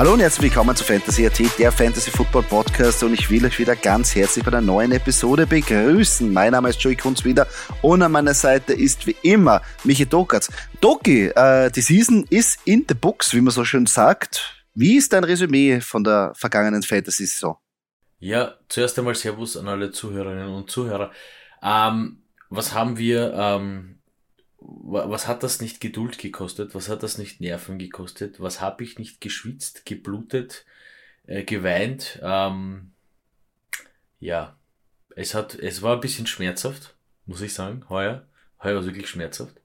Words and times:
Hallo 0.00 0.14
und 0.14 0.20
herzlich 0.20 0.44
willkommen 0.44 0.74
zu 0.74 0.82
Fantasy 0.82 1.26
AT, 1.26 1.38
der 1.58 1.70
Fantasy 1.70 2.10
Football 2.10 2.44
Podcast 2.44 3.02
und 3.02 3.12
ich 3.12 3.28
will 3.28 3.44
euch 3.44 3.58
wieder 3.58 3.76
ganz 3.76 4.14
herzlich 4.14 4.42
bei 4.42 4.50
einer 4.50 4.62
neuen 4.62 4.92
Episode 4.92 5.46
begrüßen. 5.46 6.32
Mein 6.32 6.52
Name 6.52 6.70
ist 6.70 6.80
Joey 6.80 6.96
Kunz 6.96 7.22
wieder 7.22 7.46
und 7.82 8.00
an 8.00 8.10
meiner 8.10 8.32
Seite 8.32 8.72
ist 8.72 9.06
wie 9.06 9.14
immer 9.22 9.60
Michi 9.84 10.06
Dokatz. 10.06 10.50
Doki, 10.80 11.26
äh, 11.26 11.70
die 11.70 11.82
Season 11.82 12.24
ist 12.30 12.60
in 12.64 12.86
the 12.88 12.94
books, 12.94 13.34
wie 13.34 13.42
man 13.42 13.50
so 13.50 13.62
schön 13.66 13.84
sagt. 13.84 14.64
Wie 14.72 14.96
ist 14.96 15.12
dein 15.12 15.22
Resümee 15.22 15.82
von 15.82 16.02
der 16.02 16.32
vergangenen 16.34 16.82
Fantasy-Saison? 16.82 17.58
Ja, 18.20 18.54
zuerst 18.70 18.98
einmal 18.98 19.14
Servus 19.14 19.58
an 19.58 19.68
alle 19.68 19.90
Zuhörerinnen 19.90 20.48
und 20.48 20.70
Zuhörer. 20.70 21.10
Ähm, 21.62 22.22
was 22.48 22.72
haben 22.72 22.96
wir 22.96 23.34
ähm, 23.34 23.99
was 24.60 25.26
hat 25.26 25.42
das 25.42 25.60
nicht 25.60 25.80
Geduld 25.80 26.18
gekostet? 26.18 26.74
Was 26.74 26.88
hat 26.88 27.02
das 27.02 27.18
nicht 27.18 27.40
Nerven 27.40 27.78
gekostet? 27.78 28.40
Was 28.40 28.60
habe 28.60 28.84
ich 28.84 28.98
nicht 28.98 29.20
geschwitzt, 29.20 29.86
geblutet, 29.86 30.64
äh, 31.26 31.44
geweint? 31.44 32.18
Ähm, 32.22 32.92
ja, 34.18 34.56
es 35.16 35.34
hat, 35.34 35.54
es 35.54 35.82
war 35.82 35.94
ein 35.94 36.00
bisschen 36.00 36.26
schmerzhaft, 36.26 36.94
muss 37.26 37.40
ich 37.40 37.54
sagen, 37.54 37.84
heuer. 37.88 38.26
Heuer 38.62 38.76
war 38.76 38.84
wirklich 38.84 39.08
schmerzhaft. 39.08 39.56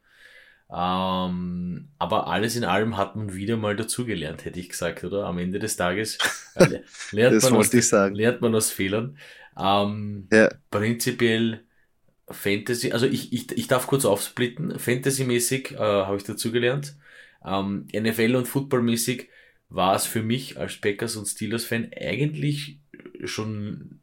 Ähm, 0.72 1.90
aber 2.00 2.28
alles 2.28 2.56
in 2.56 2.64
allem 2.64 2.98
hat 2.98 3.16
man 3.16 3.34
wieder 3.34 3.58
mal 3.58 3.76
dazugelernt, 3.76 4.46
hätte 4.46 4.60
ich 4.60 4.70
gesagt, 4.70 5.04
oder? 5.04 5.26
Am 5.26 5.38
Ende 5.38 5.60
des 5.60 5.76
Tages 5.76 6.18
äh, 6.56 6.80
lernt, 7.12 7.44
man 7.44 7.56
aus, 7.56 7.92
lernt 7.92 8.42
man 8.42 8.56
aus 8.56 8.72
Fehlern. 8.72 9.18
Ähm, 9.58 10.28
ja. 10.32 10.50
Prinzipiell 10.72 11.64
Fantasy, 12.30 12.92
also 12.92 13.06
ich, 13.06 13.32
ich, 13.34 13.52
ich 13.52 13.68
darf 13.68 13.88
kurz 13.88 14.06
aufsplitten. 14.06 14.80
Fantasy-mäßig 14.80 15.74
äh, 15.74 15.78
habe 15.78 16.18
ich 16.18 16.24
dazugelernt. 16.24 16.96
Ähm, 17.46 17.88
NFL 17.94 18.36
und 18.36 18.48
Football-mäßig 18.48 19.30
war 19.70 19.96
es 19.96 20.06
für 20.06 20.24
mich 20.24 20.58
als 20.58 20.78
Packers 20.78 21.16
und 21.16 21.28
Steelers-Fan 21.28 21.92
eigentlich 22.00 22.80
schon, 23.24 24.00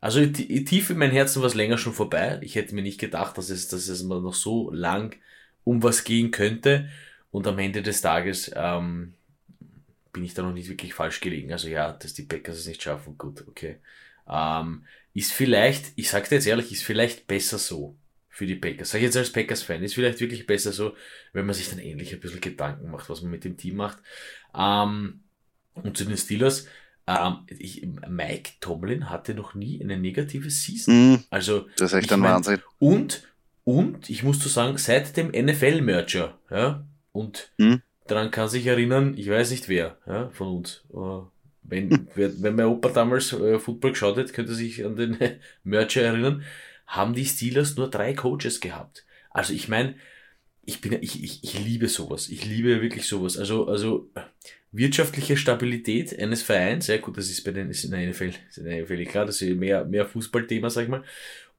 also 0.00 0.24
tief 0.26 0.90
in 0.90 0.98
mein 0.98 1.10
Herzen 1.10 1.40
war 1.40 1.48
es 1.48 1.54
länger 1.54 1.78
schon 1.78 1.94
vorbei. 1.94 2.38
Ich 2.42 2.54
hätte 2.54 2.74
mir 2.74 2.82
nicht 2.82 3.00
gedacht, 3.00 3.38
dass 3.38 3.50
es, 3.50 3.68
dass 3.68 3.88
es 3.88 4.02
mal 4.02 4.20
noch 4.20 4.34
so 4.34 4.70
lang 4.70 5.16
um 5.64 5.82
was 5.82 6.04
gehen 6.04 6.30
könnte. 6.30 6.88
Und 7.30 7.46
am 7.46 7.58
Ende 7.58 7.82
des 7.82 8.00
Tages 8.00 8.50
ähm, 8.54 9.14
bin 10.12 10.24
ich 10.24 10.34
da 10.34 10.42
noch 10.42 10.52
nicht 10.52 10.68
wirklich 10.68 10.94
falsch 10.94 11.20
gelegen. 11.20 11.52
Also 11.52 11.68
ja, 11.68 11.92
dass 11.92 12.14
die 12.14 12.22
Packers 12.22 12.58
es 12.58 12.66
nicht 12.66 12.82
schaffen, 12.82 13.18
gut, 13.18 13.44
okay. 13.48 13.76
Ähm, 14.28 14.84
ist 15.16 15.32
vielleicht, 15.32 15.92
ich 15.96 16.10
sage 16.10 16.28
dir 16.28 16.34
jetzt 16.34 16.46
ehrlich, 16.46 16.70
ist 16.70 16.84
vielleicht 16.84 17.26
besser 17.26 17.56
so 17.56 17.96
für 18.28 18.44
die 18.44 18.54
Packers. 18.54 18.90
Sag 18.90 18.98
ich 18.98 19.04
jetzt 19.04 19.16
als 19.16 19.32
Packers-Fan, 19.32 19.82
ist 19.82 19.94
vielleicht 19.94 20.20
wirklich 20.20 20.46
besser 20.46 20.72
so, 20.72 20.94
wenn 21.32 21.46
man 21.46 21.54
sich 21.54 21.70
dann 21.70 21.78
ähnlich 21.78 22.12
ein 22.12 22.20
bisschen 22.20 22.42
Gedanken 22.42 22.90
macht, 22.90 23.08
was 23.08 23.22
man 23.22 23.30
mit 23.30 23.42
dem 23.44 23.56
Team 23.56 23.76
macht. 23.76 23.96
Ähm, 24.54 25.20
und 25.72 25.96
zu 25.96 26.04
den 26.04 26.18
Steelers, 26.18 26.66
ähm, 27.06 27.46
ich, 27.48 27.88
Mike 28.06 28.52
Tomlin 28.60 29.08
hatte 29.08 29.32
noch 29.32 29.54
nie 29.54 29.82
eine 29.82 29.96
negative 29.96 30.50
Season. 30.50 31.14
Mm, 31.14 31.24
also, 31.30 31.66
das 31.78 31.94
ist 31.94 31.98
echt 31.98 32.12
ein 32.12 32.20
mein, 32.20 32.32
Wahnsinn. 32.32 32.60
Und, 32.78 33.26
und, 33.64 34.10
ich 34.10 34.22
muss 34.22 34.38
zu 34.38 34.50
sagen, 34.50 34.76
seit 34.76 35.16
dem 35.16 35.28
NFL-Merger, 35.28 36.38
ja, 36.50 36.84
und 37.12 37.52
mm. 37.56 37.76
daran 38.06 38.30
kann 38.30 38.50
sich 38.50 38.66
erinnern, 38.66 39.14
ich 39.16 39.30
weiß 39.30 39.50
nicht 39.50 39.70
wer, 39.70 39.96
ja, 40.06 40.28
von 40.28 40.48
uns, 40.48 40.84
äh, 40.92 41.35
wenn, 41.68 42.08
wenn 42.14 42.54
mein 42.54 42.66
Opa 42.66 42.88
damals 42.88 43.32
äh, 43.32 43.58
Football 43.58 43.92
geschaut 43.92 44.16
hat, 44.16 44.32
könnte 44.32 44.54
sich 44.54 44.84
an 44.84 44.96
den 44.96 45.16
Merger 45.64 46.02
erinnern, 46.02 46.42
haben 46.86 47.14
die 47.14 47.24
Steelers 47.26 47.76
nur 47.76 47.90
drei 47.90 48.14
Coaches 48.14 48.60
gehabt. 48.60 49.04
Also 49.30 49.52
ich 49.52 49.68
meine, 49.68 49.96
ich 50.64 50.80
bin, 50.80 50.98
ich, 51.00 51.22
ich, 51.22 51.44
ich 51.44 51.58
liebe 51.64 51.88
sowas. 51.88 52.28
Ich 52.28 52.44
liebe 52.44 52.82
wirklich 52.82 53.06
sowas. 53.06 53.38
Also, 53.38 53.68
also 53.68 54.10
wirtschaftliche 54.72 55.36
Stabilität 55.36 56.18
eines 56.18 56.42
Vereins, 56.42 56.88
ja 56.88 56.98
gut, 56.98 57.16
das 57.16 57.30
ist 57.30 57.44
bei 57.44 57.52
den, 57.52 57.70
ist 57.70 57.84
in 57.84 57.92
der 57.92 58.08
NFL, 58.08 58.32
ist 58.48 58.58
in 58.58 58.64
der 58.64 58.82
NFL 58.82 59.04
klar, 59.04 59.26
das 59.26 59.40
ist 59.40 59.56
mehr, 59.56 59.84
mehr 59.84 60.06
Fußballthema, 60.06 60.68
sag 60.70 60.84
ich 60.84 60.88
mal. 60.88 61.04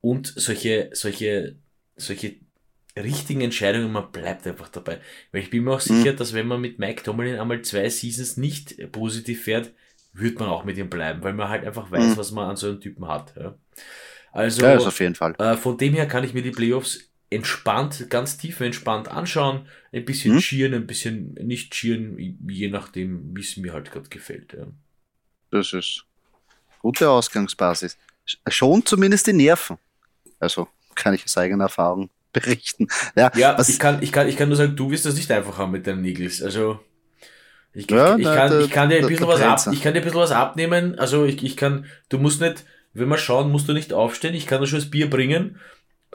Und 0.01 0.27
solche, 0.35 0.89
solche, 0.93 1.55
solche 1.95 2.35
richtigen 2.95 3.41
Entscheidungen, 3.41 3.91
man 3.91 4.11
bleibt 4.11 4.45
einfach 4.45 4.69
dabei. 4.69 4.99
Weil 5.31 5.41
ich 5.41 5.49
bin 5.49 5.63
mir 5.63 5.71
auch 5.71 5.79
sicher, 5.79 6.13
mhm. 6.13 6.17
dass 6.17 6.33
wenn 6.33 6.47
man 6.47 6.61
mit 6.61 6.79
Mike 6.79 7.03
Tomlin 7.03 7.39
einmal 7.39 7.61
zwei 7.61 7.89
Seasons 7.89 8.37
nicht 8.37 8.91
positiv 8.91 9.43
fährt, 9.43 9.71
wird 10.19 10.39
man 10.39 10.49
auch 10.49 10.63
mit 10.63 10.77
ihm 10.77 10.89
bleiben, 10.89 11.23
weil 11.23 11.33
man 11.33 11.49
halt 11.49 11.65
einfach 11.65 11.91
weiß, 11.91 12.15
mhm. 12.15 12.17
was 12.17 12.31
man 12.31 12.49
an 12.49 12.55
so 12.55 12.67
einem 12.67 12.81
Typen 12.81 13.07
hat. 13.07 13.33
Ja. 13.35 13.55
Also 14.31 14.61
ja, 14.63 14.77
auf 14.77 14.99
jeden 14.99 15.15
Fall. 15.15 15.35
Äh, 15.39 15.57
von 15.57 15.77
dem 15.77 15.93
her 15.93 16.07
kann 16.07 16.23
ich 16.23 16.33
mir 16.33 16.41
die 16.41 16.51
Playoffs 16.51 17.09
entspannt, 17.29 18.09
ganz 18.09 18.37
tief 18.37 18.59
entspannt 18.61 19.09
anschauen, 19.09 19.67
ein 19.91 20.05
bisschen 20.05 20.35
mhm. 20.35 20.39
cheeren, 20.39 20.73
ein 20.73 20.87
bisschen 20.87 21.33
nicht 21.33 21.73
cheeren, 21.73 22.17
je 22.47 22.69
nachdem, 22.69 23.35
wie 23.35 23.41
es 23.41 23.57
mir 23.57 23.73
halt 23.73 23.91
gerade 23.91 24.09
gefällt. 24.09 24.53
Ja. 24.53 24.67
Das 25.51 25.73
ist 25.73 26.05
gute 26.79 27.09
Ausgangsbasis. 27.09 27.97
Schon 28.47 28.85
zumindest 28.85 29.27
die 29.27 29.33
Nerven. 29.33 29.77
Also 30.39 30.67
kann 30.95 31.13
ich 31.13 31.23
aus 31.25 31.37
eigener 31.37 31.65
Erfahrung 31.65 32.09
berichten. 32.33 32.87
Ja, 33.15 33.31
ja 33.35 33.59
ich, 33.59 33.79
kann, 33.79 34.01
ich, 34.01 34.11
kann, 34.11 34.27
ich 34.27 34.37
kann 34.37 34.49
nur 34.49 34.57
sagen, 34.57 34.75
du 34.75 34.91
wirst 34.91 35.05
das 35.05 35.15
nicht 35.15 35.31
einfach 35.31 35.57
haben 35.57 35.71
mit 35.71 35.87
deinen 35.87 36.03
Eagles. 36.05 36.41
Also 36.41 36.79
ich, 37.77 37.91
ja, 37.91 38.15
ich, 38.15 38.25
ich, 38.25 38.25
kann, 38.25 38.61
ich 38.61 38.71
kann 38.71 38.89
dir 38.89 38.97
ein 38.97 39.07
bisschen 39.07 39.27
was 39.27 39.39
ab, 39.39 39.59
ich 39.71 39.83
kann 39.83 39.93
dir 39.93 39.99
ein 39.99 40.03
bisschen 40.03 40.19
was 40.19 40.31
abnehmen. 40.31 40.97
Also 40.97 41.25
ich, 41.25 41.43
ich 41.43 41.55
kann, 41.55 41.85
du 42.09 42.17
musst 42.17 42.41
nicht, 42.41 42.65
wenn 42.93 43.07
wir 43.07 43.19
schauen, 43.19 43.51
musst 43.51 43.69
du 43.69 43.73
nicht 43.73 43.93
aufstehen. 43.93 44.33
Ich 44.33 44.47
kann 44.47 44.61
dir 44.61 44.67
schon 44.67 44.79
das 44.79 44.89
Bier 44.89 45.07
bringen. 45.07 45.59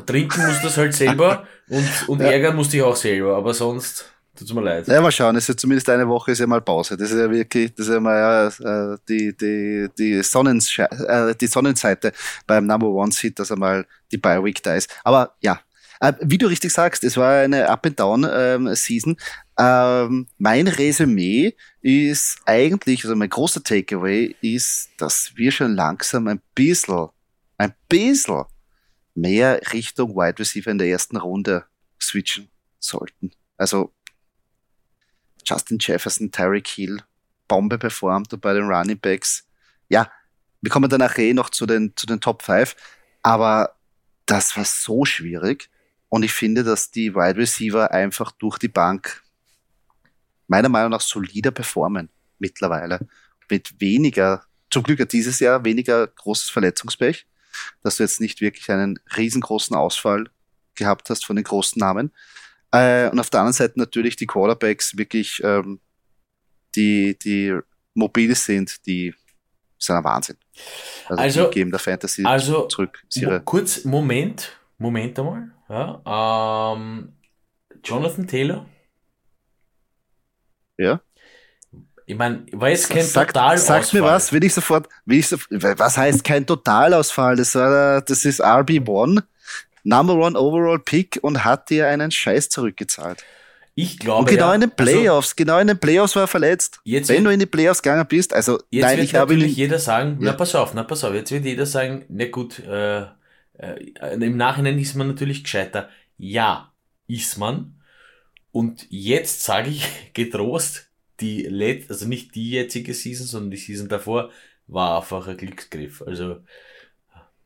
Trinken 0.05 0.45
musst 0.45 0.61
du 0.61 0.67
das 0.67 0.77
halt 0.77 0.93
selber 0.93 1.47
und, 1.69 1.89
und 2.09 2.21
ja. 2.21 2.33
ärgern 2.33 2.57
musst 2.57 2.73
dich 2.73 2.83
auch 2.83 2.97
selber. 2.97 3.37
Aber 3.37 3.55
sonst 3.55 4.07
tut's 4.37 4.53
mir 4.53 4.61
leid. 4.61 4.89
Ja, 4.89 5.01
mal 5.01 5.13
schauen. 5.13 5.37
Es 5.37 5.49
ist 5.49 5.61
zumindest 5.61 5.89
eine 5.89 6.09
Woche 6.09 6.33
ist 6.33 6.41
ja 6.41 6.49
mal 6.49 6.61
Pause. 6.61 6.97
Das 6.97 7.13
ist 7.13 7.19
ja 7.19 7.31
wirklich, 7.31 7.73
das 7.77 7.87
ist 7.87 7.93
ja 7.95 8.01
mal 8.01 8.49
äh, 8.49 8.99
die, 9.09 9.37
die, 9.37 9.89
die, 9.97 10.21
Sonnensche 10.25 10.91
äh, 10.91 11.33
die 11.41 11.47
Sonnenseite 11.47 12.13
beim 12.45 12.67
Number 12.67 12.89
One 12.89 13.13
Seat, 13.13 13.39
dass 13.39 13.53
einmal 13.53 13.87
die 14.11 14.19
Bye 14.19 14.43
Week 14.43 14.61
da 14.65 14.75
ist. 14.75 14.91
Aber 15.05 15.37
ja, 15.41 15.61
äh, 16.03 16.15
wie 16.21 16.39
du 16.39 16.49
richtig 16.49 16.73
sagst, 16.73 17.05
es 17.05 17.17
war 17.17 17.43
eine 17.43 17.69
Up-and-Down-Season. 17.69 19.17
Ähm, 19.59 20.27
mein 20.39 20.67
Resümee 20.67 21.55
ist 21.83 22.41
eigentlich, 22.47 23.05
also 23.05 23.15
mein 23.15 23.29
großer 23.29 23.63
Takeaway 23.63 24.35
ist, 24.41 24.91
dass 24.97 25.33
wir 25.37 25.53
schon 25.53 25.75
langsam 25.75 26.27
ein 26.29 26.41
bisschen, 26.55 27.09
ein 27.59 27.75
bisschen 27.89 28.45
mehr 29.15 29.61
Richtung 29.73 30.17
Wide 30.17 30.39
Receiver 30.39 30.71
in 30.71 30.79
der 30.79 30.89
ersten 30.89 31.17
Runde 31.17 31.67
switchen 32.01 32.49
sollten. 32.79 33.33
Also 33.57 33.93
Justin 35.45 35.79
Jefferson, 35.81 36.31
Tyreek 36.31 36.69
Hill, 36.69 37.03
Bombe 37.47 37.79
performt 37.79 38.41
bei 38.41 38.55
den 38.55 38.65
Running 38.65 38.99
Backs. 38.99 39.47
Ja, 39.89 40.11
wir 40.63 40.71
kommen 40.71 40.89
dann 40.89 41.01
nachher 41.01 41.25
eh 41.25 41.35
noch 41.35 41.51
zu 41.51 41.67
den, 41.67 41.93
zu 41.97 42.07
den 42.07 42.21
Top 42.21 42.43
5, 42.43 42.75
aber 43.23 43.77
das 44.27 44.57
war 44.57 44.65
so 44.65 45.05
schwierig. 45.05 45.69
Und 46.09 46.23
ich 46.25 46.33
finde, 46.33 46.63
dass 46.63 46.91
die 46.91 47.15
Wide 47.15 47.37
Receiver 47.37 47.91
einfach 47.91 48.33
durch 48.33 48.59
die 48.59 48.69
Bank 48.69 49.23
meiner 50.53 50.69
Meinung 50.69 50.91
nach 50.91 51.01
solider 51.01 51.51
performen 51.51 52.11
mittlerweile. 52.39 53.01
Mit 53.49 53.81
weniger, 53.81 54.45
zum 54.71 54.83
Glück 54.83 55.01
hat 55.01 55.13
dieses 55.13 55.41
Jahr 55.41 55.65
weniger 55.65 56.07
großes 56.07 56.51
Verletzungspech, 56.51 57.27
dass 57.83 57.97
du 57.97 58.03
jetzt 58.03 58.21
nicht 58.21 58.43
wirklich 58.43 58.71
einen 58.71 58.99
riesengroßen 59.17 59.75
Ausfall 59.75 60.27
gehabt 60.75 61.09
hast 61.09 61.25
von 61.25 61.37
den 61.37 61.45
großen 61.45 61.81
Namen. 61.81 62.13
Äh, 62.71 63.09
und 63.09 63.19
auf 63.19 63.31
der 63.31 63.41
anderen 63.41 63.55
Seite 63.55 63.79
natürlich 63.79 64.17
die 64.17 64.27
Quarterbacks 64.27 64.99
wirklich, 64.99 65.41
ähm, 65.43 65.81
die, 66.75 67.19
die 67.19 67.59
mobil 67.95 68.35
sind, 68.35 68.87
die 68.87 69.15
sind 69.79 69.97
ein 69.97 70.05
Wahnsinn. 70.05 70.37
Also, 71.09 71.23
also 71.23 71.51
geben 71.51 71.71
der 71.71 71.81
Fantasy 71.81 72.25
also, 72.25 72.67
zurück. 72.67 73.03
Kurz, 73.47 73.85
Moment, 73.85 74.53
Moment 74.77 75.19
einmal. 75.19 75.51
Ja, 75.71 76.75
ähm, 76.75 77.15
Jonathan 77.83 78.27
Taylor. 78.27 78.67
Ja. 80.83 81.01
Ich 82.05 82.17
meine, 82.17 82.45
war 82.53 82.69
jetzt 82.69 82.91
kein 82.91 83.05
Sag, 83.05 83.29
Totalausfall. 83.29 83.83
Sag 83.85 83.93
mir 83.95 84.03
was, 84.03 84.33
will 84.33 84.43
ich 84.45 84.53
sofort, 84.53 84.89
will 85.07 85.19
ich 85.19 85.29
sofort, 85.29 85.79
was 85.79 85.97
heißt 85.97 86.25
kein 86.25 86.45
Totalausfall? 86.47 87.37
Das 87.37 87.55
war, 87.55 88.03
das 88.03 88.25
ist 88.25 88.45
RB1, 88.45 89.23
Number 89.85 90.15
One 90.15 90.39
Overall 90.39 90.79
Pick 90.81 91.19
und 91.23 91.45
hat 91.45 91.71
dir 91.71 91.89
einen 91.89 92.11
Scheiß 92.11 92.49
zurückgezahlt. 92.49 93.25
Ich 93.75 93.99
glaube. 93.99 94.19
Und 94.21 94.27
genau 94.29 94.49
ja, 94.49 94.55
in 94.57 94.61
den 94.63 94.73
also 94.77 94.85
Playoffs, 94.85 95.35
genau 95.37 95.59
in 95.59 95.69
den 95.69 95.79
Playoffs 95.79 96.15
war 96.15 96.25
er 96.25 96.29
verletzt. 96.29 96.81
Jetzt 96.85 97.09
Wenn 97.09 97.19
wird- 97.19 97.27
du 97.27 97.31
in 97.35 97.41
die 97.41 97.47
Playoffs 97.47 97.81
gegangen 97.81 98.07
bist, 98.07 98.35
also 98.35 98.59
Jetzt 98.69 98.83
nein, 98.85 98.97
wird 98.99 99.07
ich 99.07 99.13
natürlich 99.15 99.53
ihn. 99.53 99.55
jeder 99.57 99.79
sagen, 99.79 100.19
Ja. 100.21 100.33
na 100.33 100.33
pass 100.35 100.55
auf, 100.55 100.75
na 100.75 100.83
pass 100.83 101.05
auf, 101.05 101.15
jetzt 101.15 101.31
wird 101.31 101.45
jeder 101.45 101.65
sagen, 101.67 102.05
na 102.09 102.27
gut, 102.29 102.59
äh, 102.59 103.03
äh, 103.59 104.15
im 104.21 104.37
Nachhinein 104.37 104.79
ist 104.79 104.95
man 104.97 105.07
natürlich 105.07 105.43
gescheiter. 105.45 105.89
Ja, 106.19 106.71
ist 107.07 107.39
man. 107.39 107.77
Und 108.53 108.87
jetzt 108.91 109.43
sage 109.43 109.71
ich 109.71 109.85
getrost, 110.15 110.89
die 111.21 111.43
let 111.43 111.91
also 111.91 112.07
nicht 112.07 112.35
die 112.35 112.51
jetzige 112.51 112.95
Season, 112.95 113.27
sondern 113.27 113.51
die 113.51 113.57
Season 113.57 113.89
davor, 113.89 114.31
war 114.67 115.01
einfach 115.01 115.27
ein 115.27 115.37
Glücksgriff. 115.37 116.03
Also 116.03 116.41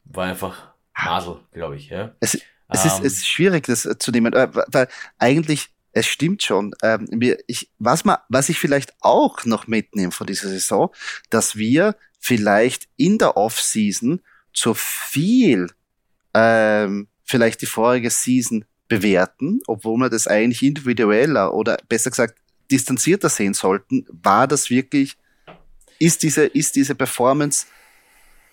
war 0.04 0.26
einfach 0.26 0.74
Masel, 0.94 1.40
glaube 1.52 1.76
ich. 1.76 1.88
Ja. 1.88 2.14
Es, 2.20 2.38
Es 2.68 2.84
ist, 2.84 2.98
Ähm, 2.98 3.06
es 3.06 3.12
ist 3.18 3.28
schwierig, 3.28 3.66
das 3.66 3.86
äh, 3.86 3.98
zu 3.98 4.10
nehmen, 4.10 4.32
äh, 4.32 4.48
weil 4.68 4.88
eigentlich, 5.18 5.68
es 5.92 6.06
stimmt 6.06 6.42
schon. 6.42 6.74
Ähm, 6.82 7.08
wir, 7.10 7.38
ich, 7.46 7.70
was, 7.78 8.04
man, 8.04 8.18
was 8.28 8.48
ich 8.48 8.58
vielleicht 8.58 8.94
auch 9.00 9.44
noch 9.44 9.66
mitnehme 9.66 10.12
von 10.12 10.26
dieser 10.26 10.48
Saison, 10.48 10.90
dass 11.30 11.56
wir 11.56 11.96
vielleicht 12.18 12.88
in 12.96 13.18
der 13.18 13.36
Off-Season 13.36 14.20
zu 14.52 14.74
viel 14.74 15.68
ähm, 16.34 17.08
vielleicht 17.24 17.62
die 17.62 17.66
vorige 17.66 18.10
Season 18.10 18.64
bewerten, 18.88 19.60
obwohl 19.66 19.98
wir 19.98 20.10
das 20.10 20.26
eigentlich 20.26 20.62
individueller 20.62 21.54
oder 21.54 21.76
besser 21.88 22.10
gesagt 22.10 22.38
distanzierter 22.70 23.28
sehen 23.28 23.54
sollten, 23.54 24.06
war 24.08 24.46
das 24.46 24.70
wirklich, 24.70 25.16
ist 25.98 26.22
diese, 26.22 26.46
ist 26.46 26.76
diese 26.76 26.94
Performance 26.94 27.66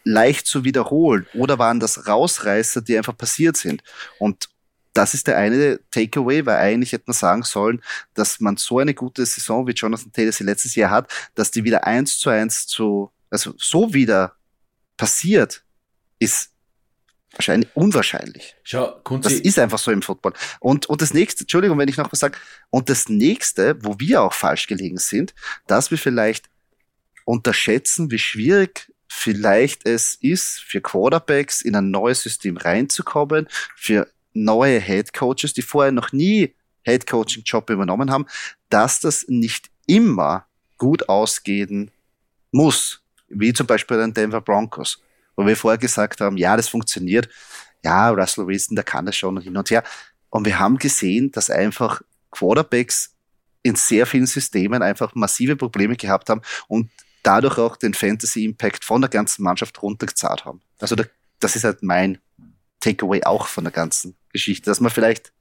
leicht 0.04 0.48
zu 0.48 0.64
wiederholen 0.64 1.26
oder 1.34 1.60
waren 1.60 1.80
das 1.80 2.08
Rausreißer, 2.08 2.82
die 2.82 2.98
einfach 2.98 3.18
passiert 3.18 3.58
sind? 3.58 3.84
Und 4.20 4.50
das 4.94 5.14
ist 5.16 5.28
der 5.28 5.38
eine 5.38 5.80
Takeaway, 5.90 6.46
weil 6.46 6.58
eigentlich 6.58 6.92
hätte 6.92 7.06
man 7.08 7.16
sagen 7.16 7.44
sollen, 7.44 7.82
dass 8.14 8.40
man 8.40 8.58
so 8.58 8.80
eine 8.80 8.94
gute 8.94 9.26
Saison 9.26 9.66
wie 9.68 9.72
Jonathan 9.72 10.12
Taylor 10.12 10.32
sie 10.32 10.44
letztes 10.44 10.76
Jahr 10.76 10.92
hat, 10.92 11.12
dass 11.34 11.50
die 11.50 11.64
wieder 11.64 11.86
eins 11.86 12.20
zu 12.20 12.30
eins 12.30 12.68
zu, 12.68 13.12
also 13.30 13.54
so 13.58 13.94
wieder 13.94 14.36
passiert, 14.96 15.64
ist 16.20 16.53
wahrscheinlich 17.34 17.70
unwahrscheinlich. 17.74 18.56
Schau, 18.64 18.88
Das 18.88 19.04
Kunzi, 19.04 19.36
ist 19.38 19.60
einfach 19.60 19.80
so 19.80 19.92
im 19.92 20.02
Football. 20.02 20.34
Und, 20.60 20.86
und 20.88 21.02
das 21.02 21.14
nächste, 21.14 21.42
Entschuldigung, 21.42 21.78
wenn 21.78 21.90
ich 21.90 21.98
noch 21.98 22.12
was 22.12 22.20
sage, 22.20 22.38
und 22.70 22.90
das 22.90 23.10
nächste, 23.10 23.84
wo 23.84 24.00
wir 24.00 24.22
auch 24.22 24.34
falsch 24.34 24.68
gelegen 24.68 24.98
sind, 24.98 25.34
dass 25.68 25.92
wir 25.92 25.98
vielleicht 25.98 26.50
unterschätzen, 27.26 28.12
wie 28.12 28.20
schwierig 28.20 28.92
vielleicht 29.08 29.86
es 29.86 30.16
ist, 30.16 30.60
für 30.62 30.82
Quarterbacks 30.82 31.62
in 31.62 31.76
ein 31.76 31.92
neues 31.92 32.22
System 32.22 32.58
reinzukommen, 32.58 33.48
für 33.76 34.08
neue 34.34 34.80
Head 34.80 35.14
Coaches, 35.14 35.54
die 35.54 35.62
vorher 35.62 35.92
noch 35.92 36.12
nie 36.12 36.56
Head 36.84 37.08
Coaching 37.08 37.44
Job 37.44 37.70
übernommen 37.70 38.12
haben, 38.12 38.26
dass 38.70 39.00
das 39.00 39.26
nicht 39.28 39.70
immer 39.86 40.46
gut 40.78 41.08
ausgehen 41.08 41.92
muss, 42.52 43.02
wie 43.30 43.54
zum 43.54 43.68
Beispiel 43.68 43.98
bei 43.98 44.04
den 44.04 44.14
Denver 44.14 44.42
Broncos, 44.42 45.02
wo 45.36 45.46
wir 45.46 45.56
vorher 45.56 45.78
gesagt 45.78 46.22
haben, 46.22 46.38
ja, 46.38 46.56
das 46.58 46.68
funktioniert, 46.68 47.30
ja, 47.84 48.10
Russell 48.10 48.48
Wilson, 48.48 48.76
der 48.76 48.86
kann 48.86 49.06
das 49.06 49.16
schon 49.16 49.40
hin 49.42 49.58
und 49.58 49.70
her. 49.70 49.84
Und 50.30 50.46
wir 50.46 50.60
haben 50.60 50.78
gesehen, 50.78 51.32
dass 51.32 51.50
einfach 51.50 52.02
Quarterbacks 52.32 53.14
in 53.62 53.76
sehr 53.76 54.06
vielen 54.06 54.26
Systemen 54.26 54.82
einfach 54.82 55.16
massive 55.16 55.56
Probleme 55.56 55.96
gehabt 55.96 56.30
haben 56.30 56.42
und 56.68 56.90
dadurch 57.24 57.58
auch 57.58 57.78
den 57.78 57.94
Fantasy 57.94 58.46
Impact 58.46 58.84
von 58.84 59.02
der 59.02 59.10
ganzen 59.10 59.44
Mannschaft 59.44 59.82
runtergezahlt 59.82 60.46
haben. 60.46 60.62
Also 60.80 60.96
da, 60.96 61.06
das 61.40 61.56
ist 61.56 61.64
halt 61.64 61.82
mein 61.82 62.20
Takeaway 62.82 63.24
auch 63.24 63.48
von 63.48 63.64
der 63.64 63.72
ganzen 63.72 64.16
Geschichte, 64.32 64.70
dass 64.70 64.82
man 64.82 64.92
vielleicht, 64.92 65.32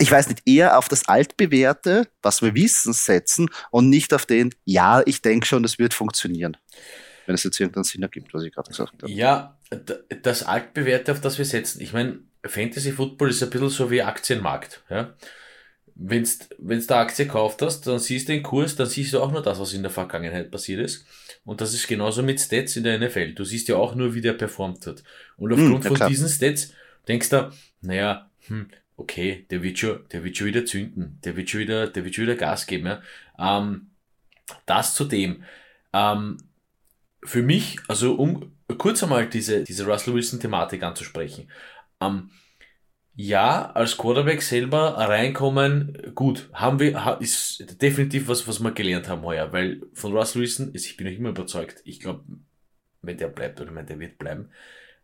ich 0.00 0.10
weiß 0.10 0.28
nicht, 0.28 0.42
eher 0.46 0.78
auf 0.78 0.88
das 0.88 1.06
Altbewährte, 1.08 2.08
was 2.22 2.40
wir 2.40 2.54
wissen, 2.54 2.94
setzen 2.94 3.50
und 3.70 3.90
nicht 3.90 4.14
auf 4.14 4.24
den, 4.24 4.54
ja, 4.64 5.02
ich 5.04 5.20
denke 5.20 5.46
schon, 5.46 5.62
das 5.62 5.78
wird 5.78 5.92
funktionieren. 5.92 6.56
Wenn 7.26 7.34
es 7.34 7.44
jetzt 7.44 7.58
irgendeinen 7.58 7.84
Sinn 7.84 8.02
ergibt, 8.02 8.34
was 8.34 8.42
ich 8.42 8.52
gerade 8.52 8.68
gesagt 8.68 9.02
habe. 9.02 9.10
Ja, 9.10 9.56
das 10.22 10.42
Altbewährte, 10.42 11.12
auf 11.12 11.20
das 11.20 11.38
wir 11.38 11.44
setzen. 11.44 11.80
Ich 11.80 11.92
meine, 11.92 12.20
Fantasy 12.44 12.92
Football 12.92 13.30
ist 13.30 13.42
ein 13.42 13.50
bisschen 13.50 13.70
so 13.70 13.90
wie 13.90 14.02
Aktienmarkt. 14.02 14.82
Ja? 14.90 15.14
Wenn 15.96 16.26
du 16.58 16.86
da 16.86 17.00
Aktie 17.00 17.26
gekauft 17.26 17.62
hast, 17.62 17.86
dann 17.86 17.98
siehst 17.98 18.28
du 18.28 18.32
den 18.32 18.42
Kurs, 18.42 18.74
dann 18.76 18.88
siehst 18.88 19.12
du 19.12 19.20
auch 19.20 19.30
nur 19.30 19.42
das, 19.42 19.60
was 19.60 19.72
in 19.72 19.82
der 19.82 19.90
Vergangenheit 19.90 20.50
passiert 20.50 20.80
ist. 20.80 21.06
Und 21.44 21.60
das 21.60 21.72
ist 21.72 21.86
genauso 21.86 22.22
mit 22.22 22.40
Stats 22.40 22.76
in 22.76 22.84
der 22.84 22.98
NFL. 22.98 23.34
Du 23.34 23.44
siehst 23.44 23.68
ja 23.68 23.76
auch 23.76 23.94
nur, 23.94 24.14
wie 24.14 24.20
der 24.20 24.32
performt 24.32 24.86
hat. 24.86 25.04
Und 25.36 25.52
Hm, 25.52 25.60
aufgrund 25.60 25.84
ja 25.84 25.94
von 25.94 26.08
diesen 26.08 26.28
Stats 26.28 26.72
denkst 27.06 27.28
du, 27.30 27.52
naja, 27.80 28.30
hm, 28.48 28.68
okay, 28.96 29.46
der 29.50 29.62
wird 29.62 29.78
schon, 29.78 30.00
der 30.10 30.24
wird 30.24 30.36
schon 30.36 30.48
wieder 30.48 30.64
zünden, 30.64 31.18
der 31.24 31.36
wird 31.36 31.48
schon 31.50 31.60
wieder, 31.60 31.86
der 31.86 32.04
wird 32.04 32.14
schon 32.14 32.24
wieder 32.24 32.36
Gas 32.36 32.66
geben. 32.66 32.86
Ja? 32.86 33.02
Ähm, 33.38 33.90
das 34.66 34.94
zudem. 34.94 35.44
Ähm, 35.92 36.38
für 37.24 37.42
mich, 37.42 37.78
also 37.88 38.14
um 38.14 38.52
kurz 38.78 39.02
einmal 39.02 39.28
diese, 39.28 39.64
diese 39.64 39.86
Russell 39.86 40.14
Wilson-Thematik 40.14 40.82
anzusprechen. 40.82 41.50
Ähm, 42.00 42.30
ja, 43.16 43.70
als 43.72 43.96
Quarterback 43.96 44.42
selber 44.42 44.94
reinkommen, 44.98 46.14
gut, 46.14 46.50
haben 46.52 46.80
wir, 46.80 47.18
ist 47.20 47.80
definitiv 47.80 48.28
was, 48.28 48.48
was 48.48 48.60
wir 48.60 48.72
gelernt 48.72 49.08
haben 49.08 49.22
heuer, 49.22 49.52
weil 49.52 49.82
von 49.94 50.12
Russell 50.12 50.42
Wilson, 50.42 50.72
ist- 50.74 50.86
ich 50.86 50.96
bin 50.96 51.06
noch 51.06 51.14
immer 51.14 51.28
überzeugt, 51.30 51.80
ich 51.84 52.00
glaube, 52.00 52.24
wenn 53.02 53.18
der 53.18 53.28
bleibt, 53.28 53.60
oder 53.60 53.70
meine, 53.70 53.86
der 53.86 54.00
wird 54.00 54.18
bleiben, 54.18 54.50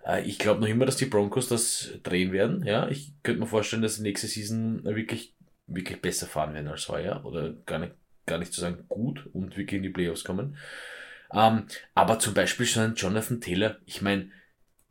äh, 0.04 0.22
ich 0.26 0.38
glaube 0.38 0.60
noch 0.60 0.68
immer, 0.68 0.86
dass 0.86 0.96
die 0.96 1.06
Broncos 1.06 1.48
das 1.48 1.90
drehen 2.02 2.32
werden, 2.32 2.64
ja, 2.64 2.88
ich 2.88 3.12
könnte 3.22 3.40
mir 3.40 3.46
vorstellen, 3.46 3.82
dass 3.82 3.96
die 3.96 4.02
nächste 4.02 4.26
Season 4.26 4.82
wirklich, 4.84 5.34
wirklich 5.66 6.00
besser 6.02 6.26
fahren 6.26 6.54
werden 6.54 6.68
als 6.68 6.88
heuer, 6.88 7.24
oder 7.24 7.52
gar 7.66 7.78
nicht, 7.78 7.92
gar 8.26 8.38
nicht 8.38 8.52
zu 8.52 8.60
sagen 8.60 8.84
gut 8.88 9.26
und 9.32 9.56
wirklich 9.56 9.78
in 9.78 9.82
die 9.84 9.90
Playoffs 9.90 10.24
kommen. 10.24 10.56
Ähm, 11.32 11.66
aber 11.94 12.18
zum 12.18 12.34
Beispiel 12.34 12.66
so 12.66 12.80
ein 12.80 12.94
Jonathan 12.94 13.40
Taylor, 13.40 13.76
ich 13.86 14.02
meine, 14.02 14.30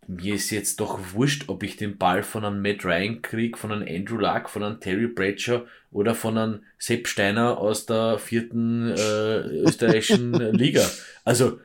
mir 0.07 0.33
ist 0.33 0.49
jetzt 0.49 0.79
doch 0.79 0.99
wurscht, 1.13 1.49
ob 1.49 1.61
ich 1.61 1.77
den 1.77 1.97
Ball 1.97 2.23
von 2.23 2.43
einem 2.43 2.63
Matt 2.63 2.83
Ryan 2.83 3.21
krieg, 3.21 3.57
von 3.57 3.71
einem 3.71 3.87
Andrew 3.87 4.17
Luck, 4.17 4.49
von 4.49 4.63
einem 4.63 4.79
Terry 4.79 5.07
Bradshaw 5.07 5.67
oder 5.91 6.15
von 6.15 6.37
einem 6.37 6.63
Sepp 6.79 7.07
Steiner 7.07 7.59
aus 7.59 7.85
der 7.85 8.17
vierten 8.17 8.89
äh, 8.89 9.39
österreichischen 9.39 10.33
Liga. 10.53 10.89
Also 11.23 11.59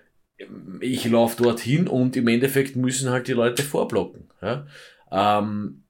ich 0.81 1.07
laufe 1.07 1.43
dorthin 1.43 1.89
und 1.89 2.17
im 2.17 2.29
Endeffekt 2.29 2.77
müssen 2.77 3.09
halt 3.09 3.29
die 3.29 3.33
Leute 3.33 3.63
vorblocken. 3.63 4.29
Ja? 4.43 4.67
Ähm, 5.11 5.84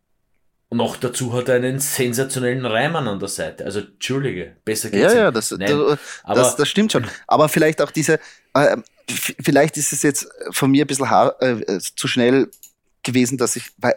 noch 0.70 0.96
dazu 0.96 1.32
hat 1.32 1.48
er 1.48 1.56
einen 1.56 1.78
sensationellen 1.78 2.66
Reimann 2.66 3.06
an 3.06 3.18
der 3.20 3.28
Seite. 3.28 3.64
Also 3.64 3.80
Entschuldige, 3.80 4.56
besser 4.64 4.90
geht's 4.90 5.02
Ja, 5.02 5.08
nicht. 5.08 5.18
ja, 5.18 5.30
das, 5.30 5.50
Nein, 5.52 5.68
das, 5.70 5.98
das, 6.26 6.56
das 6.56 6.68
stimmt 6.68 6.92
schon. 6.92 7.06
Aber 7.26 7.48
vielleicht 7.48 7.80
auch 7.80 7.90
diese, 7.90 8.18
äh, 8.54 8.76
vielleicht 9.08 9.76
ist 9.76 9.92
es 9.92 10.02
jetzt 10.02 10.26
von 10.50 10.70
mir 10.70 10.84
ein 10.84 10.86
bisschen 10.88 11.06
äh, 11.40 11.78
zu 11.96 12.08
schnell 12.08 12.50
gewesen, 13.04 13.36
dass 13.38 13.54
ich, 13.54 13.70
weil 13.76 13.94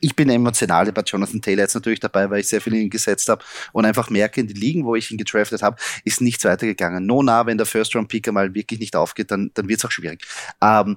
ich- 0.00 0.16
bin 0.16 0.30
emotional 0.30 0.90
bei 0.92 1.02
Jonathan 1.02 1.40
Taylor 1.42 1.62
jetzt 1.62 1.74
natürlich 1.74 2.00
dabei, 2.00 2.28
weil 2.30 2.40
ich 2.40 2.48
sehr 2.48 2.60
viel 2.60 2.74
in 2.74 2.80
ihn 2.82 2.90
gesetzt 2.90 3.28
habe 3.28 3.44
und 3.72 3.84
einfach 3.84 4.10
merke, 4.10 4.40
in 4.40 4.46
die 4.48 4.54
Ligen, 4.54 4.84
wo 4.84 4.94
ich 4.96 5.10
ihn 5.10 5.18
gedraftet 5.18 5.62
habe, 5.62 5.76
ist 6.04 6.20
nichts 6.20 6.44
weitergegangen. 6.44 7.06
No 7.06 7.22
nah, 7.22 7.46
wenn 7.46 7.58
der 7.58 7.66
First-Round-Picker 7.66 8.32
mal 8.32 8.54
wirklich 8.54 8.80
nicht 8.80 8.96
aufgeht, 8.96 9.30
dann, 9.30 9.50
dann 9.54 9.68
wird 9.68 9.78
es 9.80 9.84
auch 9.84 9.90
schwierig. 9.90 10.26
Ähm, 10.62 10.96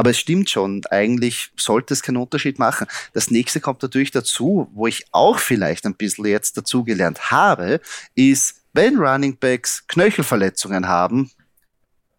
aber 0.00 0.08
es 0.12 0.18
stimmt 0.18 0.48
schon, 0.48 0.80
eigentlich 0.86 1.50
sollte 1.58 1.92
es 1.92 2.02
keinen 2.02 2.16
Unterschied 2.16 2.58
machen. 2.58 2.86
Das 3.12 3.30
nächste 3.30 3.60
kommt 3.60 3.82
natürlich 3.82 4.10
dazu, 4.10 4.70
wo 4.72 4.86
ich 4.86 5.04
auch 5.12 5.38
vielleicht 5.38 5.84
ein 5.84 5.94
bisschen 5.94 6.24
jetzt 6.24 6.56
dazugelernt 6.56 7.30
habe, 7.30 7.82
ist, 8.14 8.62
wenn 8.72 8.96
Running 8.96 9.36
Backs 9.36 9.86
Knöchelverletzungen 9.88 10.88
haben, 10.88 11.30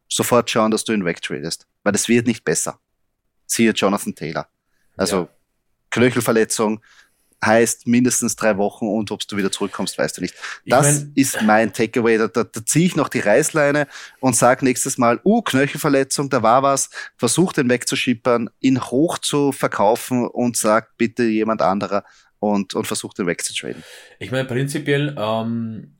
sofort 0.07 0.51
schauen, 0.51 0.69
dass 0.69 0.83
du 0.83 0.93
ihn 0.93 1.05
wegtradest. 1.05 1.65
Weil 1.81 1.93
das 1.93 2.07
wird 2.07 2.27
nicht 2.27 2.43
besser. 2.45 2.79
Siehe 3.47 3.71
Jonathan 3.71 4.13
Taylor. 4.13 4.47
Also 4.95 5.21
Ja. 5.21 5.29
Knöchelverletzung 5.89 6.81
heißt 7.43 7.87
mindestens 7.87 8.35
drei 8.35 8.57
Wochen 8.57 8.85
und 8.87 9.09
ob 9.11 9.27
du 9.27 9.35
wieder 9.37 9.51
zurückkommst, 9.51 9.97
weißt 9.97 10.17
du 10.17 10.21
nicht. 10.21 10.35
Ich 10.63 10.69
Das 10.71 10.85
mein- 10.99 11.11
ist 11.15 11.41
mein 11.41 11.73
Takeaway. 11.73 12.17
Da, 12.17 12.27
da, 12.27 12.43
da 12.43 12.65
ziehe 12.65 12.85
ich 12.85 12.95
noch 12.95 13.09
die 13.09 13.19
Reißleine 13.19 13.87
und 14.19 14.35
sag 14.35 14.61
nächstes 14.61 14.97
Mal, 14.97 15.19
uh, 15.25 15.41
Knöchelverletzung, 15.41 16.29
da 16.29 16.43
war 16.43 16.61
was, 16.63 16.89
versuch 17.17 17.53
den 17.53 17.69
wegzuschippern, 17.69 18.49
ihn 18.59 18.79
hoch 18.81 19.17
zu 19.17 19.51
verkaufen 19.51 20.27
und 20.27 20.55
sag 20.57 20.97
bitte 20.97 21.23
jemand 21.23 21.61
anderer 21.61 22.03
und, 22.39 22.73
und 22.73 22.85
versuch 22.87 23.13
den 23.13 23.27
wegzutraden. 23.27 23.83
Ich 24.19 24.31
meine, 24.31 24.45
prinzipiell, 24.45 25.15
ähm, 25.17 25.93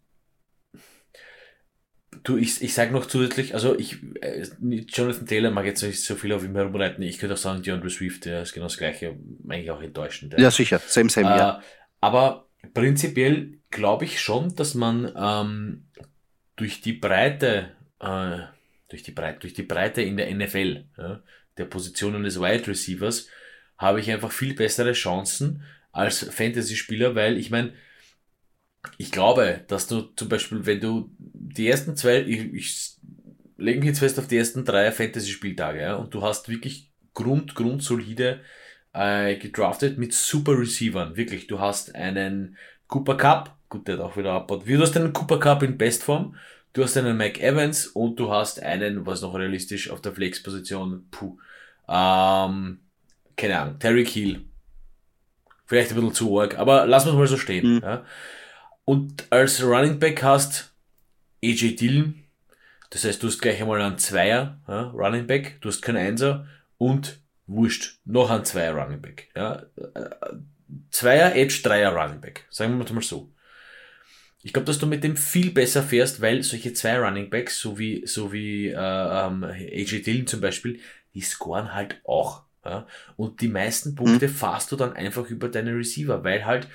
du, 2.23 2.37
ich, 2.37 2.61
ich 2.61 2.73
sage 2.73 2.91
noch 2.91 3.05
zusätzlich, 3.05 3.53
also 3.53 3.77
ich, 3.77 3.97
äh, 4.21 4.45
Jonathan 4.59 5.25
Taylor 5.25 5.51
mag 5.51 5.65
jetzt 5.65 5.81
nicht 5.83 6.03
so 6.03 6.15
viel 6.15 6.33
auf 6.33 6.43
ihm 6.43 6.55
herumreiten. 6.55 7.03
Ich 7.03 7.19
könnte 7.19 7.33
auch 7.33 7.39
sagen, 7.39 7.63
DeAndre 7.63 7.89
Swift, 7.89 8.25
der 8.25 8.43
ist 8.43 8.53
genau 8.53 8.65
das 8.67 8.77
Gleiche, 8.77 9.17
eigentlich 9.47 9.71
auch 9.71 9.81
enttäuschend. 9.81 10.35
Ja, 10.37 10.51
sicher. 10.51 10.79
Same, 10.85 11.09
same, 11.09 11.27
ja. 11.27 11.59
Äh, 11.59 11.63
aber 12.01 12.49
prinzipiell 12.73 13.59
glaube 13.69 14.05
ich 14.05 14.21
schon, 14.21 14.55
dass 14.55 14.75
man 14.75 15.11
ähm, 15.15 15.87
durch 16.55 16.81
die 16.81 16.93
Breite, 16.93 17.71
äh, 17.99 18.39
durch 18.89 19.03
die 19.03 19.11
Breite, 19.11 19.39
durch 19.39 19.53
die 19.53 19.63
Breite 19.63 20.01
in 20.01 20.17
der 20.17 20.33
NFL, 20.33 20.85
ja, 20.97 21.23
der 21.57 21.65
Positionen 21.65 22.23
des 22.23 22.39
Wide 22.39 22.67
Receivers, 22.67 23.27
habe 23.77 23.99
ich 23.99 24.11
einfach 24.11 24.31
viel 24.31 24.53
bessere 24.53 24.93
Chancen 24.93 25.63
als 25.91 26.23
Fantasy-Spieler, 26.23 27.15
weil 27.15 27.37
ich 27.37 27.49
meine, 27.49 27.73
ich 28.97 29.11
glaube, 29.11 29.63
dass 29.67 29.87
du 29.87 30.01
zum 30.01 30.29
Beispiel, 30.29 30.65
wenn 30.65 30.79
du 30.79 31.11
die 31.17 31.67
ersten 31.67 31.95
zwei, 31.95 32.21
ich, 32.21 32.53
ich 32.53 32.95
lege 33.57 33.79
mich 33.79 33.89
jetzt 33.89 33.99
fest 33.99 34.19
auf 34.19 34.27
die 34.27 34.37
ersten 34.37 34.65
drei 34.65 34.91
Fantasy-Spieltage, 34.91 35.81
ja, 35.81 35.95
und 35.95 36.13
du 36.13 36.21
hast 36.21 36.49
wirklich 36.49 36.91
Grund, 37.13 37.55
grundsolide 37.55 38.41
äh, 38.93 39.35
gedraftet 39.35 39.97
mit 39.97 40.13
super 40.13 40.57
Receivern. 40.57 41.15
Wirklich, 41.17 41.47
du 41.47 41.59
hast 41.59 41.93
einen 41.95 42.57
Cooper 42.87 43.17
Cup, 43.17 43.57
gut, 43.69 43.87
der 43.87 43.95
hat 43.95 44.01
auch 44.01 44.17
wieder 44.17 44.33
abbaut. 44.33 44.67
Du 44.67 44.79
hast 44.79 44.95
einen 44.97 45.13
Cooper 45.13 45.39
Cup 45.39 45.63
in 45.63 45.77
Bestform, 45.77 46.35
du 46.73 46.83
hast 46.83 46.97
einen 46.97 47.17
Mike 47.17 47.41
Evans 47.41 47.87
und 47.87 48.19
du 48.19 48.31
hast 48.31 48.61
einen, 48.61 49.05
was 49.05 49.21
noch 49.21 49.35
realistisch 49.35 49.89
auf 49.89 50.01
der 50.01 50.13
Flex-Position, 50.13 51.07
puh, 51.11 51.37
ähm, 51.87 52.79
keine 53.35 53.59
Ahnung, 53.59 53.79
Terry 53.79 54.05
Hill. 54.05 54.45
Vielleicht 55.65 55.91
ein 55.91 55.95
bisschen 55.95 56.13
zu 56.13 56.39
arg, 56.39 56.57
aber 56.57 56.85
lass 56.85 57.05
uns 57.05 57.15
mal 57.15 57.27
so 57.27 57.37
stehen. 57.37 57.75
Mhm. 57.75 57.81
Ja. 57.81 58.05
Und 58.85 59.31
als 59.31 59.63
Running 59.63 59.99
Back 59.99 60.23
hast 60.23 60.73
AJ 61.43 61.75
Dillon, 61.75 62.23
das 62.89 63.05
heißt, 63.05 63.21
du 63.23 63.27
hast 63.27 63.39
gleich 63.39 63.61
einmal 63.61 63.81
einen 63.81 63.97
Zweier 63.97 64.59
ja, 64.67 64.89
Running 64.89 65.27
Back, 65.27 65.59
du 65.61 65.69
hast 65.69 65.81
keinen 65.81 65.97
Einser 65.97 66.47
und 66.77 67.19
wurscht, 67.47 67.99
noch 68.05 68.29
ein 68.29 68.45
Zweier 68.45 68.73
Running 68.73 69.01
Back. 69.01 69.29
Ja. 69.35 69.63
Zweier 70.89 71.35
Edge, 71.35 71.61
Dreier 71.63 71.93
Running 71.93 72.21
Back. 72.21 72.45
Sagen 72.49 72.77
wir 72.77 72.93
mal 72.93 73.01
so. 73.01 73.31
Ich 74.43 74.53
glaube, 74.53 74.65
dass 74.65 74.79
du 74.79 74.87
mit 74.87 75.03
dem 75.03 75.17
viel 75.17 75.51
besser 75.51 75.83
fährst, 75.83 76.21
weil 76.21 76.41
solche 76.41 76.73
zwei 76.73 76.97
Running 76.97 77.29
Backs, 77.29 77.59
so 77.59 77.77
wie, 77.77 78.05
so 78.07 78.33
wie 78.33 78.67
äh, 78.67 78.73
ähm, 78.75 79.43
AJ 79.43 80.01
Dillon 80.01 80.27
zum 80.27 80.41
Beispiel, 80.41 80.79
die 81.13 81.21
scoren 81.21 81.73
halt 81.73 82.01
auch. 82.05 82.43
Ja? 82.65 82.87
Und 83.17 83.41
die 83.41 83.47
meisten 83.47 83.95
Punkte 83.95 84.27
mhm. 84.27 84.33
fahrst 84.33 84.71
du 84.71 84.75
dann 84.75 84.93
einfach 84.93 85.29
über 85.29 85.49
deine 85.49 85.75
Receiver, 85.75 86.23
weil 86.23 86.45
halt 86.45 86.67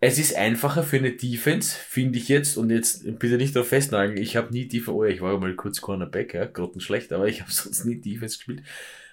es 0.00 0.18
ist 0.18 0.34
einfacher 0.34 0.82
für 0.82 0.96
eine 0.96 1.12
Defense, 1.12 1.76
finde 1.76 2.18
ich 2.18 2.28
jetzt, 2.28 2.56
und 2.56 2.70
jetzt 2.70 3.04
bitte 3.18 3.36
nicht 3.36 3.54
darauf 3.54 3.68
festnageln, 3.68 4.16
ich 4.16 4.34
habe 4.34 4.50
nie 4.50 4.66
Defense, 4.66 4.94
oh, 4.94 5.04
ich 5.04 5.20
war 5.20 5.38
mal 5.38 5.54
kurz 5.54 5.82
Cornerback, 5.82 6.32
ja, 6.34 6.48
schlecht, 6.78 7.12
aber 7.12 7.28
ich 7.28 7.42
habe 7.42 7.52
sonst 7.52 7.84
nie 7.84 8.00
Defense 8.00 8.38
gespielt. 8.38 8.62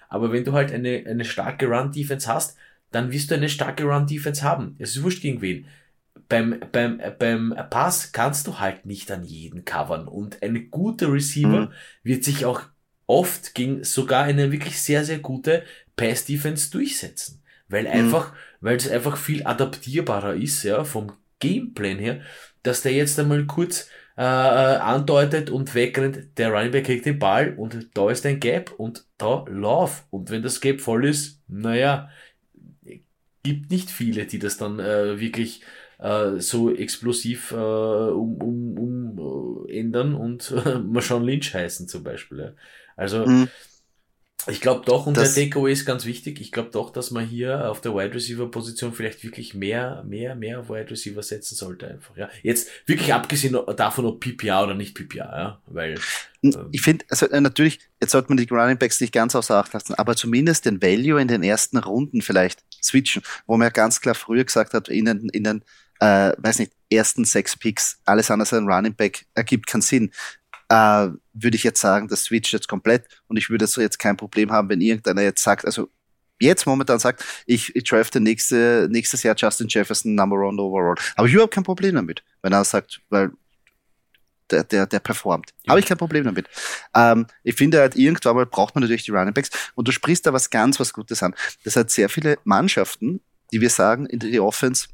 Aber 0.08 0.32
wenn 0.32 0.44
du 0.44 0.52
halt 0.52 0.72
eine, 0.72 1.04
eine 1.06 1.26
starke 1.26 1.66
Run-Defense 1.66 2.32
hast, 2.32 2.56
dann 2.90 3.12
wirst 3.12 3.30
du 3.30 3.34
eine 3.34 3.50
starke 3.50 3.84
Run-Defense 3.84 4.42
haben. 4.42 4.76
Es 4.78 4.96
ist 4.96 5.02
wurscht 5.02 5.20
gegen 5.20 5.42
wen. 5.42 5.66
Beim, 6.30 6.58
beim, 6.72 7.00
beim 7.18 7.54
Pass 7.68 8.12
kannst 8.12 8.46
du 8.46 8.58
halt 8.58 8.86
nicht 8.86 9.10
an 9.10 9.24
jeden 9.24 9.66
covern 9.66 10.08
und 10.08 10.42
eine 10.42 10.62
gute 10.62 11.12
Receiver 11.12 11.66
mhm. 11.66 11.72
wird 12.02 12.24
sich 12.24 12.46
auch 12.46 12.62
oft 13.06 13.54
gegen 13.54 13.84
sogar 13.84 14.24
eine 14.24 14.52
wirklich 14.52 14.80
sehr, 14.80 15.04
sehr 15.04 15.18
gute 15.18 15.64
Pass-Defense 15.96 16.70
durchsetzen. 16.70 17.42
Weil 17.68 17.84
mhm. 17.84 17.90
Weil 18.60 18.76
es 18.76 18.90
einfach 18.90 19.16
viel 19.16 19.46
adaptierbarer 19.46 20.34
ist, 20.34 20.62
ja, 20.62 20.84
vom 20.84 21.12
Gameplan 21.40 21.98
her, 21.98 22.20
dass 22.62 22.82
der 22.82 22.92
jetzt 22.92 23.18
einmal 23.18 23.46
kurz 23.46 23.88
äh, 24.16 24.22
äh, 24.22 24.76
andeutet 24.78 25.48
und 25.48 25.74
wegrennt, 25.74 26.38
der 26.38 26.50
Running 26.50 26.72
Back 26.72 26.86
kriegt 26.86 27.06
den 27.06 27.20
Ball 27.20 27.54
und 27.56 27.88
da 27.94 28.10
ist 28.10 28.26
ein 28.26 28.40
Gap 28.40 28.72
und 28.76 29.04
da 29.16 29.44
lauf. 29.48 30.06
Und 30.10 30.30
wenn 30.30 30.42
das 30.42 30.60
Gap 30.60 30.80
voll 30.80 31.06
ist, 31.06 31.40
naja, 31.46 32.10
gibt 33.44 33.70
nicht 33.70 33.90
viele, 33.90 34.26
die 34.26 34.40
das 34.40 34.56
dann 34.56 34.80
äh, 34.80 35.20
wirklich 35.20 35.62
äh, 35.98 36.40
so 36.40 36.74
explosiv 36.74 37.52
äh, 37.52 37.54
um, 37.54 38.42
um, 38.42 38.78
um 38.78 39.66
äh, 39.68 39.78
ändern 39.78 40.14
und 40.14 40.50
äh, 40.50 40.78
Marshawn 40.84 41.24
Lynch 41.24 41.54
heißen 41.54 41.86
zum 41.88 42.02
Beispiel. 42.02 42.38
Ja. 42.40 42.52
Also 42.96 43.24
mhm. 43.24 43.48
Ich 44.46 44.60
glaube 44.60 44.82
doch, 44.86 45.06
und 45.06 45.16
das, 45.16 45.34
der 45.34 45.44
Takeaway 45.44 45.72
ist 45.72 45.84
ganz 45.84 46.04
wichtig. 46.04 46.40
Ich 46.40 46.52
glaube 46.52 46.70
doch, 46.70 46.90
dass 46.90 47.10
man 47.10 47.26
hier 47.26 47.70
auf 47.70 47.80
der 47.80 47.94
Wide 47.94 48.14
Receiver 48.14 48.50
Position 48.50 48.94
vielleicht 48.94 49.22
wirklich 49.24 49.52
mehr, 49.52 50.04
mehr, 50.06 50.36
mehr 50.36 50.60
auf 50.60 50.70
Wide 50.70 50.90
Receiver 50.90 51.22
setzen 51.22 51.56
sollte 51.56 51.88
einfach. 51.88 52.16
Ja, 52.16 52.30
jetzt 52.42 52.68
wirklich 52.86 53.12
abgesehen 53.12 53.58
davon, 53.76 54.06
ob 54.06 54.20
PPA 54.20 54.64
oder 54.64 54.74
nicht 54.74 54.94
PPA, 54.94 55.16
ja, 55.18 55.62
weil 55.66 55.98
ähm, 56.42 56.68
ich 56.70 56.82
finde, 56.82 57.04
also 57.10 57.26
äh, 57.26 57.40
natürlich, 57.40 57.80
jetzt 58.00 58.12
sollte 58.12 58.28
man 58.28 58.38
die 58.38 58.48
Running 58.48 58.78
Backs 58.78 59.00
nicht 59.00 59.12
ganz 59.12 59.34
außer 59.34 59.56
Acht 59.56 59.72
lassen, 59.72 59.94
aber 59.94 60.14
zumindest 60.14 60.64
den 60.64 60.80
Value 60.80 61.20
in 61.20 61.28
den 61.28 61.42
ersten 61.42 61.76
Runden 61.76 62.22
vielleicht 62.22 62.64
switchen, 62.82 63.22
wo 63.46 63.56
man 63.56 63.66
ja 63.66 63.70
ganz 63.70 64.00
klar 64.00 64.14
früher 64.14 64.44
gesagt 64.44 64.72
hat, 64.72 64.88
in 64.88 65.04
den, 65.04 65.28
in 65.30 65.44
den 65.44 65.64
äh, 66.00 66.32
weiß 66.38 66.60
nicht, 66.60 66.72
ersten 66.90 67.24
sechs 67.24 67.56
Picks, 67.56 68.00
alles 68.04 68.30
andere 68.30 68.44
als 68.44 68.52
ein 68.52 68.70
Running 68.70 68.94
Back 68.94 69.26
ergibt 69.34 69.66
keinen 69.66 69.82
Sinn 69.82 70.12
äh, 70.68 71.08
würde 71.32 71.56
ich 71.56 71.64
jetzt 71.64 71.80
sagen, 71.80 72.08
das 72.08 72.24
switcht 72.24 72.52
jetzt 72.52 72.68
komplett 72.68 73.06
und 73.26 73.36
ich 73.36 73.50
würde 73.50 73.66
so 73.66 73.80
jetzt 73.80 73.98
kein 73.98 74.16
Problem 74.16 74.52
haben, 74.52 74.68
wenn 74.68 74.80
irgendeiner 74.80 75.22
jetzt 75.22 75.42
sagt, 75.42 75.64
also 75.64 75.88
jetzt 76.40 76.66
momentan 76.66 76.98
sagt, 76.98 77.24
ich, 77.46 77.74
ich 77.74 77.84
drafte 77.84 78.20
nächste, 78.20 78.88
nächstes 78.90 79.22
Jahr 79.22 79.34
Justin 79.36 79.68
Jefferson 79.68 80.14
Number 80.14 80.36
One 80.36 80.60
Overall. 80.60 80.94
Habe 81.16 81.28
ich 81.28 81.34
überhaupt 81.34 81.54
kein 81.54 81.64
Problem 81.64 81.94
damit, 81.94 82.22
wenn 82.42 82.52
er 82.52 82.64
sagt, 82.64 83.00
weil 83.08 83.30
der, 84.50 84.64
der, 84.64 84.86
der 84.86 85.00
performt. 85.00 85.52
Ja. 85.64 85.70
Habe 85.70 85.80
ich 85.80 85.86
kein 85.86 85.98
Problem 85.98 86.24
damit. 86.24 86.48
Ähm, 86.94 87.26
ich 87.42 87.54
finde 87.54 87.80
halt, 87.80 87.96
irgendwann 87.96 88.36
mal 88.36 88.46
braucht 88.46 88.74
man 88.74 88.82
natürlich 88.82 89.04
die 89.04 89.10
Running 89.10 89.34
Backs 89.34 89.50
und 89.74 89.88
du 89.88 89.92
sprichst 89.92 90.26
da 90.26 90.32
was 90.32 90.50
ganz 90.50 90.80
was 90.80 90.92
Gutes 90.92 91.22
an. 91.22 91.34
Das 91.64 91.76
hat 91.76 91.90
sehr 91.90 92.08
viele 92.08 92.38
Mannschaften, 92.44 93.20
die 93.52 93.60
wir 93.60 93.70
sagen, 93.70 94.06
in 94.06 94.20
die 94.20 94.40
Offense, 94.40 94.88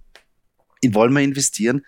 in 0.80 0.94
wollen 0.94 1.12
wir 1.12 1.22
investieren, 1.22 1.84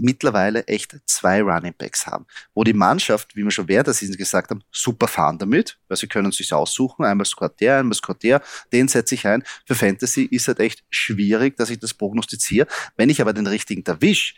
mittlerweile 0.00 0.66
echt 0.66 0.96
zwei 1.06 1.42
Running 1.42 1.74
Backs 1.76 2.06
haben, 2.06 2.26
wo 2.54 2.64
die 2.64 2.72
Mannschaft, 2.72 3.36
wie 3.36 3.44
wir 3.44 3.50
schon 3.50 3.68
während 3.68 3.86
der 3.86 3.94
Season 3.94 4.16
gesagt 4.16 4.50
haben, 4.50 4.62
super 4.70 5.08
fahren 5.08 5.38
damit, 5.38 5.78
weil 5.88 5.96
sie 5.96 6.06
können 6.06 6.32
sich 6.32 6.52
aussuchen, 6.52 7.04
einmal 7.04 7.26
scoret 7.26 7.60
der, 7.60 7.78
einmal 7.78 7.94
scoret 7.94 8.22
der, 8.22 8.42
den 8.72 8.88
setze 8.88 9.14
ich 9.14 9.26
ein. 9.26 9.42
Für 9.66 9.74
Fantasy 9.74 10.22
ist 10.24 10.48
halt 10.48 10.60
echt 10.60 10.84
schwierig, 10.90 11.56
dass 11.56 11.70
ich 11.70 11.78
das 11.78 11.94
prognostiziere. 11.94 12.66
Wenn 12.96 13.10
ich 13.10 13.20
aber 13.20 13.32
den 13.32 13.46
richtigen 13.46 13.84
erwische, 13.84 14.34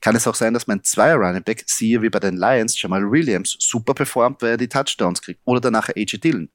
kann 0.00 0.14
es 0.14 0.26
auch 0.26 0.34
sein, 0.34 0.54
dass 0.54 0.66
mein 0.66 0.84
zweier 0.84 1.16
Running 1.16 1.42
Back, 1.42 1.64
siehe 1.66 2.02
wie 2.02 2.10
bei 2.10 2.20
den 2.20 2.36
Lions, 2.36 2.80
Jamal 2.80 3.10
Williams, 3.10 3.56
super 3.58 3.94
performt, 3.94 4.42
weil 4.42 4.50
er 4.50 4.56
die 4.56 4.68
Touchdowns 4.68 5.22
kriegt. 5.22 5.40
Oder 5.44 5.60
danach 5.60 5.88
AJ 5.88 6.18
Dillon, 6.18 6.48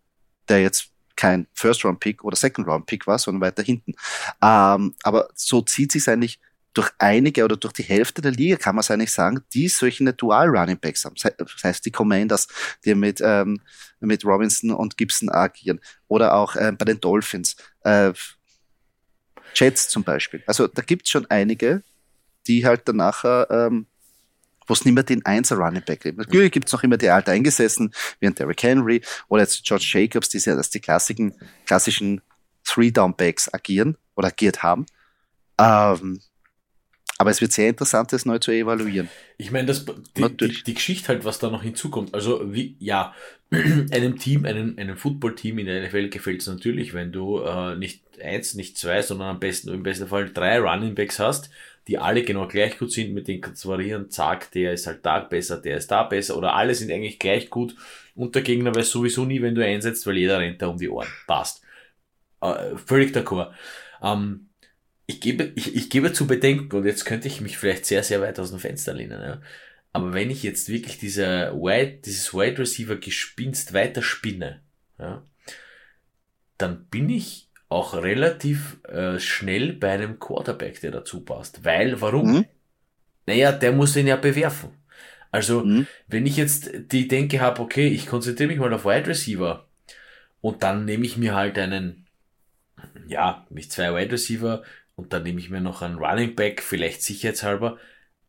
der 0.48 0.62
jetzt 0.62 0.92
kein 1.16 1.48
First-Round-Pick 1.54 2.24
oder 2.24 2.36
Second-Round-Pick 2.36 3.08
war, 3.08 3.20
sondern 3.20 3.42
weiter 3.42 3.64
hinten. 3.64 3.94
Ähm, 4.42 4.96
aber 5.04 5.30
so 5.36 5.62
zieht 5.62 5.92
sich 5.92 6.08
eigentlich 6.10 6.40
durch 6.74 6.90
einige 7.00 7.44
oder 7.44 7.58
durch 7.58 7.74
die 7.74 7.84
Hälfte 7.84 8.22
der 8.22 8.32
Liga 8.32 8.56
kann 8.56 8.76
man 8.76 8.82
es 8.82 8.92
eigentlich 8.92 9.12
sagen, 9.12 9.42
die 9.54 9.68
solche 9.68 10.14
Dual 10.14 10.48
Running 10.48 10.80
Backs 10.80 11.04
haben. 11.06 11.16
Das 11.16 11.64
heißt, 11.64 11.86
die 11.86 11.92
Commanders, 11.92 12.48
die 12.86 12.96
mit, 12.96 13.22
ähm, 13.24 13.62
mit 14.00 14.24
Robinson 14.24 14.72
und 14.72 14.98
Gibson 14.98 15.30
agieren. 15.30 15.80
Oder 16.08 16.34
auch 16.34 16.56
äh, 16.56 16.72
bei 16.72 16.86
den 16.86 17.00
Dolphins. 17.00 17.56
Äh, 17.84 18.14
Jets 19.54 19.90
zum 19.90 20.04
Beispiel. 20.04 20.42
Also 20.48 20.68
da 20.68 20.82
gibt 20.82 21.06
es 21.06 21.12
schon 21.12 21.30
einige, 21.30 21.84
die 22.48 22.66
halt 22.66 22.84
danach 22.86 23.26
ähm, 23.50 23.88
wo 24.72 24.74
es 24.74 24.86
nicht 24.86 24.94
mehr 24.94 25.04
den 25.04 25.26
Einser 25.26 25.58
Running 25.58 25.84
Back 25.86 26.02
gibt. 26.02 26.18
Natürlich 26.18 26.52
gibt 26.52 26.68
es 26.68 26.72
noch 26.72 26.82
immer 26.82 26.96
die 26.96 27.10
alte 27.10 27.32
eingesessen, 27.32 27.94
wie 28.22 28.28
ein 28.28 28.36
Derrick 28.36 28.64
Henry 28.64 29.02
oder 29.28 29.42
jetzt 29.42 29.66
George 29.66 29.86
Jacobs, 29.92 30.30
die 30.30 30.38
ja, 30.38 30.56
dass 30.56 30.70
die 30.70 30.80
klassischen, 30.80 31.34
klassischen 31.66 32.22
Three-Down-Backs 32.64 33.54
agieren 33.54 33.98
oder 34.16 34.30
agiert 34.30 34.64
haben. 34.64 34.86
Ähm, 35.58 36.22
aber 37.22 37.30
es 37.30 37.40
wird 37.40 37.52
sehr 37.52 37.70
interessant, 37.70 38.12
das 38.12 38.26
neu 38.26 38.40
zu 38.40 38.52
evaluieren. 38.52 39.08
Ich 39.38 39.52
meine, 39.52 39.68
das, 39.68 39.86
die, 39.86 40.38
die, 40.38 40.64
die, 40.64 40.74
Geschichte 40.74 41.10
halt, 41.10 41.24
was 41.24 41.38
da 41.38 41.52
noch 41.52 41.62
hinzukommt. 41.62 42.16
Also, 42.16 42.52
wie, 42.52 42.76
ja, 42.80 43.14
einem 43.52 44.18
Team, 44.18 44.46
einem, 44.46 44.74
einem 44.80 44.98
Football-Team 44.98 45.60
in 45.60 45.68
der 45.68 45.88
NFL 45.88 46.10
gefällt 46.10 46.42
es 46.42 46.48
natürlich, 46.48 46.96
wenn 46.96 47.12
du 47.12 47.40
äh, 47.42 47.76
nicht 47.76 48.02
eins, 48.20 48.56
nicht 48.56 48.76
zwei, 48.76 49.04
sondern 49.04 49.30
am 49.30 49.40
besten, 49.40 49.70
im 49.70 49.84
besten 49.84 50.08
Fall 50.08 50.32
drei 50.34 50.58
Running 50.60 50.96
Backs 50.96 51.20
hast, 51.20 51.52
die 51.88 52.00
alle 52.00 52.24
genau 52.24 52.48
gleich 52.48 52.80
gut 52.80 52.92
sind, 52.92 53.14
mit 53.14 53.28
denen 53.28 53.42
kannst 53.42 53.64
du 53.66 53.70
variieren, 53.70 54.10
zack, 54.10 54.50
der 54.52 54.74
ist 54.74 54.88
halt 54.88 55.06
da 55.06 55.20
besser, 55.20 55.58
der 55.58 55.78
ist 55.78 55.92
da 55.92 56.02
besser, 56.02 56.38
oder 56.38 56.56
alle 56.56 56.74
sind 56.74 56.92
eigentlich 56.92 57.20
gleich 57.20 57.52
gut 57.52 57.76
und 58.16 58.34
der 58.34 58.42
Gegner 58.42 58.74
weiß 58.74 58.90
sowieso 58.90 59.26
nie, 59.26 59.44
wenn 59.44 59.54
du 59.54 59.64
einsetzt, 59.64 60.08
weil 60.08 60.18
jeder 60.18 60.40
rennt 60.40 60.60
da 60.60 60.68
um 60.68 60.78
die 60.78 60.90
Ohren. 60.90 61.08
Passt. 61.28 61.62
Äh, 62.42 62.76
völlig 62.84 63.16
d'accord. 63.16 63.52
Ähm, 64.02 64.48
ich 65.12 65.22
gebe, 65.22 65.52
ich, 65.56 65.76
ich 65.76 65.90
gebe 65.90 66.14
zu 66.14 66.26
bedenken, 66.26 66.76
und 66.76 66.86
jetzt 66.86 67.06
könnte 67.06 67.28
ich 67.28 67.42
mich 67.42 67.58
vielleicht 67.58 67.86
sehr, 67.86 68.04
sehr 68.04 68.22
weit 68.22 68.40
aus 68.40 68.52
dem 68.52 68.60
Fenster 68.60 68.94
lehnen, 68.94 69.22
ja. 69.22 69.42
Aber 69.94 70.14
wenn 70.14 70.30
ich 70.30 70.42
jetzt 70.42 70.70
wirklich 70.70 70.98
diese 70.98 71.52
Wide, 71.54 72.00
dieses 72.06 72.34
Wide 72.34 72.60
Receiver 72.60 72.96
Gespinst 72.96 73.74
weiter 73.74 74.02
spinne, 74.02 74.62
ja, 74.98 75.26
dann 76.58 76.86
bin 76.86 77.10
ich 77.10 77.50
auch 77.68 77.94
relativ 77.96 78.78
äh, 78.86 79.20
schnell 79.20 79.74
bei 79.74 79.92
einem 79.92 80.18
Quarterback, 80.18 80.80
der 80.80 80.92
dazu 80.92 81.26
passt. 81.26 81.66
Weil, 81.66 82.00
warum? 82.00 82.32
Mhm. 82.32 82.46
Naja, 83.26 83.52
der 83.52 83.74
muss 83.74 83.94
den 83.94 84.08
ja 84.08 84.16
bewerfen. 84.16 84.70
Also, 85.30 85.66
mhm. 85.66 85.88
wenn 86.08 86.26
ich 86.26 86.38
jetzt 86.38 86.70
die 86.92 87.08
Denke 87.08 87.42
habe, 87.42 87.62
okay, 87.62 87.88
ich 87.88 88.08
konzentriere 88.08 88.50
mich 88.50 88.60
mal 88.60 88.74
auf 88.74 88.86
Wide 88.86 89.08
Receiver 89.08 89.68
und 90.40 90.64
dann 90.64 90.86
nehme 90.86 91.06
ich 91.06 91.18
mir 91.18 91.36
halt 91.36 91.58
einen, 91.58 92.08
ja, 93.08 93.46
mich 93.50 93.72
zwei 93.72 93.94
Wide 93.94 94.14
Receiver, 94.14 94.64
und 95.02 95.14
dann 95.14 95.24
nehme 95.24 95.40
ich 95.40 95.50
mir 95.50 95.62
noch 95.62 95.82
einen 95.82 95.98
Running 95.98 96.36
Back, 96.36 96.62
vielleicht 96.62 97.02
sicherheitshalber, 97.02 97.78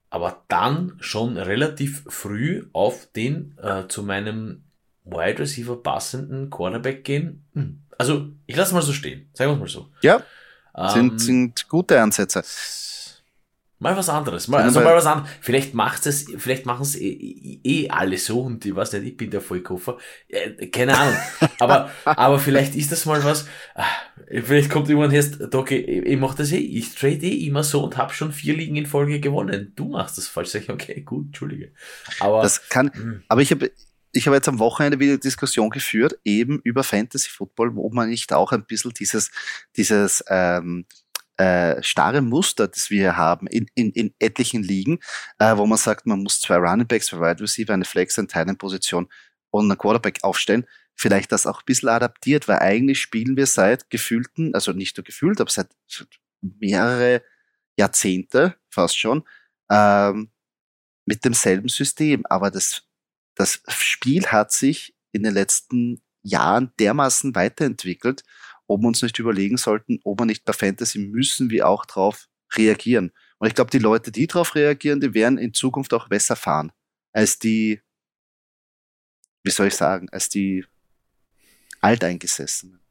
aber 0.08 0.42
dann 0.48 0.96
schon 1.00 1.36
relativ 1.36 2.02
früh 2.08 2.66
auf 2.72 3.08
den 3.14 3.58
äh, 3.62 3.88
zu 3.88 4.02
meinem 4.02 4.64
Wide 5.04 5.38
Receiver 5.38 5.82
passenden 5.82 6.48
Quarterback 6.48 7.04
gehen. 7.04 7.44
Hm. 7.52 7.82
Also, 7.98 8.28
ich 8.46 8.56
lasse 8.56 8.72
mal 8.72 8.80
so 8.80 8.94
stehen, 8.94 9.28
sagen 9.34 9.50
wir 9.50 9.56
mal 9.56 9.68
so. 9.68 9.88
Ja, 10.00 10.22
ähm, 10.74 10.88
sind, 10.88 11.20
sind 11.20 11.68
gute 11.68 12.00
Ansätze. 12.00 12.42
Mal 13.82 13.96
was 13.96 14.08
anderes. 14.08 14.46
Mal, 14.46 14.62
also 14.62 14.80
mal 14.80 14.94
was 14.94 15.06
anderes. 15.06 15.28
Vielleicht 15.40 15.74
macht 15.74 16.06
es, 16.06 16.26
vielleicht 16.38 16.66
machen 16.66 16.82
es 16.82 16.94
eh, 16.94 17.58
eh, 17.64 17.90
alle 17.90 18.16
so 18.16 18.42
und 18.42 18.64
ich 18.64 18.76
weiß 18.76 18.92
nicht, 18.92 19.06
ich 19.06 19.16
bin 19.16 19.28
der 19.28 19.40
Vollkoffer. 19.40 19.98
Äh, 20.28 20.68
keine 20.68 20.96
Ahnung. 20.96 21.16
aber, 21.58 21.90
aber 22.04 22.38
vielleicht 22.38 22.76
ist 22.76 22.92
das 22.92 23.06
mal 23.06 23.24
was. 23.24 23.48
Ah, 23.74 23.84
vielleicht 24.30 24.70
kommt 24.70 24.88
jemand 24.88 25.08
und 25.08 25.18
heißt, 25.18 25.52
Doc, 25.52 25.72
ich, 25.72 25.88
ich 25.88 26.16
mach 26.16 26.36
das 26.36 26.52
eh, 26.52 26.58
ich 26.58 26.94
trade 26.94 27.26
eh 27.26 27.44
immer 27.44 27.64
so 27.64 27.82
und 27.82 27.96
habe 27.96 28.14
schon 28.14 28.30
vier 28.30 28.56
Ligen 28.56 28.76
in 28.76 28.86
Folge 28.86 29.18
gewonnen. 29.18 29.72
Du 29.74 29.88
machst 29.88 30.16
das 30.16 30.28
falsch. 30.28 30.50
Sag 30.50 30.62
ich, 30.62 30.70
okay, 30.70 31.00
gut, 31.00 31.26
entschuldige. 31.26 31.72
Aber, 32.20 32.42
das 32.42 32.68
kann, 32.68 32.92
hm. 32.94 33.24
aber 33.26 33.42
ich 33.42 33.50
habe, 33.50 33.72
ich 34.12 34.26
habe 34.26 34.36
jetzt 34.36 34.48
am 34.48 34.60
Wochenende 34.60 35.00
wieder 35.00 35.18
Diskussion 35.18 35.70
geführt, 35.70 36.20
eben 36.24 36.60
über 36.62 36.84
Fantasy 36.84 37.30
Football, 37.30 37.74
wo 37.74 37.90
man 37.90 38.10
nicht 38.10 38.32
auch 38.32 38.52
ein 38.52 38.64
bisschen 38.64 38.92
dieses, 38.92 39.32
dieses 39.76 40.22
ähm, 40.28 40.86
äh, 41.42 41.82
starre 41.82 42.22
Muster, 42.22 42.68
das 42.68 42.88
wir 42.90 43.00
hier 43.00 43.16
haben 43.16 43.48
in, 43.48 43.66
in, 43.74 43.90
in 43.90 44.14
etlichen 44.20 44.62
Ligen, 44.62 45.00
äh, 45.38 45.56
wo 45.56 45.66
man 45.66 45.76
sagt, 45.76 46.06
man 46.06 46.22
muss 46.22 46.40
zwei 46.40 46.56
Running 46.56 46.86
Backs, 46.86 47.06
zwei 47.06 47.18
Wide 47.18 47.42
Receiver, 47.42 47.74
eine 47.74 47.84
Flex, 47.84 48.16
eine 48.16 48.28
Tight 48.28 48.56
Position 48.58 49.08
und 49.50 49.64
einen 49.68 49.76
Quarterback 49.76 50.22
aufstellen, 50.22 50.66
vielleicht 50.94 51.32
das 51.32 51.48
auch 51.48 51.62
ein 51.62 51.66
bisschen 51.66 51.88
adaptiert, 51.88 52.46
weil 52.46 52.60
eigentlich 52.60 53.00
spielen 53.00 53.36
wir 53.36 53.46
seit 53.46 53.90
gefühlten, 53.90 54.54
also 54.54 54.72
nicht 54.72 54.96
nur 54.96 55.04
gefühlt, 55.04 55.40
aber 55.40 55.50
seit 55.50 55.68
mehrere 56.40 57.22
Jahrzehnte 57.76 58.54
fast 58.68 58.96
schon, 58.96 59.24
ähm, 59.68 60.30
mit 61.06 61.24
demselben 61.24 61.68
System. 61.68 62.24
Aber 62.26 62.52
das, 62.52 62.84
das 63.34 63.62
Spiel 63.66 64.26
hat 64.26 64.52
sich 64.52 64.94
in 65.10 65.24
den 65.24 65.34
letzten 65.34 66.02
Jahren 66.22 66.72
dermaßen 66.78 67.34
weiterentwickelt 67.34 68.22
ob 68.72 68.80
wir 68.80 68.88
uns 68.88 69.02
nicht 69.02 69.18
überlegen 69.18 69.56
sollten, 69.56 70.00
ob 70.04 70.20
wir 70.20 70.26
nicht 70.26 70.44
bei 70.44 70.52
Fantasy 70.52 70.98
müssen 70.98 71.50
wir 71.50 71.68
auch 71.68 71.86
drauf 71.86 72.28
reagieren. 72.56 73.12
Und 73.38 73.48
ich 73.48 73.54
glaube, 73.54 73.70
die 73.70 73.78
Leute, 73.78 74.12
die 74.12 74.26
darauf 74.26 74.54
reagieren, 74.54 75.00
die 75.00 75.14
werden 75.14 75.38
in 75.38 75.54
Zukunft 75.54 75.92
auch 75.94 76.08
besser 76.08 76.36
fahren 76.36 76.72
als 77.12 77.38
die, 77.38 77.80
wie 79.42 79.50
soll 79.50 79.68
ich 79.68 79.74
sagen, 79.74 80.08
als 80.10 80.28
die 80.28 80.64
Alteingesessenen. 81.80 82.82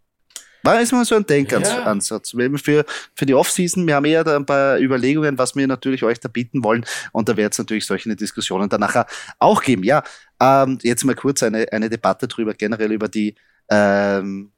War 0.63 0.79
ist 0.79 0.91
mal 0.91 1.05
so 1.05 1.15
ein 1.15 1.25
Denkansatz. 1.25 2.33
Ja. 2.33 2.49
Für, 2.57 2.85
für 3.15 3.25
die 3.25 3.33
Offseason, 3.33 3.87
wir 3.87 3.95
haben 3.95 4.05
eher 4.05 4.23
da 4.23 4.35
ein 4.35 4.45
paar 4.45 4.79
Überlegungen, 4.79 5.37
was 5.37 5.55
wir 5.55 5.65
natürlich 5.65 6.03
euch 6.03 6.19
da 6.19 6.27
bieten 6.29 6.63
wollen. 6.63 6.85
Und 7.11 7.29
da 7.29 7.35
wird 7.35 7.53
es 7.53 7.59
natürlich 7.59 7.85
solche 7.85 8.15
Diskussionen 8.15 8.69
danach 8.69 9.07
auch 9.39 9.63
geben. 9.63 9.83
Ja, 9.83 10.03
ähm, 10.39 10.77
jetzt 10.83 11.03
mal 11.03 11.15
kurz 11.15 11.41
eine, 11.41 11.71
eine 11.71 11.89
Debatte 11.89 12.27
drüber, 12.27 12.53
generell 12.53 12.91
über 12.91 13.07
die 13.07 13.35
ähm, 13.69 14.51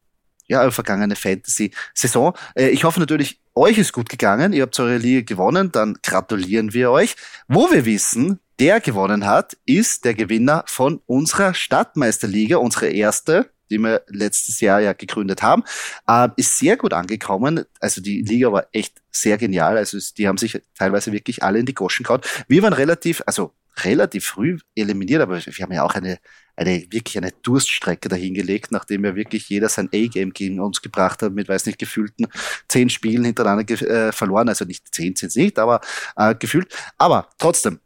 ja, 0.47 0.69
vergangene 0.71 1.15
Fantasy-Saison. 1.15 2.33
Äh, 2.55 2.69
ich 2.69 2.83
hoffe 2.83 2.99
natürlich, 2.99 3.39
euch 3.55 3.77
ist 3.77 3.93
gut 3.93 4.09
gegangen. 4.09 4.53
Ihr 4.53 4.63
habt 4.63 4.79
eure 4.79 4.97
Liga 4.97 5.21
gewonnen. 5.21 5.71
Dann 5.71 5.97
gratulieren 6.03 6.73
wir 6.73 6.91
euch. 6.91 7.15
Wo 7.47 7.71
wir 7.71 7.85
wissen, 7.85 8.39
der 8.59 8.79
gewonnen 8.79 9.25
hat, 9.25 9.57
ist 9.65 10.05
der 10.05 10.13
Gewinner 10.13 10.63
von 10.67 11.01
unserer 11.05 11.53
Stadtmeisterliga, 11.53 12.57
unsere 12.57 12.87
erste, 12.87 13.49
die 13.69 13.77
wir 13.79 14.03
letztes 14.07 14.61
Jahr 14.61 14.79
ja 14.79 14.93
gegründet 14.93 15.41
haben, 15.41 15.63
äh, 16.07 16.29
ist 16.35 16.57
sehr 16.57 16.77
gut 16.77 16.93
angekommen. 16.93 17.65
Also 17.79 18.01
die 18.01 18.21
Liga 18.21 18.51
war 18.51 18.67
echt 18.71 19.01
sehr 19.11 19.37
genial. 19.37 19.77
Also 19.77 19.97
die 20.17 20.27
haben 20.27 20.37
sich 20.37 20.61
teilweise 20.77 21.11
wirklich 21.11 21.43
alle 21.43 21.59
in 21.59 21.65
die 21.65 21.73
Goschen 21.73 22.03
gehauen. 22.03 22.21
Wir 22.47 22.61
waren 22.61 22.73
relativ, 22.73 23.23
also 23.25 23.53
relativ 23.83 24.25
früh 24.25 24.59
eliminiert, 24.75 25.21
aber 25.21 25.43
wir 25.43 25.63
haben 25.63 25.73
ja 25.73 25.83
auch 25.83 25.95
eine, 25.95 26.19
eine 26.55 26.85
wirklich 26.91 27.17
eine 27.17 27.31
Durststrecke 27.41 28.09
dahingelegt, 28.09 28.71
nachdem 28.71 29.05
ja 29.05 29.15
wirklich 29.15 29.49
jeder 29.49 29.69
sein 29.69 29.89
A-Game 29.93 30.31
gegen 30.31 30.59
uns 30.59 30.81
gebracht 30.81 31.21
hat, 31.21 31.33
mit 31.33 31.49
weiß 31.49 31.65
nicht 31.65 31.79
gefühlten 31.79 32.27
zehn 32.67 32.89
Spielen 32.89 33.25
hintereinander 33.25 33.81
äh, 33.81 34.11
verloren. 34.11 34.49
Also 34.49 34.65
nicht 34.65 34.93
zehn 34.93 35.15
sind 35.15 35.35
nicht, 35.35 35.59
aber 35.59 35.81
äh, 36.15 36.35
gefühlt. 36.35 36.73
Aber 36.97 37.29
trotzdem, 37.37 37.79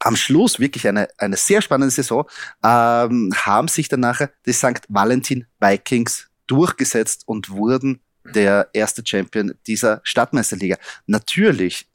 am 0.00 0.16
Schluss 0.16 0.60
wirklich 0.60 0.86
eine, 0.86 1.08
eine 1.18 1.36
sehr 1.36 1.60
spannende 1.60 1.92
Saison, 1.92 2.24
ähm, 2.64 3.32
haben 3.34 3.68
sich 3.68 3.88
dann 3.88 4.00
nachher 4.00 4.30
die 4.46 4.52
St. 4.52 4.82
Valentin 4.88 5.46
Vikings 5.60 6.28
durchgesetzt 6.46 7.24
und 7.26 7.50
wurden 7.50 8.00
der 8.24 8.68
erste 8.72 9.02
Champion 9.04 9.54
dieser 9.66 10.00
Stadtmeisterliga. 10.04 10.76
Natürlich 11.06 11.88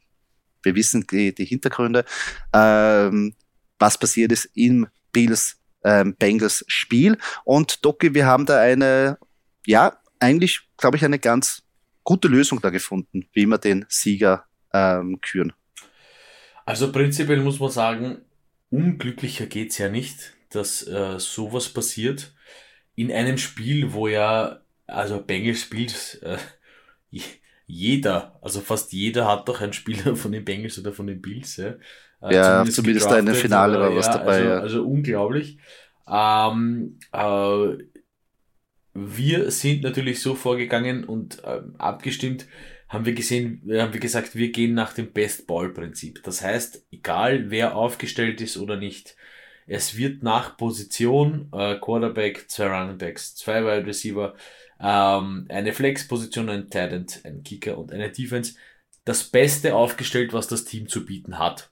wir 0.64 0.76
wissen 0.76 1.06
die, 1.12 1.36
die 1.36 1.46
Hintergründe, 1.46 2.06
ähm, 2.54 3.36
was 3.78 3.98
passiert 3.98 4.32
ist 4.32 4.50
im 4.56 4.88
Bills 5.12 5.58
ähm, 5.84 6.16
Bengals 6.16 6.64
Spiel. 6.68 7.18
Und 7.44 7.86
Doki, 7.86 8.14
wir 8.14 8.26
haben 8.26 8.46
da 8.46 8.60
eine, 8.60 9.18
ja, 9.66 9.98
eigentlich, 10.20 10.62
glaube 10.78 10.98
ich, 10.98 11.06
eine 11.06 11.20
ganz 11.20 11.64
gute 12.04 12.28
Lösung 12.28 12.62
da 12.62 12.70
gefunden, 12.70 13.28
wie 13.34 13.46
wir 13.46 13.58
den 13.58 13.86
Sieger 13.90 14.46
ähm, 14.74 15.20
küren. 15.22 15.54
Also 16.66 16.92
prinzipiell 16.92 17.42
muss 17.42 17.60
man 17.60 17.70
sagen, 17.70 18.22
unglücklicher 18.70 19.46
geht's 19.48 19.78
ja 19.78 19.90
nicht, 19.90 20.34
dass 20.50 20.86
äh, 20.88 21.20
sowas 21.20 21.70
passiert. 21.70 22.34
In 22.96 23.12
einem 23.12 23.38
Spiel, 23.38 23.94
wo 23.94 24.08
ja, 24.08 24.62
also 24.88 25.22
Bengals 25.22 25.62
spielt, 25.62 26.20
äh, 26.24 26.38
jeder, 27.66 28.40
also 28.42 28.62
fast 28.62 28.94
jeder 28.94 29.28
hat 29.28 29.48
doch 29.48 29.62
einen 29.62 29.74
Spieler 29.74 30.16
von 30.16 30.32
den 30.32 30.46
Bengals 30.46 30.80
oder 30.80 30.94
von 30.94 31.08
den 31.08 31.22
Bills. 31.22 31.58
Ja, 31.58 31.76
äh, 32.24 32.34
ja 32.34 32.52
zumindest, 32.54 32.76
zumindest 32.76 33.12
da 33.12 33.20
in 33.20 33.26
der 33.26 33.36
Finale 33.36 33.80
war 33.80 33.96
was 33.96 34.08
dabei. 34.08 34.36
Also, 34.36 34.50
ja. 34.50 34.60
also 34.60 34.84
unglaublich. 34.86 35.58
Ähm, 36.08 37.00
äh, 37.12 37.84
wir 38.94 39.52
sind 39.52 39.84
natürlich 39.84 40.22
so 40.22 40.36
vorgegangen 40.36 41.04
und 41.04 41.44
äh, 41.44 41.62
abgestimmt, 41.78 42.46
haben 42.90 43.06
wir 43.06 43.14
gesehen, 43.14 43.62
haben 43.76 43.94
wir 43.94 44.00
gesagt, 44.00 44.36
wir 44.36 44.52
gehen 44.52 44.76
nach 44.76 44.94
dem 44.94 45.12
Best 45.12 45.48
Ball 45.48 45.70
Prinzip. 45.70 46.22
Das 46.24 46.44
heißt, 46.44 46.86
egal 46.92 47.50
wer 47.50 47.76
aufgestellt 47.76 48.40
ist 48.40 48.58
oder 48.58 48.78
nicht, 48.78 49.16
es 49.66 49.98
wird 49.98 50.22
nach 50.22 50.58
Position 50.58 51.50
äh, 51.54 51.76
Quarterback, 51.80 52.50
zwei 52.50 52.68
Running 52.68 52.98
Backs, 52.98 53.36
zwei 53.36 53.64
Wide 53.64 53.88
Receiver, 53.88 54.36
ähm, 54.80 55.46
eine 55.50 55.74
Flex-Position, 55.74 56.50
ein 56.50 56.70
Talent, 56.70 57.22
ein 57.24 57.44
Kicker 57.44 57.78
und 57.78 57.92
eine 57.92 58.12
Defense. 58.12 58.56
Das 59.06 59.24
Beste 59.24 59.76
aufgestellt, 59.76 60.34
was 60.34 60.48
das 60.48 60.66
Team 60.66 60.88
zu 60.88 61.06
bieten 61.06 61.40
hat. 61.40 61.72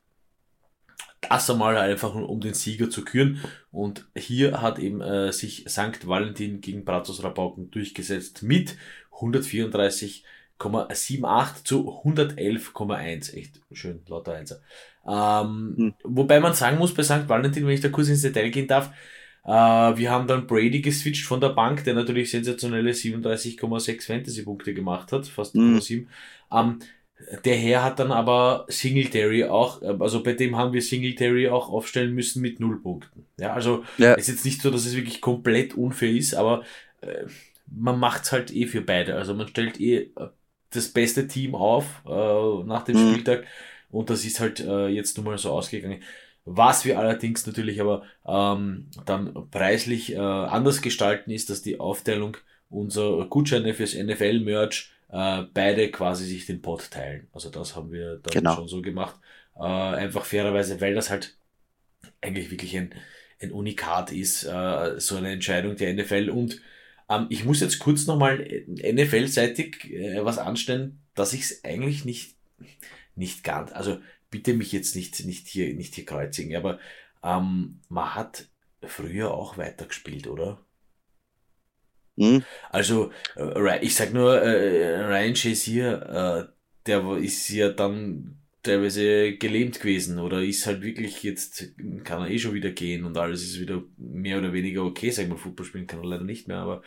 Das 1.21 1.49
einmal 1.49 1.77
einfach 1.77 2.13
um 2.15 2.41
den 2.41 2.53
Sieger 2.53 2.89
zu 2.89 3.05
küren. 3.05 3.39
Und 3.71 4.05
hier 4.15 4.61
hat 4.61 4.79
eben 4.79 4.99
äh, 5.01 5.31
sich 5.31 5.63
St. 5.69 6.05
Valentin 6.07 6.59
gegen 6.61 6.83
Brazos 6.83 7.23
Rabauken 7.23 7.69
durchgesetzt 7.71 8.43
mit 8.43 8.75
134,78 9.19 11.63
zu 11.63 11.89
111,1. 12.03 13.33
Echt 13.35 13.61
schön, 13.71 14.01
lauter 14.07 14.33
Einser. 14.33 14.61
Ähm, 15.07 15.73
hm. 15.77 15.93
Wobei 16.03 16.39
man 16.39 16.53
sagen 16.53 16.77
muss 16.77 16.93
bei 16.93 17.03
St. 17.03 17.29
Valentin, 17.29 17.65
wenn 17.65 17.73
ich 17.73 17.81
da 17.81 17.89
kurz 17.89 18.09
ins 18.09 18.23
Detail 18.23 18.49
gehen 18.49 18.67
darf, 18.67 18.91
äh, 19.43 19.49
wir 19.49 20.11
haben 20.11 20.27
dann 20.27 20.47
Brady 20.47 20.81
geswitcht 20.81 21.25
von 21.25 21.41
der 21.41 21.49
Bank, 21.49 21.83
der 21.83 21.93
natürlich 21.93 22.31
sensationelle 22.31 22.91
37,6 22.91 24.07
Fantasy-Punkte 24.07 24.73
gemacht 24.73 25.11
hat, 25.11 25.27
fast 25.27 25.55
mhm. 25.55 25.79
7. 25.79 26.07
Ähm, 26.51 26.79
der 27.45 27.55
Herr 27.55 27.83
hat 27.83 27.99
dann 27.99 28.11
aber 28.11 28.65
Singletary 28.67 29.45
auch, 29.45 29.81
äh, 29.81 29.95
also 29.99 30.23
bei 30.23 30.33
dem 30.33 30.57
haben 30.57 30.73
wir 30.73 30.81
Singletary 30.81 31.49
auch 31.49 31.69
aufstellen 31.69 32.13
müssen 32.13 32.41
mit 32.41 32.59
null 32.59 32.81
Punkten. 32.81 33.25
Ja, 33.39 33.53
also 33.53 33.83
ja. 33.97 34.13
ist 34.13 34.27
jetzt 34.27 34.45
nicht 34.45 34.61
so, 34.61 34.69
dass 34.71 34.85
es 34.85 34.95
wirklich 34.95 35.21
komplett 35.21 35.75
unfair 35.75 36.11
ist, 36.11 36.33
aber 36.33 36.63
äh, 37.01 37.25
man 37.67 37.99
macht's 37.99 38.31
halt 38.31 38.53
eh 38.53 38.67
für 38.67 38.81
beide. 38.81 39.15
Also 39.15 39.33
man 39.33 39.47
stellt 39.47 39.79
eh 39.79 39.97
äh, 39.97 40.09
das 40.71 40.89
beste 40.89 41.27
Team 41.27 41.55
auf 41.55 42.01
äh, 42.05 42.63
nach 42.65 42.83
dem 42.83 42.97
mhm. 42.97 43.11
Spieltag 43.11 43.45
und 43.89 44.09
das 44.09 44.25
ist 44.25 44.39
halt 44.39 44.59
äh, 44.59 44.87
jetzt 44.87 45.17
nun 45.17 45.25
mal 45.25 45.37
so 45.37 45.51
ausgegangen. 45.51 46.01
Was 46.45 46.85
wir 46.85 46.97
allerdings 46.97 47.45
natürlich 47.45 47.81
aber 47.81 48.03
ähm, 48.25 48.87
dann 49.05 49.49
preislich 49.51 50.13
äh, 50.13 50.17
anders 50.17 50.81
gestalten, 50.81 51.29
ist, 51.29 51.49
dass 51.49 51.61
die 51.61 51.79
Aufteilung 51.79 52.37
unserer 52.69 53.25
Gutscheine 53.27 53.73
fürs 53.73 53.93
NFL-Merch 53.93 54.91
äh, 55.11 55.43
beide 55.53 55.91
quasi 55.91 56.25
sich 56.25 56.45
den 56.45 56.61
Pot 56.61 56.89
teilen. 56.91 57.27
Also 57.33 57.49
das 57.49 57.75
haben 57.75 57.91
wir 57.91 58.17
dann 58.17 58.33
genau. 58.33 58.55
schon 58.55 58.67
so 58.67 58.81
gemacht. 58.81 59.19
Äh, 59.55 59.63
einfach 59.63 60.25
fairerweise, 60.25 60.79
weil 60.81 60.95
das 60.95 61.09
halt 61.09 61.37
eigentlich 62.21 62.49
wirklich 62.51 62.77
ein, 62.77 62.93
ein 63.41 63.51
Unikat 63.51 64.11
ist, 64.11 64.43
äh, 64.43 64.99
so 64.99 65.17
eine 65.17 65.31
Entscheidung 65.31 65.75
der 65.75 65.93
NFL. 65.93 66.29
Und 66.29 66.61
ähm, 67.09 67.27
ich 67.29 67.43
muss 67.43 67.59
jetzt 67.59 67.79
kurz 67.79 68.07
nochmal 68.07 68.37
NFL-seitig 68.67 69.91
äh, 69.91 70.23
was 70.23 70.37
anstellen, 70.37 70.99
dass 71.13 71.33
ich 71.33 71.41
es 71.41 71.63
eigentlich 71.65 72.05
nicht, 72.05 72.35
nicht 73.15 73.43
ganz, 73.43 73.71
also 73.73 73.99
bitte 74.29 74.53
mich 74.53 74.71
jetzt 74.71 74.95
nicht, 74.95 75.25
nicht 75.25 75.47
hier, 75.47 75.73
nicht 75.73 75.93
hier 75.93 76.05
kreuzigen, 76.05 76.55
aber 76.55 76.79
ähm, 77.21 77.81
man 77.89 78.15
hat 78.15 78.47
früher 78.81 79.33
auch 79.33 79.57
weitergespielt, 79.57 80.27
oder? 80.27 80.63
Mhm. 82.21 82.43
Also, 82.69 83.11
äh, 83.35 83.83
ich 83.83 83.95
sag 83.95 84.13
nur, 84.13 84.41
äh, 84.41 85.05
Ryan 85.05 85.35
Shazier, 85.35 86.49
äh, 86.49 86.53
der 86.85 87.17
ist 87.17 87.49
ja 87.49 87.69
dann 87.69 88.37
teilweise 88.63 89.37
gelähmt 89.37 89.79
gewesen 89.79 90.19
oder 90.19 90.43
ist 90.43 90.67
halt 90.67 90.83
wirklich 90.83 91.23
jetzt, 91.23 91.73
kann 92.03 92.21
er 92.21 92.29
eh 92.29 92.37
schon 92.37 92.53
wieder 92.53 92.69
gehen 92.69 93.05
und 93.05 93.17
alles 93.17 93.41
ist 93.41 93.59
wieder 93.59 93.81
mehr 93.97 94.37
oder 94.37 94.53
weniger 94.53 94.83
okay, 94.83 95.09
sag 95.09 95.27
mal, 95.29 95.37
Fußball 95.37 95.65
spielen 95.65 95.87
kann 95.87 95.99
er 95.99 96.05
leider 96.05 96.23
nicht 96.23 96.47
mehr, 96.47 96.57
aber 96.57 96.83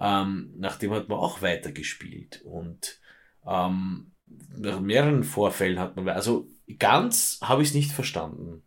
ähm, 0.00 0.52
nachdem 0.56 0.90
hat 0.90 1.08
man 1.08 1.18
auch 1.18 1.40
weitergespielt 1.40 2.42
und 2.44 2.98
ähm, 3.46 4.10
nach 4.56 4.80
mehreren 4.80 5.22
Vorfällen 5.22 5.78
hat 5.78 5.94
man, 5.94 6.08
also 6.08 6.48
ganz 6.80 7.38
habe 7.40 7.62
ich 7.62 7.68
es 7.68 7.74
nicht 7.74 7.92
verstanden. 7.92 8.62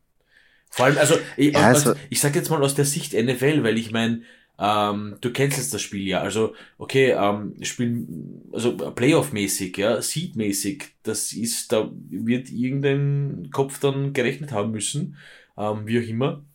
Vor 0.69 0.86
allem, 0.86 0.97
also 0.97 1.15
ich, 1.36 1.54
ja, 1.54 1.67
also, 1.67 1.93
ich 2.10 2.21
sage 2.21 2.39
jetzt 2.39 2.49
mal 2.49 2.63
aus 2.63 2.75
der 2.75 2.86
Sicht 2.86 3.13
NFL, 3.13 3.63
weil 3.63 3.78
ich 3.78 3.91
meine, 3.91 4.21
ähm, 4.59 5.17
du 5.21 5.31
kennst 5.31 5.57
jetzt 5.57 5.73
das 5.73 5.81
Spiel 5.81 6.07
ja, 6.07 6.21
also 6.21 6.55
okay, 6.77 7.11
ähm, 7.11 7.55
Spiel, 7.63 8.07
also 8.53 8.75
Playoff-mäßig, 8.77 9.77
ja, 9.77 10.01
Seed-mäßig, 10.01 10.83
das 11.03 11.33
ist, 11.33 11.71
da 11.71 11.89
wird 12.09 12.49
irgendein 12.49 13.49
Kopf 13.51 13.79
dann 13.79 14.13
gerechnet 14.13 14.51
haben 14.51 14.71
müssen, 14.71 15.17
ähm, 15.57 15.87
wie 15.87 15.99
auch 15.99 16.07
immer, 16.07 16.45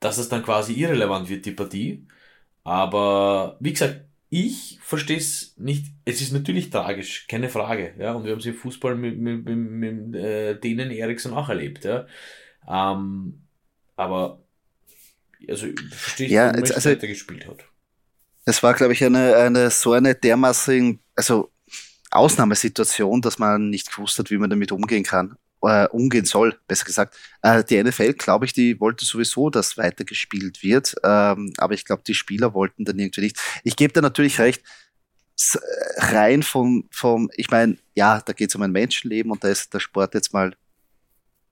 dass 0.00 0.18
es 0.18 0.28
dann 0.28 0.42
quasi 0.42 0.74
irrelevant 0.74 1.28
wird, 1.28 1.46
die 1.46 1.52
Partie. 1.52 2.06
Aber 2.64 3.56
wie 3.60 3.72
gesagt, 3.72 4.04
ich 4.30 4.78
verstehe 4.82 5.18
es 5.18 5.56
nicht. 5.58 5.94
Es 6.04 6.20
ist 6.22 6.32
natürlich 6.32 6.70
tragisch, 6.70 7.26
keine 7.28 7.48
Frage. 7.50 7.94
Ja, 7.98 8.14
und 8.14 8.24
wir 8.24 8.32
haben 8.32 8.38
es 8.40 8.46
im 8.46 8.54
Fußball 8.54 8.96
mit, 8.96 9.18
mit, 9.18 9.44
mit, 9.44 9.56
mit 9.56 10.14
äh, 10.16 10.58
denen 10.58 10.90
Eriksen 10.90 11.34
auch 11.34 11.48
erlebt. 11.50 11.84
Ja. 11.84 12.06
Ähm, 12.68 13.42
aber 13.96 14.41
also 15.48 15.66
verstehe 15.90 16.26
ich, 16.26 16.32
ja, 16.32 16.52
wie 16.54 16.72
also, 16.72 16.96
gespielt 16.96 17.46
hat. 17.46 17.64
Es 18.44 18.62
war, 18.62 18.74
glaube 18.74 18.92
ich, 18.92 19.04
eine, 19.04 19.36
eine 19.36 19.70
so 19.70 19.92
eine 19.92 20.14
dermaßen, 20.14 20.98
also 21.14 21.50
Ausnahmesituation, 22.10 23.20
dass 23.20 23.38
man 23.38 23.70
nicht 23.70 23.94
gewusst 23.94 24.18
hat, 24.18 24.30
wie 24.30 24.38
man 24.38 24.50
damit 24.50 24.72
umgehen 24.72 25.04
kann 25.04 25.36
äh, 25.62 25.86
umgehen 25.88 26.24
soll, 26.24 26.58
besser 26.66 26.84
gesagt. 26.84 27.16
Äh, 27.42 27.64
die 27.64 27.82
NFL, 27.82 28.14
glaube 28.14 28.44
ich, 28.44 28.52
die 28.52 28.80
wollte 28.80 29.04
sowieso, 29.04 29.50
dass 29.50 29.78
weitergespielt 29.78 30.62
wird, 30.62 30.94
ähm, 31.04 31.52
aber 31.56 31.74
ich 31.74 31.84
glaube, 31.84 32.02
die 32.06 32.14
Spieler 32.14 32.54
wollten 32.54 32.84
dann 32.84 32.98
irgendwie 32.98 33.22
nicht. 33.22 33.38
Ich 33.64 33.76
gebe 33.76 33.92
da 33.92 34.00
natürlich 34.00 34.38
recht, 34.38 34.62
rein 35.96 36.42
vom, 36.42 36.88
vom 36.90 37.30
ich 37.36 37.50
meine, 37.50 37.76
ja, 37.94 38.20
da 38.20 38.32
geht 38.32 38.50
es 38.50 38.54
um 38.54 38.62
ein 38.62 38.72
Menschenleben 38.72 39.32
und 39.32 39.42
da 39.42 39.48
ist 39.48 39.72
der 39.72 39.80
Sport 39.80 40.14
jetzt 40.14 40.32
mal 40.32 40.54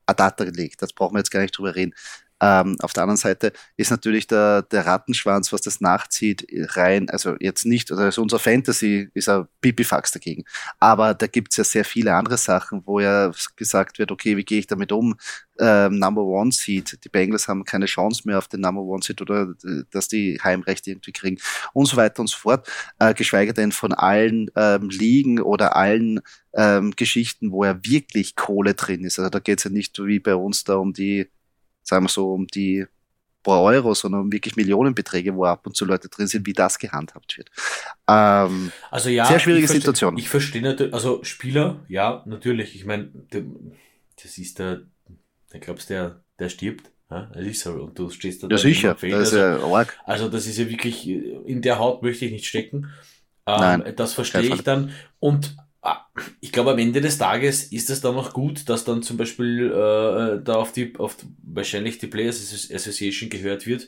ad 0.07 0.22
acta 0.22 0.44
gelegt. 0.44 0.83
Das 0.83 0.92
brauchen 0.92 1.14
wir 1.14 1.20
jetzt 1.20 1.31
gar 1.31 1.40
nicht 1.40 1.57
drüber 1.57 1.74
reden. 1.74 1.94
Ähm, 2.40 2.76
auf 2.81 2.92
der 2.92 3.03
anderen 3.03 3.18
Seite 3.18 3.53
ist 3.76 3.90
natürlich 3.90 4.26
der, 4.26 4.62
der 4.62 4.87
Rattenschwanz, 4.87 5.53
was 5.53 5.61
das 5.61 5.81
nachzieht, 5.81 6.46
rein, 6.76 7.11
also 7.11 7.37
jetzt 7.38 7.66
nicht, 7.66 7.92
also 7.92 8.22
unser 8.22 8.38
Fantasy 8.38 9.11
ist 9.14 9.29
ein 9.29 9.46
Pipifax 9.61 10.12
dagegen. 10.12 10.44
Aber 10.79 11.14
da 11.14 11.26
gibt's 11.26 11.57
ja 11.57 11.64
sehr 11.64 11.85
viele 11.85 12.14
andere 12.14 12.38
Sachen, 12.38 12.83
wo 12.87 13.00
ja 13.00 13.31
gesagt 13.57 13.98
wird, 13.98 14.11
okay, 14.11 14.37
wie 14.37 14.44
gehe 14.44 14.59
ich 14.59 14.66
damit 14.66 14.92
um? 14.92 15.16
Ähm, 15.59 15.98
Number 15.98 16.22
One 16.22 16.53
Seed, 16.53 17.05
die 17.05 17.09
Bengals 17.11 17.46
haben 17.46 17.64
keine 17.64 17.85
Chance 17.85 18.22
mehr 18.24 18.38
auf 18.38 18.48
den 18.48 18.61
Number 18.61 18.81
One 18.81 19.03
Seed 19.03 19.20
oder 19.20 19.55
äh, 19.64 19.83
dass 19.90 20.09
die 20.09 20.40
Heimrechte 20.42 20.90
irgendwie 20.90 21.12
kriegen 21.12 21.38
und 21.74 21.87
so 21.87 21.96
weiter 21.98 22.20
und 22.20 22.29
so 22.29 22.38
fort. 22.38 22.66
Äh, 22.98 23.12
geschweige 23.12 23.53
denn 23.53 23.72
von 23.72 23.92
allen 23.92 24.50
ähm, 24.57 24.88
Ligen 24.88 25.40
oder 25.40 25.76
allen 25.76 26.20
ähm, 26.55 26.92
Geschichten, 26.92 27.53
wo 27.53 27.64
ja 27.64 27.79
wirklich 27.85 28.37
Kohle 28.37 28.74
drin 28.74 29.05
ist. 29.05 29.18
Also 29.18 29.29
da 29.29 29.38
geht's 29.38 29.64
ja 29.64 29.70
nicht 29.70 29.98
wie 29.98 30.20
bei 30.20 30.35
uns 30.35 30.64
da 30.64 30.76
um 30.76 30.94
die 30.94 31.29
sagen 31.90 32.05
wir 32.05 32.09
so, 32.09 32.33
um 32.33 32.46
die 32.46 32.87
paar 33.42 33.62
Euro, 33.62 33.94
sondern 33.94 34.22
um 34.22 34.33
wirklich 34.33 34.57
Millionenbeträge, 34.57 35.35
wo 35.35 35.44
ab 35.44 35.66
und 35.66 35.76
zu 35.76 35.85
Leute 35.85 36.09
drin 36.09 36.26
sind, 36.26 36.46
wie 36.46 36.53
das 36.53 36.79
gehandhabt 36.79 37.37
wird. 37.37 37.50
Ähm, 38.09 38.72
also 38.90 39.09
ja, 39.09 39.24
sehr 39.24 39.38
schwierige 39.38 39.64
ich 39.64 39.70
Situation. 39.70 40.16
Ich 40.18 40.29
verstehe 40.29 40.62
natürlich, 40.62 40.92
also 40.92 41.24
Spieler, 41.24 41.81
ja, 41.88 42.22
natürlich. 42.26 42.74
Ich 42.74 42.85
meine, 42.85 43.11
das 43.31 44.38
ist 44.38 44.59
der, 44.59 44.83
der 45.53 45.61
glaubst 45.61 45.90
der, 45.90 46.22
der 46.38 46.48
stirbt. 46.48 46.90
Ja, 47.11 47.29
das 47.35 47.44
ist 47.44 47.61
so. 47.61 47.72
Und 47.72 47.98
du 47.98 48.09
stehst 48.11 48.42
da. 48.42 48.48
Ja, 48.48 48.59
sicher. 48.59 48.96
Das 49.00 49.33
ist 49.33 49.35
ja 49.35 49.59
arg. 49.59 49.98
Also, 50.05 50.29
das 50.29 50.46
ist 50.46 50.59
ja 50.59 50.68
wirklich, 50.68 51.09
in 51.09 51.61
der 51.61 51.79
Haut 51.79 52.03
möchte 52.03 52.24
ich 52.24 52.33
nicht 52.33 52.46
stecken. 52.46 52.88
Ähm, 53.46 53.61
Nein, 53.61 53.94
das 53.96 54.14
verstehe 54.14 54.42
ich 54.42 54.62
dann. 54.62 54.92
Und 55.18 55.57
ich 56.50 56.52
glaube, 56.52 56.72
am 56.72 56.78
Ende 56.78 57.00
des 57.00 57.16
Tages 57.16 57.62
ist 57.62 57.90
es 57.90 58.00
dann 58.00 58.16
noch 58.16 58.32
gut, 58.32 58.68
dass 58.68 58.84
dann 58.84 59.04
zum 59.04 59.16
Beispiel 59.16 59.66
äh, 59.70 60.42
da 60.42 60.54
auf 60.54 60.72
die, 60.72 60.92
auf 60.98 61.16
wahrscheinlich 61.44 61.98
die 61.98 62.08
Players 62.08 62.40
Association 62.72 63.30
gehört 63.30 63.68
wird. 63.68 63.86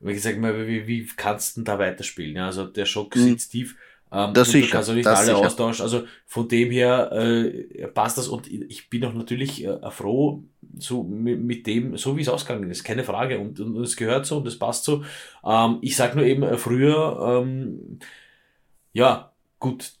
Wie 0.00 0.12
gesagt, 0.12 0.36
wie, 0.36 0.86
wie 0.86 1.06
kannst 1.16 1.56
du 1.56 1.60
denn 1.60 1.64
da 1.64 1.78
weiterspielen? 1.78 2.36
Ja, 2.36 2.44
also 2.44 2.66
der 2.66 2.84
Schock 2.84 3.16
mhm. 3.16 3.20
sitzt 3.22 3.52
tief. 3.52 3.76
Ähm, 4.12 4.34
das 4.34 4.50
sicher. 4.50 4.66
Du 4.66 4.72
kannst 4.72 4.90
auch 4.90 4.94
nicht 4.94 5.06
alle 5.06 5.24
sicher. 5.24 5.38
austauschen. 5.38 5.82
Also 5.82 6.04
von 6.26 6.46
dem 6.46 6.70
her 6.70 7.10
äh, 7.10 7.86
passt 7.86 8.18
das 8.18 8.28
und 8.28 8.52
ich 8.52 8.90
bin 8.90 9.02
auch 9.06 9.14
natürlich 9.14 9.64
äh, 9.64 9.90
froh, 9.90 10.42
so 10.76 11.04
mit, 11.04 11.40
mit, 11.40 11.66
dem, 11.66 11.96
so 11.96 12.18
wie 12.18 12.20
es 12.20 12.28
ausgegangen 12.28 12.70
ist, 12.70 12.84
keine 12.84 13.04
Frage. 13.04 13.38
Und, 13.38 13.60
und 13.60 13.78
es 13.78 13.96
gehört 13.96 14.26
so 14.26 14.36
und 14.36 14.46
es 14.46 14.58
passt 14.58 14.84
so. 14.84 15.02
Ähm, 15.42 15.78
ich 15.80 15.96
sag 15.96 16.16
nur 16.16 16.26
eben, 16.26 16.42
äh, 16.42 16.58
früher, 16.58 17.40
ähm, 17.42 17.98
ja, 18.92 19.32
gut, 19.58 19.94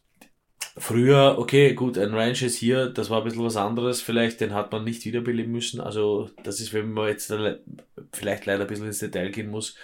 Früher, 0.76 1.36
okay, 1.38 1.74
gut, 1.74 1.96
ein 1.98 2.14
Ranch 2.14 2.42
ist 2.42 2.56
hier, 2.56 2.88
das 2.88 3.08
war 3.08 3.18
ein 3.18 3.24
bisschen 3.24 3.44
was 3.44 3.56
anderes, 3.56 4.02
vielleicht, 4.02 4.40
den 4.40 4.54
hat 4.54 4.72
man 4.72 4.82
nicht 4.82 5.04
wiederbeleben 5.04 5.52
müssen. 5.52 5.80
Also, 5.80 6.30
das 6.42 6.58
ist, 6.60 6.72
wenn 6.72 6.90
man 6.90 7.08
jetzt 7.08 7.32
vielleicht 8.12 8.46
leider 8.46 8.62
ein 8.62 8.66
bisschen 8.66 8.86
ins 8.86 8.98
Detail 8.98 9.30
gehen 9.30 9.50
muss. 9.50 9.76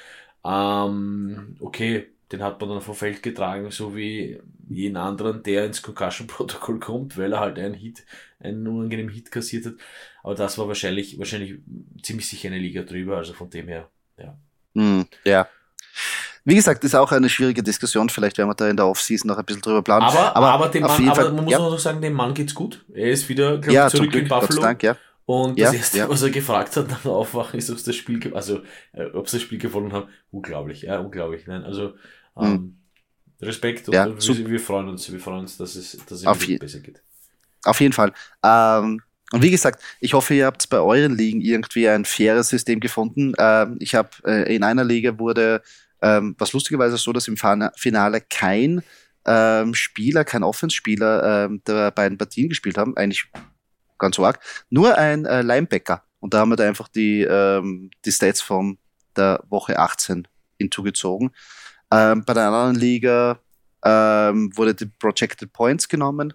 Ähm, 0.45 1.57
okay, 1.61 2.09
den 2.33 2.43
hat 2.43 2.61
man 2.61 2.71
dann 2.71 2.81
vom 2.81 2.97
Feld 2.97 3.23
getragen, 3.23 3.71
so 3.71 3.95
wie 3.95 4.41
jeden 4.69 4.97
anderen, 4.97 5.45
der 5.45 5.67
ins 5.67 5.83
Concussion-Protokoll 5.83 6.81
kommt, 6.81 7.17
weil 7.17 7.33
er 7.33 7.41
halt 7.41 7.59
einen 7.61 7.75
Hit, 7.75 8.05
einen 8.41 8.67
unangenehmen 8.67 9.13
Hit 9.13 9.31
kassiert 9.31 9.67
hat. 9.67 9.75
Aber 10.25 10.35
das 10.35 10.59
war 10.59 10.67
wahrscheinlich, 10.67 11.19
wahrscheinlich 11.19 11.61
ziemlich 12.03 12.29
sicher 12.29 12.49
eine 12.49 12.59
Liga 12.59 12.83
drüber, 12.83 13.17
also 13.17 13.33
von 13.33 13.49
dem 13.49 13.69
her, 13.69 13.89
ja. 14.19 14.37
Mm, 14.75 15.03
ja. 15.25 15.49
Wie 16.45 16.55
gesagt, 16.55 16.85
ist 16.85 16.95
auch 16.95 17.13
eine 17.13 17.29
schwierige 17.29 17.63
Diskussion. 17.63 18.09
Vielleicht 18.09 18.39
werden 18.39 18.49
wir 18.49 18.55
da 18.55 18.69
in 18.69 18.77
der 18.77 18.87
Offseason 18.87 19.29
noch 19.29 19.39
ein 19.39 19.45
bisschen 19.45 19.63
drüber 19.63 19.83
planen. 19.83 20.05
Aber, 20.05 20.37
aber, 20.37 20.51
aber, 20.53 20.69
dem 20.69 20.83
Mann, 20.83 21.09
aber 21.09 21.33
man 21.33 21.45
muss 21.45 21.53
ja. 21.53 21.59
noch 21.59 21.79
sagen, 21.79 22.01
dem 22.01 22.15
Mann 22.15 22.35
geht's 22.35 22.55
gut. 22.55 22.85
Er 22.93 23.11
ist 23.11 23.29
wieder 23.29 23.59
glaub, 23.59 23.75
ja, 23.75 23.89
zurück 23.89 24.11
Glück, 24.11 24.23
in 24.23 24.29
Buffalo. 24.29 24.63
Dank, 24.63 24.83
ja. 24.83 24.97
Und 25.27 25.59
ja, 25.59 25.67
das 25.67 25.75
erste, 25.75 25.99
ja. 25.99 26.09
was 26.09 26.23
er 26.23 26.31
gefragt 26.31 26.77
hat 26.77 26.89
nach 26.91 27.03
dem 27.03 27.11
Aufwachen, 27.13 27.59
ist, 27.59 27.71
ob 27.71 27.79
sie 27.79 27.87
das 27.87 27.97
Spiel, 27.97 28.35
also, 28.35 28.63
äh, 28.93 29.05
ob 29.13 29.29
sie 29.29 29.37
das 29.37 29.43
Spiel 29.43 29.59
gewonnen 29.59 29.93
haben. 29.93 30.09
Unglaublich, 30.31 30.83
ja, 30.83 30.99
unglaublich. 30.99 31.47
Nein, 31.47 31.63
also, 31.63 31.95
ähm, 32.37 32.47
hm. 32.47 32.77
Respekt 33.43 33.89
und, 33.89 33.95
ja, 33.95 34.07
und 34.07 34.27
wir, 34.27 34.51
wir, 34.51 34.61
freuen 34.61 34.89
uns, 34.89 35.11
wir 35.11 35.21
freuen 35.21 35.41
uns, 35.41 35.57
dass 35.57 35.75
es, 35.75 35.97
dass 36.07 36.21
es 36.21 36.27
Auf 36.27 36.47
besser 36.47 36.81
geht. 36.81 37.03
Auf 37.65 37.81
jeden 37.81 37.93
Fall. 37.93 38.13
Ähm, 38.45 39.01
und 39.33 39.43
wie 39.43 39.51
gesagt, 39.51 39.83
ich 40.01 40.15
hoffe, 40.15 40.35
ihr 40.35 40.47
habt 40.47 40.69
bei 40.69 40.81
euren 40.81 41.17
Ligen 41.17 41.41
irgendwie 41.41 41.89
ein 41.89 42.05
faires 42.05 42.49
System 42.49 42.81
gefunden. 42.81 43.33
Ähm, 43.39 43.77
ich 43.79 43.95
habe 43.95 44.11
äh, 44.25 44.55
in 44.55 44.65
einer 44.65 44.85
Liga 44.85 45.19
wurde 45.19 45.63
ähm, 46.03 46.35
was 46.39 46.53
lustigerweise 46.53 46.97
so, 46.97 47.13
dass 47.13 47.29
im 47.29 47.37
Finale 47.37 48.21
kein 48.21 48.83
ähm, 49.27 49.75
Spieler, 49.75 50.25
kein 50.25 50.43
Offenspieler 50.43 51.45
ähm, 51.45 51.63
der 51.67 51.91
beiden 51.91 52.19
Partien 52.19 52.49
gespielt 52.49 52.79
haben, 52.79 52.97
eigentlich 52.97 53.31
ganz 53.99 54.19
arg, 54.19 54.41
nur 54.71 54.97
ein 54.97 55.27
äh, 55.27 55.43
Linebacker. 55.43 56.03
Und 56.21 56.35
da 56.35 56.41
haben 56.41 56.51
wir 56.51 56.57
da 56.57 56.67
einfach 56.67 56.89
die, 56.89 57.23
ähm, 57.23 57.91
die 58.05 58.13
Stats 58.13 58.41
von 58.41 58.79
der 59.17 59.43
Woche 59.49 59.79
18 59.79 60.27
hinzugezogen. 60.59 61.31
Ähm, 61.91 62.25
bei 62.25 62.35
der 62.35 62.49
anderen 62.49 62.77
Liga 62.77 63.41
ähm, 63.85 64.57
wurde 64.57 64.75
die 64.75 64.87
Projected 64.87 65.53
Points 65.53 65.89
genommen. 65.89 66.33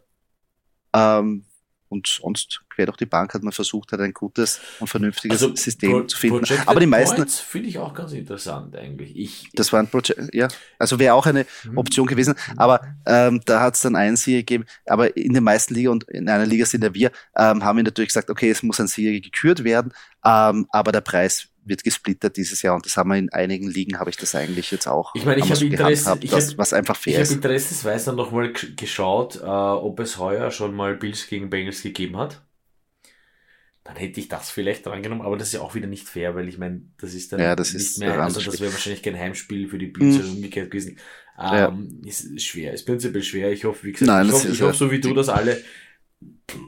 Ähm, 0.93 1.45
und 1.89 2.07
sonst 2.07 2.61
quer 2.69 2.85
durch 2.87 2.97
die 2.97 3.05
Bank 3.05 3.33
hat 3.33 3.43
man 3.43 3.53
versucht, 3.53 3.91
halt 3.91 4.01
ein 4.01 4.13
gutes 4.13 4.59
und 4.79 4.87
vernünftiges 4.87 5.41
also 5.41 5.55
System 5.55 5.91
Pro 5.91 6.01
zu 6.03 6.17
finden. 6.17 6.39
Projected 6.39 6.67
Aber 6.67 6.79
die 6.79 6.85
meisten 6.85 7.27
finde 7.27 7.69
ich 7.69 7.77
auch 7.79 7.93
ganz 7.93 8.11
interessant 8.11 8.75
eigentlich. 8.75 9.15
Ich, 9.15 9.49
das 9.53 9.71
war 9.71 9.79
ein 9.79 9.87
Projekt, 9.87 10.33
ja, 10.33 10.47
also 10.79 10.99
wäre 10.99 11.13
auch 11.13 11.25
eine 11.25 11.45
mhm. 11.63 11.77
Option 11.77 12.07
gewesen. 12.07 12.35
Aber 12.57 12.81
ähm, 13.05 13.41
da 13.45 13.61
hat 13.61 13.75
es 13.75 13.81
dann 13.81 13.95
einen 13.95 14.17
Sieger 14.17 14.39
gegeben. 14.39 14.65
Aber 14.85 15.15
in 15.15 15.33
den 15.33 15.43
meisten 15.43 15.73
Liga 15.73 15.91
und 15.91 16.03
in 16.05 16.29
einer 16.29 16.45
Liga 16.45 16.65
sind 16.65 16.83
ja 16.83 16.93
wir, 16.93 17.11
ähm, 17.35 17.63
haben 17.63 17.77
wir 17.77 17.83
natürlich 17.83 18.09
gesagt, 18.09 18.29
okay, 18.29 18.49
es 18.49 18.63
muss 18.63 18.79
ein 18.79 18.87
Sieger 18.87 19.19
gekürt 19.19 19.63
werden, 19.63 19.93
ähm, 20.23 20.67
aber 20.71 20.91
der 20.91 21.01
Preis 21.01 21.49
wird 21.65 21.83
gesplittert 21.83 22.37
dieses 22.37 22.61
Jahr 22.61 22.75
und 22.75 22.85
das 22.85 22.95
haben 22.95 23.09
wir 23.09 23.17
in 23.17 23.31
einigen 23.31 23.69
Ligen, 23.69 23.99
habe 23.99 24.09
ich 24.09 24.17
das 24.17 24.35
eigentlich 24.35 24.71
jetzt 24.71 24.87
auch. 24.87 25.13
Ich 25.15 25.25
meine, 25.25 25.39
ich 25.41 25.51
habe 25.51 25.65
Interesse, 25.65 26.17
ich 26.21 26.29
das, 26.29 26.51
hab, 26.51 26.57
was 26.59 26.73
einfach 26.73 26.95
fair 26.95 27.19
ich 27.19 27.27
habe 27.27 27.33
interessesweise 27.33 28.13
nochmal 28.13 28.53
geschaut, 28.53 29.37
äh, 29.37 29.45
ob 29.45 29.99
es 29.99 30.17
heuer 30.17 30.51
schon 30.51 30.75
mal 30.75 30.95
Bills 30.95 31.27
gegen 31.27 31.49
Bengals 31.49 31.81
gegeben 31.81 32.17
hat. 32.17 32.41
Dann 33.83 33.97
hätte 33.97 34.19
ich 34.19 34.27
das 34.27 34.49
vielleicht 34.49 34.85
drangenommen, 34.85 35.25
aber 35.25 35.37
das 35.37 35.49
ist 35.49 35.53
ja 35.53 35.61
auch 35.61 35.75
wieder 35.75 35.87
nicht 35.87 36.07
fair, 36.07 36.33
weil 36.33 36.47
ich 36.47 36.57
meine, 36.57 36.81
das 36.97 37.13
ist 37.13 37.31
dann 37.31 37.39
ja, 37.39 37.55
das 37.55 37.73
nicht 37.73 37.83
ist 37.83 37.99
mehr, 37.99 38.19
also 38.19 38.41
das 38.41 38.59
wäre 38.59 38.71
wahrscheinlich 38.71 39.03
kein 39.03 39.17
Heimspiel 39.17 39.67
für 39.67 39.77
die 39.77 39.87
Bills 39.87 40.23
mhm. 40.23 40.37
umgekehrt 40.37 40.71
gewesen. 40.71 40.97
Ähm, 41.37 42.01
ja. 42.03 42.09
Ist 42.09 42.41
schwer, 42.41 42.73
ist 42.73 42.85
prinzipiell 42.85 43.23
schwer. 43.23 43.51
Ich 43.51 43.63
hoffe, 43.63 43.83
wie 43.83 43.91
gesagt, 43.91 44.07
Nein, 44.07 44.25
ich, 44.25 44.31
hoffe, 44.31 44.47
ich 44.47 44.61
hoffe, 44.61 44.73
so 44.73 44.91
wie 44.91 44.99
du 44.99 45.13
das 45.13 45.29
alle 45.29 45.61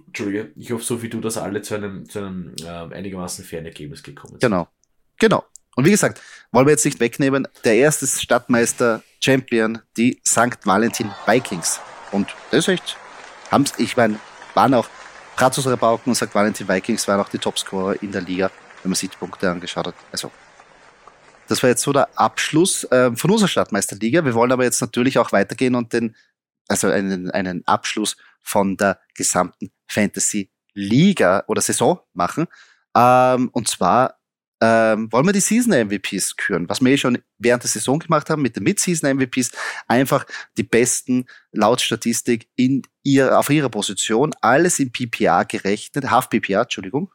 Entschuldige, 0.08 0.52
ich 0.56 0.72
hoffe, 0.72 0.84
so 0.84 1.02
wie 1.02 1.10
du 1.10 1.20
das 1.20 1.38
alle 1.38 1.62
zu 1.62 1.76
einem, 1.76 2.10
zu 2.10 2.20
einem 2.20 2.54
äh, 2.62 2.68
einigermaßen 2.68 3.46
fairen 3.46 3.66
Ergebnis 3.66 4.04
gekommen 4.04 4.34
sind. 4.34 4.42
Genau. 4.42 4.68
Genau. 5.20 5.46
Und 5.76 5.86
wie 5.86 5.92
gesagt, 5.92 6.22
wollen 6.52 6.66
wir 6.66 6.72
jetzt 6.72 6.86
nicht 6.86 7.00
wegnehmen, 7.00 7.48
der 7.64 7.76
erste 7.76 8.08
Stadtmeister 8.08 9.04
Champion, 9.20 9.80
die 9.96 10.20
St. 10.26 10.66
Valentin 10.66 11.12
Vikings. 11.26 11.80
Und 12.12 12.36
das 12.52 12.68
ist 12.68 12.70
echt, 12.70 12.98
haben's, 13.52 13.74
ich 13.78 13.98
meine, 13.98 14.20
waren 14.54 14.74
auch 14.74 14.88
Brazos 15.36 15.68
Rabauken 15.68 16.12
und 16.12 16.16
St. 16.16 16.34
Valentin 16.34 16.68
Vikings 16.68 17.08
waren 17.08 17.20
auch 17.20 17.30
die 17.30 17.38
Topscorer 17.38 18.02
in 18.02 18.12
der 18.12 18.22
Liga, 18.22 18.50
wenn 18.82 18.90
man 18.90 18.96
sich 18.96 19.10
die 19.10 19.18
Punkte 19.18 19.50
angeschaut 19.50 19.88
hat. 19.88 19.96
Also, 20.12 20.32
das 21.48 21.62
war 21.62 21.70
jetzt 21.70 21.84
so 21.84 21.94
der 21.94 22.10
Abschluss 22.16 22.84
äh, 22.86 23.16
von 23.16 23.32
unserer 23.32 23.48
Stadtmeisterliga. 23.48 24.26
Wir 24.26 24.34
wollen 24.34 24.52
aber 24.52 24.64
jetzt 24.64 24.82
natürlich 24.82 25.20
auch 25.20 25.32
weitergehen 25.32 25.76
und 25.76 25.94
den, 25.94 26.16
also 26.68 26.88
einen, 26.88 27.30
einen 27.32 27.66
Abschluss 27.68 28.18
von 28.42 28.78
der 28.78 29.00
gesamten 29.14 29.72
Fantasy 29.88 30.50
Liga 30.74 31.44
oder 31.48 31.62
Saison 31.62 32.00
machen. 32.14 32.48
Ähm, 32.96 33.50
und 33.52 33.68
zwar 33.68 34.18
ähm, 34.62 35.12
wollen 35.12 35.26
wir 35.26 35.34
die 35.34 35.40
Season 35.40 35.74
MVPs 35.74 36.36
küren, 36.36 36.68
was 36.68 36.82
wir 36.82 36.92
eh 36.92 36.98
schon 36.98 37.20
während 37.38 37.64
der 37.64 37.70
Saison 37.70 38.00
gemacht 38.00 38.30
haben 38.30 38.42
mit 38.42 38.56
den 38.56 38.64
Mid-Season 38.64 39.16
MVPs, 39.16 39.52
einfach 39.88 40.26
die 40.58 40.64
besten 40.64 41.26
laut 41.52 41.82
Statistik 41.82 42.50
in 42.56 42.82
ihr, 43.04 43.38
auf 43.38 43.50
ihrer 43.50 43.70
Position, 43.70 44.34
alles 44.42 44.80
in 44.80 44.92
PPA 44.92 45.44
gerechnet, 45.44 46.10
Half 46.10 46.30
PPA, 46.30 46.64
Entschuldigung, 46.64 47.12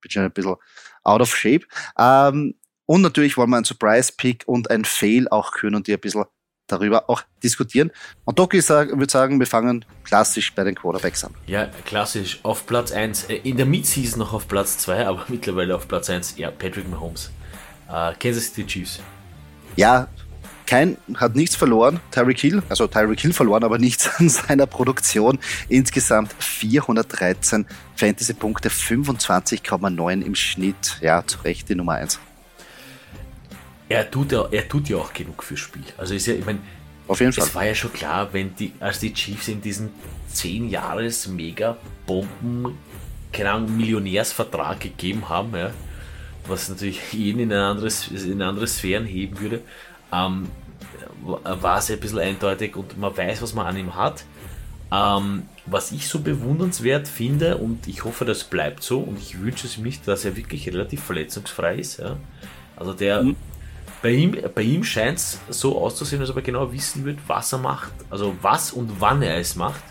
bin 0.00 0.10
schon 0.10 0.22
ein 0.22 0.32
bisschen 0.32 0.56
out 1.02 1.20
of 1.20 1.36
shape. 1.36 1.66
Ähm, 1.98 2.54
und 2.86 3.02
natürlich 3.02 3.36
wollen 3.36 3.50
wir 3.50 3.56
einen 3.56 3.64
Surprise-Pick 3.64 4.44
und 4.46 4.70
ein 4.70 4.84
Fail 4.84 5.28
auch 5.28 5.52
küren 5.52 5.74
und 5.74 5.88
die 5.88 5.92
ein 5.92 6.00
bisschen 6.00 6.24
darüber 6.66 7.08
auch 7.08 7.22
diskutieren. 7.42 7.90
Und 8.24 8.38
Doki 8.38 8.58
würde 8.68 9.10
sagen, 9.10 9.38
wir 9.38 9.46
fangen 9.46 9.84
klassisch 10.04 10.54
bei 10.54 10.64
den 10.64 10.74
Quarterbacks 10.74 11.24
an. 11.24 11.34
Ja, 11.46 11.68
klassisch. 11.84 12.40
Auf 12.42 12.66
Platz 12.66 12.92
1, 12.92 13.24
äh, 13.24 13.36
in 13.36 13.56
der 13.56 13.66
Midseason 13.66 14.18
noch 14.18 14.32
auf 14.32 14.48
Platz 14.48 14.78
2, 14.78 15.06
aber 15.06 15.24
mittlerweile 15.28 15.74
auf 15.74 15.88
Platz 15.88 16.10
1, 16.10 16.36
ja, 16.36 16.50
Patrick 16.50 16.88
Mahomes. 16.88 17.30
Uh, 17.88 18.12
Kansas 18.18 18.46
City 18.46 18.66
Chiefs. 18.66 19.00
Ja, 19.76 20.08
kein, 20.66 20.96
hat 21.14 21.36
nichts 21.36 21.54
verloren. 21.54 22.00
Tyreek 22.10 22.40
Hill, 22.40 22.62
also 22.68 22.88
Tyreek 22.88 23.20
Hill 23.20 23.32
verloren, 23.32 23.62
aber 23.62 23.78
nichts 23.78 24.10
an 24.18 24.28
seiner 24.28 24.66
Produktion. 24.66 25.38
Insgesamt 25.68 26.32
413 26.38 27.66
Fantasy-Punkte, 27.94 28.68
25,9 28.68 30.22
im 30.22 30.34
Schnitt. 30.34 30.98
Ja, 31.00 31.24
zu 31.24 31.38
Recht 31.42 31.68
die 31.68 31.76
Nummer 31.76 31.92
1 31.92 32.18
er 33.88 34.10
tut 34.10 34.32
ja, 34.32 34.46
er 34.50 34.68
tut 34.68 34.88
ja 34.88 34.96
auch 34.96 35.12
genug 35.12 35.42
fürs 35.42 35.60
Spiel. 35.60 35.84
Also 35.96 36.14
ist 36.14 36.26
ja, 36.26 36.34
ich 36.34 36.44
meine, 36.44 36.58
auf 37.08 37.20
jeden 37.20 37.32
Fall. 37.32 37.44
Es 37.44 37.54
war 37.54 37.64
ja 37.64 37.74
schon 37.74 37.92
klar, 37.92 38.32
wenn 38.32 38.54
die, 38.56 38.72
als 38.80 38.98
die 38.98 39.12
Chiefs 39.12 39.48
in 39.48 39.60
diesen 39.60 39.90
10 40.32 40.68
Jahres 40.68 41.28
Mega-Bomben, 41.28 42.76
keine 43.32 43.52
Ahnung, 43.52 43.76
Millionärsvertrag 43.76 44.80
gegeben 44.80 45.28
haben, 45.28 45.54
ja, 45.54 45.70
was 46.48 46.68
natürlich 46.68 47.00
jeden 47.12 47.40
in, 47.40 47.52
ein 47.52 47.58
anderes, 47.58 48.08
in 48.08 48.42
andere 48.42 48.66
Sphären 48.66 49.04
heben 49.04 49.38
würde, 49.40 49.60
ähm, 50.12 50.48
war 51.22 51.78
es 51.78 51.90
ein 51.90 52.00
bisschen 52.00 52.18
eindeutig 52.18 52.76
und 52.76 52.98
man 52.98 53.16
weiß, 53.16 53.42
was 53.42 53.54
man 53.54 53.66
an 53.66 53.76
ihm 53.76 53.94
hat. 53.94 54.24
Ähm, 54.92 55.42
was 55.66 55.90
ich 55.90 56.06
so 56.06 56.20
bewundernswert 56.20 57.08
finde 57.08 57.56
und 57.56 57.88
ich 57.88 58.04
hoffe, 58.04 58.24
das 58.24 58.44
bleibt 58.44 58.84
so 58.84 59.00
und 59.00 59.18
ich 59.18 59.40
wünsche 59.40 59.66
es 59.66 59.78
mich, 59.78 60.00
dass 60.02 60.24
er 60.24 60.36
wirklich 60.36 60.68
relativ 60.68 61.02
verletzungsfrei 61.02 61.76
ist. 61.76 61.98
Ja. 61.98 62.16
Also 62.76 62.92
der, 62.92 63.24
mhm. 63.24 63.36
Bei 64.06 64.12
ihm, 64.12 64.36
bei 64.54 64.62
ihm 64.62 64.84
scheint 64.84 65.18
es 65.18 65.40
so 65.48 65.82
auszusehen, 65.82 66.22
ob 66.22 66.36
er 66.36 66.42
genau 66.42 66.72
wissen 66.72 67.04
wird, 67.04 67.18
was 67.26 67.52
er 67.52 67.58
macht, 67.58 67.90
also 68.08 68.36
was 68.40 68.70
und 68.70 69.00
wann 69.00 69.20
er 69.20 69.38
es 69.38 69.56
macht, 69.56 69.82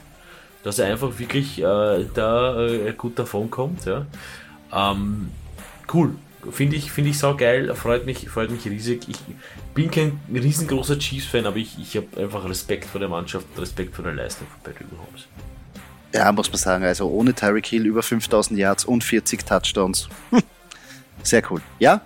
dass 0.63 0.79
er 0.79 0.89
einfach 0.89 1.19
wirklich 1.19 1.59
äh, 1.59 2.05
da 2.13 2.65
äh, 2.65 2.93
gut 2.93 3.19
davon 3.19 3.51
kommt. 3.51 3.83
Ja. 3.83 4.05
Ähm, 4.71 5.31
cool, 5.93 6.15
finde 6.49 6.77
ich, 6.77 6.93
finde 6.93 7.09
ich 7.09 7.19
sau 7.19 7.35
geil, 7.35 7.75
freut 7.75 8.05
mich, 8.05 8.29
freut 8.29 8.51
mich 8.51 8.63
riesig. 8.63 9.01
Ich 9.09 9.19
bin 9.73 9.91
kein 9.91 10.17
riesengroßer 10.33 10.97
Chiefs-Fan, 10.97 11.45
aber 11.45 11.57
ich, 11.57 11.77
ich 11.77 11.97
habe 11.97 12.07
einfach 12.15 12.47
Respekt 12.47 12.85
vor 12.85 12.99
der 12.99 13.09
Mannschaft, 13.09 13.45
Respekt 13.57 13.97
vor 13.97 14.05
der 14.05 14.13
Leistung 14.13 14.47
von 14.47 14.63
Patrick 14.63 14.89
Mahomes. 14.93 15.27
Ja, 16.13 16.31
muss 16.31 16.47
man 16.47 16.57
sagen, 16.57 16.85
also 16.85 17.09
ohne 17.09 17.33
Tyreek 17.33 17.65
Hill 17.65 17.85
über 17.85 18.01
5000 18.01 18.57
Yards 18.57 18.85
und 18.85 19.03
40 19.03 19.45
Touchdowns. 19.45 20.07
Sehr 21.21 21.43
cool. 21.51 21.59
Ja, 21.79 21.99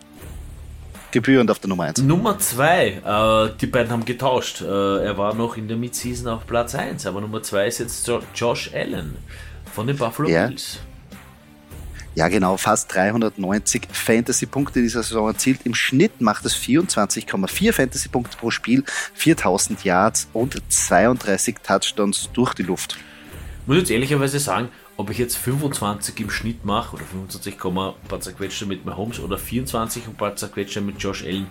gebührend 1.11 1.51
auf 1.51 1.59
der 1.59 1.69
Nummer 1.69 1.85
1. 1.85 2.01
Nummer 2.03 2.37
2, 2.37 2.87
äh, 2.87 3.57
die 3.59 3.67
beiden 3.67 3.91
haben 3.91 4.05
getauscht. 4.05 4.61
Äh, 4.61 4.65
er 4.65 5.17
war 5.17 5.33
noch 5.33 5.57
in 5.57 5.67
der 5.67 5.77
Midseason 5.77 6.27
auf 6.27 6.45
Platz 6.45 6.75
1, 6.75 7.05
aber 7.05 7.21
Nummer 7.21 7.41
2 7.41 7.67
ist 7.67 7.79
jetzt 7.79 8.11
Josh 8.35 8.71
Allen 8.73 9.17
von 9.73 9.87
den 9.87 9.97
Buffalo 9.97 10.29
ja. 10.29 10.47
Bills. 10.47 10.79
Ja, 12.15 12.27
genau, 12.27 12.57
fast 12.57 12.93
390 12.93 13.87
Fantasy-Punkte 13.91 14.81
dieser 14.81 15.03
Saison 15.03 15.27
erzielt. 15.27 15.61
Im 15.63 15.73
Schnitt 15.73 16.19
macht 16.19 16.43
es 16.43 16.55
24,4 16.55 17.71
Fantasy-Punkte 17.71 18.37
pro 18.37 18.51
Spiel, 18.51 18.83
4000 19.13 19.83
Yards 19.85 20.27
und 20.33 20.61
32 20.67 21.57
Touchdowns 21.63 22.29
durch 22.33 22.53
die 22.55 22.63
Luft. 22.63 22.97
Ich 23.61 23.67
muss 23.67 23.77
jetzt 23.77 23.91
ehrlicherweise 23.91 24.39
sagen, 24.39 24.69
ob 24.99 25.09
ich 25.09 25.17
jetzt 25.17 25.37
25 25.37 26.19
im 26.19 26.29
Schnitt 26.29 26.65
mache 26.65 26.97
oder 26.97 27.05
25, 27.05 27.55
ein 27.63 27.93
paar 28.09 28.19
zerquetschte 28.19 28.65
mit 28.65 28.85
Mahomes 28.85 29.21
oder 29.21 29.37
24 29.37 30.09
und 30.09 30.17
paar 30.17 30.35
zerquetschte 30.35 30.81
mit 30.81 31.01
Josh 31.01 31.23
Allen, 31.23 31.47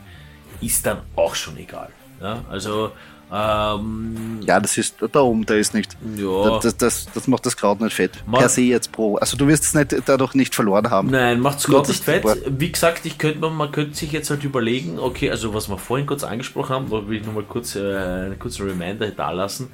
ist 0.60 0.84
dann 0.84 0.98
auch 1.16 1.34
schon 1.34 1.56
egal. 1.56 1.88
Ja, 2.20 2.44
also 2.50 2.92
ähm, 3.32 4.40
ja, 4.42 4.60
das 4.60 4.76
ist 4.76 4.96
da 5.12 5.20
oben, 5.20 5.46
da 5.46 5.54
ist 5.54 5.72
nicht. 5.72 5.96
Ja. 6.18 6.58
Das, 6.60 6.76
das, 6.76 7.08
das 7.14 7.26
macht 7.26 7.46
das 7.46 7.56
Kraut 7.56 7.80
nicht 7.80 7.94
fett. 7.94 8.22
Man, 8.26 8.40
per 8.40 8.50
se 8.50 8.60
jetzt 8.60 8.92
pro. 8.92 9.16
Also 9.16 9.38
du 9.38 9.46
wirst 9.46 9.64
es 9.64 9.72
nicht, 9.72 9.96
dadurch 10.04 10.34
nicht 10.34 10.54
verloren 10.54 10.90
haben. 10.90 11.08
Nein, 11.08 11.40
macht 11.40 11.60
es 11.60 11.64
Kraut 11.64 11.88
nicht 11.88 12.04
fett. 12.04 12.24
Wie 12.46 12.70
gesagt, 12.70 13.06
ich 13.06 13.16
könnte 13.16 13.38
man, 13.38 13.56
man 13.56 13.72
könnte 13.72 13.94
sich 13.94 14.12
jetzt 14.12 14.28
halt 14.28 14.44
überlegen, 14.44 14.98
okay, 14.98 15.30
also 15.30 15.54
was 15.54 15.70
wir 15.70 15.78
vorhin 15.78 16.06
kurz 16.06 16.22
angesprochen 16.22 16.74
haben, 16.74 16.90
da 16.90 17.08
will 17.08 17.18
ich 17.18 17.26
nochmal 17.26 17.44
kurz 17.44 17.76
äh, 17.76 17.80
einen 17.80 18.38
kurzen 18.38 18.68
Reminder 18.68 19.10
da 19.10 19.30
lassen 19.30 19.70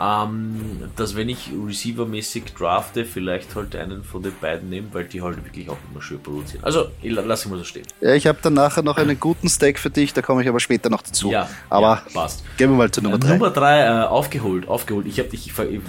ähm, 0.00 0.90
dass 0.96 1.16
wenn 1.16 1.28
ich 1.28 1.50
receivermäßig 1.66 2.44
drafte, 2.56 3.04
vielleicht 3.04 3.54
halt 3.54 3.76
einen 3.76 4.04
von 4.04 4.22
den 4.22 4.32
beiden 4.40 4.70
nehme, 4.70 4.88
weil 4.92 5.04
die 5.04 5.22
halt 5.22 5.44
wirklich 5.44 5.68
auch 5.68 5.76
immer 5.90 6.02
schön 6.02 6.20
produzieren. 6.22 6.64
Also, 6.64 6.88
ich 7.02 7.12
lasse 7.12 7.48
mal 7.48 7.58
so 7.58 7.64
stehen. 7.64 7.86
Ja, 8.00 8.14
ich 8.14 8.26
habe 8.26 8.38
dann 8.42 8.54
nachher 8.54 8.82
noch 8.82 8.96
einen 8.96 9.18
guten 9.18 9.48
Stack 9.48 9.78
für 9.78 9.90
dich, 9.90 10.12
da 10.12 10.22
komme 10.22 10.42
ich 10.42 10.48
aber 10.48 10.60
später 10.60 10.90
noch 10.90 11.02
dazu. 11.02 11.30
Ja, 11.30 11.48
aber 11.68 12.02
ja, 12.06 12.20
passt. 12.20 12.44
Gehen 12.56 12.70
wir 12.70 12.76
mal 12.76 12.90
zu 12.90 13.02
Nummer 13.02 13.18
3. 13.18 13.28
Äh, 13.28 13.32
Nummer 13.32 13.50
3, 13.50 13.80
äh, 13.80 13.88
aufgeholt, 14.06 14.68
aufgeholt. 14.68 15.06
Ich 15.06 15.18
habe 15.18 15.28
dich 15.28 15.46
ich, 15.46 15.58
ich, 15.58 15.80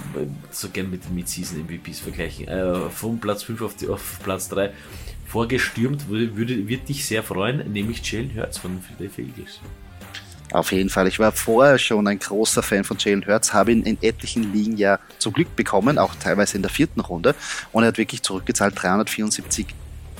so 0.50 0.68
gern 0.68 0.90
mit 0.90 1.04
den 1.04 1.14
Mid-Season 1.14 1.60
MVPs 1.60 2.00
vergleichen. 2.00 2.48
Äh, 2.48 2.90
von 2.90 3.18
Platz 3.20 3.42
5 3.42 3.62
auf, 3.62 3.88
auf 3.88 4.18
Platz 4.22 4.48
3 4.48 4.70
vorgestürmt, 5.26 6.08
würde, 6.08 6.36
würde, 6.36 6.68
wird 6.68 6.88
dich 6.88 7.04
sehr 7.06 7.22
freuen, 7.22 7.72
nämlich 7.72 8.08
Jalen 8.08 8.34
Hurts 8.36 8.58
von 8.58 8.80
Philadelphia 8.80 9.24
Eagles. 9.24 9.60
Auf 10.54 10.70
jeden 10.70 10.88
Fall. 10.88 11.08
Ich 11.08 11.18
war 11.18 11.32
vorher 11.32 11.78
schon 11.78 12.06
ein 12.06 12.20
großer 12.20 12.62
Fan 12.62 12.84
von 12.84 12.96
Jalen 12.96 13.26
Hurts, 13.26 13.52
habe 13.52 13.72
ihn 13.72 13.82
in 13.82 13.98
etlichen 14.00 14.52
Ligen 14.52 14.76
ja 14.76 15.00
zum 15.18 15.32
Glück 15.32 15.56
bekommen, 15.56 15.98
auch 15.98 16.14
teilweise 16.14 16.54
in 16.54 16.62
der 16.62 16.70
vierten 16.70 17.00
Runde. 17.00 17.34
Und 17.72 17.82
er 17.82 17.88
hat 17.88 17.98
wirklich 17.98 18.22
zurückgezahlt 18.22 18.80
374 18.80 19.66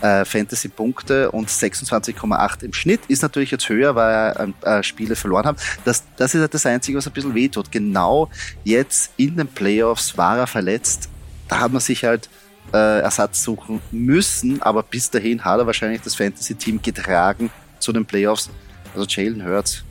äh, 0.01 0.25
Fantasy-Punkte 0.25 1.31
und 1.31 1.49
26,8 1.49 2.65
im 2.65 2.73
Schnitt. 2.73 3.03
Ist 3.07 3.23
natürlich 3.23 3.53
jetzt 3.53 3.69
höher, 3.69 3.95
weil 3.95 4.53
er 4.65 4.79
äh, 4.79 4.83
Spiele 4.83 5.15
verloren 5.15 5.47
hat. 5.47 5.61
Das, 5.85 6.03
das 6.17 6.35
ist 6.35 6.41
halt 6.41 6.53
das 6.53 6.67
Einzige, 6.67 6.99
was 6.99 7.07
ein 7.07 7.13
bisschen 7.13 7.37
wehtut. 7.37 7.71
Genau 7.71 8.29
jetzt 8.65 9.13
in 9.17 9.37
den 9.37 9.47
Playoffs 9.47 10.19
war 10.19 10.37
er 10.37 10.49
verletzt. 10.49 11.09
Da 11.47 11.61
hat 11.61 11.71
man 11.71 11.81
sich 11.81 12.03
halt 12.03 12.29
äh, 12.73 13.03
Ersatz 13.03 13.45
suchen 13.45 13.81
müssen, 13.93 14.61
aber 14.63 14.83
bis 14.83 15.11
dahin 15.11 15.45
hat 15.45 15.61
er 15.61 15.67
wahrscheinlich 15.69 16.01
das 16.01 16.17
Fantasy-Team 16.17 16.83
getragen 16.83 17.53
zu 17.79 17.93
den 17.93 18.05
Playoffs. 18.05 18.51
Also 18.97 19.07
Jalen 19.07 19.45
Hurts 19.47 19.85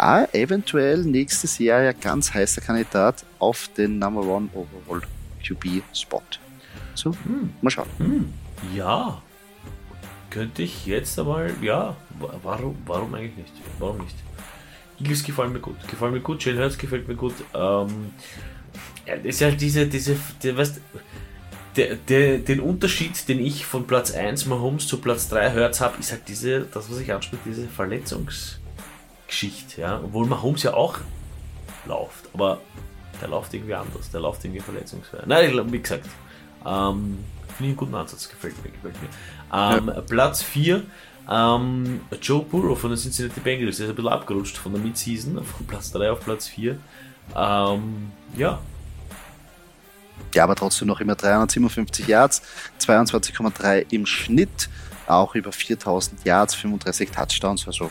auch 0.00 0.32
eventuell 0.32 0.98
nächstes 1.04 1.58
Jahr 1.58 1.82
ja 1.82 1.92
ganz 1.92 2.32
heißer 2.32 2.60
Kandidat 2.60 3.24
auf 3.38 3.68
den 3.76 3.98
Number 3.98 4.22
One 4.22 4.48
Overall 4.54 5.02
QB 5.46 5.82
Spot. 5.92 6.22
So, 6.94 7.12
hm. 7.24 7.52
mal 7.60 7.70
schauen. 7.70 7.88
Hm. 7.98 8.32
Ja, 8.74 9.22
könnte 10.30 10.62
ich 10.62 10.86
jetzt 10.86 11.18
einmal, 11.18 11.52
ja, 11.60 11.96
warum, 12.42 12.76
warum 12.86 13.14
eigentlich 13.14 13.36
nicht? 13.36 13.52
Warum 13.78 13.98
nicht? 13.98 14.16
Eagles 15.00 15.24
gefallen 15.24 15.52
mir 15.52 15.60
gut, 15.60 15.76
gefallen 15.88 16.12
mir 16.12 16.20
gut, 16.20 16.44
Jalen 16.44 16.60
Hurts 16.60 16.78
gefällt 16.78 17.08
mir 17.08 17.16
gut. 17.16 17.34
Ähm, 17.54 18.12
ja, 19.06 19.16
das 19.16 19.24
ist 19.24 19.42
halt 19.42 19.60
diese, 19.60 19.86
diese, 19.86 20.16
die, 20.42 20.56
weißt, 20.56 20.80
der, 21.76 21.96
der, 21.96 22.38
den 22.38 22.60
Unterschied, 22.60 23.28
den 23.28 23.40
ich 23.40 23.64
von 23.64 23.86
Platz 23.86 24.12
1 24.12 24.46
Mahomes 24.46 24.86
zu 24.86 24.98
Platz 25.00 25.28
3 25.28 25.54
Hurts 25.54 25.80
habe, 25.80 25.98
ist 25.98 26.12
halt 26.12 26.22
diese, 26.28 26.60
das 26.62 26.90
was 26.90 26.98
ich 27.00 27.12
anspreche, 27.12 27.42
diese 27.46 27.66
Verletzungs- 27.66 28.59
Geschichte, 29.30 29.80
ja. 29.80 30.00
Obwohl 30.02 30.26
Mahomes 30.26 30.62
ja 30.64 30.74
auch 30.74 30.98
läuft, 31.86 32.28
aber 32.34 32.60
der 33.20 33.28
läuft 33.28 33.54
irgendwie 33.54 33.74
anders, 33.74 34.10
der 34.10 34.20
läuft 34.20 34.44
irgendwie 34.44 34.60
verletzungsfrei. 34.60 35.22
Nein, 35.26 35.72
wie 35.72 35.80
gesagt, 35.80 36.06
ähm, 36.66 37.18
finde 37.46 37.58
ich 37.58 37.60
einen 37.60 37.76
guten 37.76 37.94
Ansatz, 37.94 38.28
gefällt 38.28 38.62
mir, 38.64 38.70
gefällt 38.70 38.96
mir. 39.00 39.08
Ähm, 39.52 39.88
ja. 39.88 40.00
Platz 40.02 40.42
4, 40.42 40.82
ähm, 41.30 42.00
Joe 42.20 42.42
Burrow 42.42 42.78
von 42.78 42.90
den 42.90 42.98
Cincinnati 42.98 43.40
Bengals, 43.40 43.76
der 43.76 43.86
ist 43.86 43.90
ein 43.90 43.96
bisschen 43.96 44.12
abgerutscht 44.12 44.56
von 44.56 44.72
der 44.72 44.82
Midseason, 44.82 45.42
von 45.44 45.66
Platz 45.66 45.92
3 45.92 46.10
auf 46.10 46.20
Platz 46.20 46.48
4. 46.48 46.78
Ähm, 47.36 48.12
ja. 48.36 48.58
Ja, 50.34 50.44
aber 50.44 50.54
trotzdem 50.54 50.88
noch 50.88 51.00
immer 51.00 51.14
357 51.14 52.06
Yards, 52.06 52.42
22,3 52.80 53.86
im 53.90 54.06
Schnitt, 54.06 54.68
auch 55.06 55.34
über 55.34 55.50
4000 55.50 56.24
Yards, 56.24 56.54
35 56.54 57.10
Touchdowns, 57.10 57.66
also 57.66 57.90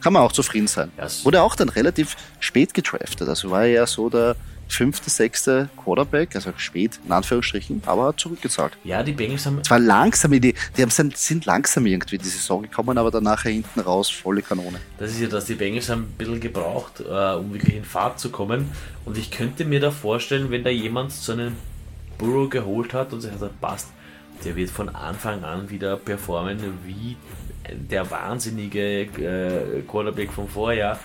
kann 0.00 0.12
man 0.12 0.22
auch 0.22 0.32
zufrieden 0.32 0.66
sein. 0.66 0.90
Yes. 0.98 1.24
Wurde 1.24 1.42
auch 1.42 1.54
dann 1.54 1.68
relativ 1.68 2.16
spät 2.38 2.74
gedraftet. 2.74 3.28
Also 3.28 3.50
war 3.50 3.62
er 3.62 3.70
ja 3.70 3.86
so 3.86 4.08
der 4.08 4.36
fünfte, 4.72 5.10
sechste 5.10 5.68
Quarterback, 5.76 6.34
also 6.34 6.52
spät, 6.56 7.00
in 7.04 7.12
Anführungsstrichen, 7.12 7.82
aber 7.86 8.08
hat 8.08 8.20
zurückgezahlt. 8.20 8.76
Ja, 8.84 9.02
die 9.02 9.12
Bengals 9.12 9.46
haben. 9.46 9.62
Zwar 9.64 9.78
langsam, 9.78 10.32
die, 10.32 10.54
die 10.76 10.82
haben, 10.82 10.90
sind 10.90 11.44
langsam 11.44 11.86
irgendwie 11.86 12.18
die 12.18 12.28
Saison 12.28 12.62
gekommen, 12.62 12.96
aber 12.96 13.10
danach 13.10 13.42
hinten 13.42 13.80
raus 13.80 14.08
volle 14.08 14.42
Kanone. 14.42 14.80
Das 14.98 15.10
ist 15.10 15.20
ja 15.20 15.28
das, 15.28 15.46
die 15.46 15.54
Bengals 15.54 15.88
haben 15.88 16.02
ein 16.02 16.14
bisschen 16.16 16.40
gebraucht, 16.40 17.00
uh, 17.00 17.38
um 17.38 17.52
wirklich 17.52 17.76
in 17.76 17.84
Fahrt 17.84 18.20
zu 18.20 18.30
kommen. 18.30 18.70
Und 19.04 19.18
ich 19.18 19.30
könnte 19.30 19.64
mir 19.64 19.80
da 19.80 19.90
vorstellen, 19.90 20.50
wenn 20.50 20.64
da 20.64 20.70
jemand 20.70 21.12
so 21.12 21.32
einen 21.32 21.56
Burrow 22.18 22.48
geholt 22.48 22.94
hat 22.94 23.12
und 23.12 23.20
sich 23.20 23.32
hat, 23.32 23.60
passt, 23.60 23.88
der 24.44 24.56
wird 24.56 24.70
von 24.70 24.88
Anfang 24.88 25.44
an 25.44 25.70
wieder 25.70 25.96
performen 25.96 26.58
wie 26.84 27.16
der 27.72 28.10
wahnsinnige 28.10 29.02
äh, 29.02 29.82
Quarterback 29.88 30.32
vom 30.32 30.48
Vorjahr. 30.48 30.98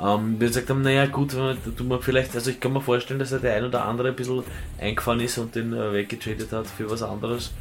Ähm, 0.00 0.40
wir 0.40 0.48
gesagt 0.48 0.70
haben, 0.70 0.82
naja 0.82 1.06
gut, 1.06 1.32
du 1.32 1.84
mal 1.84 2.00
vielleicht, 2.00 2.34
also 2.34 2.50
ich 2.50 2.60
kann 2.60 2.72
mir 2.72 2.80
vorstellen, 2.80 3.20
dass 3.20 3.32
er 3.32 3.38
der 3.38 3.54
ein 3.54 3.64
oder 3.64 3.84
andere 3.84 4.08
ein 4.08 4.16
bisschen 4.16 4.42
eingefahren 4.80 5.20
ist 5.20 5.38
und 5.38 5.54
den 5.54 5.72
äh, 5.72 5.92
weggetradet 5.92 6.50
hat 6.52 6.66
für 6.66 6.90
was 6.90 7.02
anderes. 7.02 7.52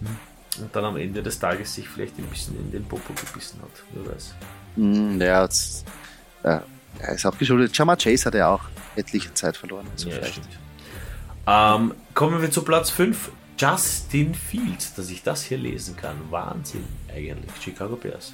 Hm. 0.00 0.16
Und 0.62 0.74
dann 0.74 0.84
am 0.84 0.96
Ende 0.96 1.22
des 1.22 1.38
Tages 1.38 1.74
sich 1.74 1.88
vielleicht 1.88 2.18
ein 2.18 2.24
bisschen 2.24 2.56
in 2.56 2.70
den 2.72 2.84
Popo 2.84 3.12
gebissen 3.12 3.60
hat. 3.62 3.70
Wer 3.92 4.12
weiß. 4.12 4.34
Mm, 4.76 5.20
ja, 5.20 5.46
das, 5.46 5.84
äh, 6.42 6.58
er 6.98 7.14
ist 7.14 7.24
auch 7.24 7.38
geschuldet. 7.38 7.76
Jama 7.76 7.96
Chase 7.96 8.26
hat 8.26 8.34
ja 8.34 8.48
auch 8.48 8.62
etliche 8.96 9.32
Zeit 9.32 9.56
verloren. 9.56 9.86
Also 9.92 10.10
ja, 10.10 10.16
ähm, 11.46 11.94
kommen 12.14 12.42
wir 12.42 12.50
zu 12.50 12.62
Platz 12.62 12.90
5. 12.90 13.30
Justin 13.60 14.34
Fields, 14.34 14.94
dass 14.94 15.10
ich 15.10 15.22
das 15.22 15.42
hier 15.42 15.58
lesen 15.58 15.94
kann. 15.94 16.16
Wahnsinn 16.30 16.84
eigentlich. 17.14 17.50
Chicago 17.62 17.94
Bears. 17.94 18.32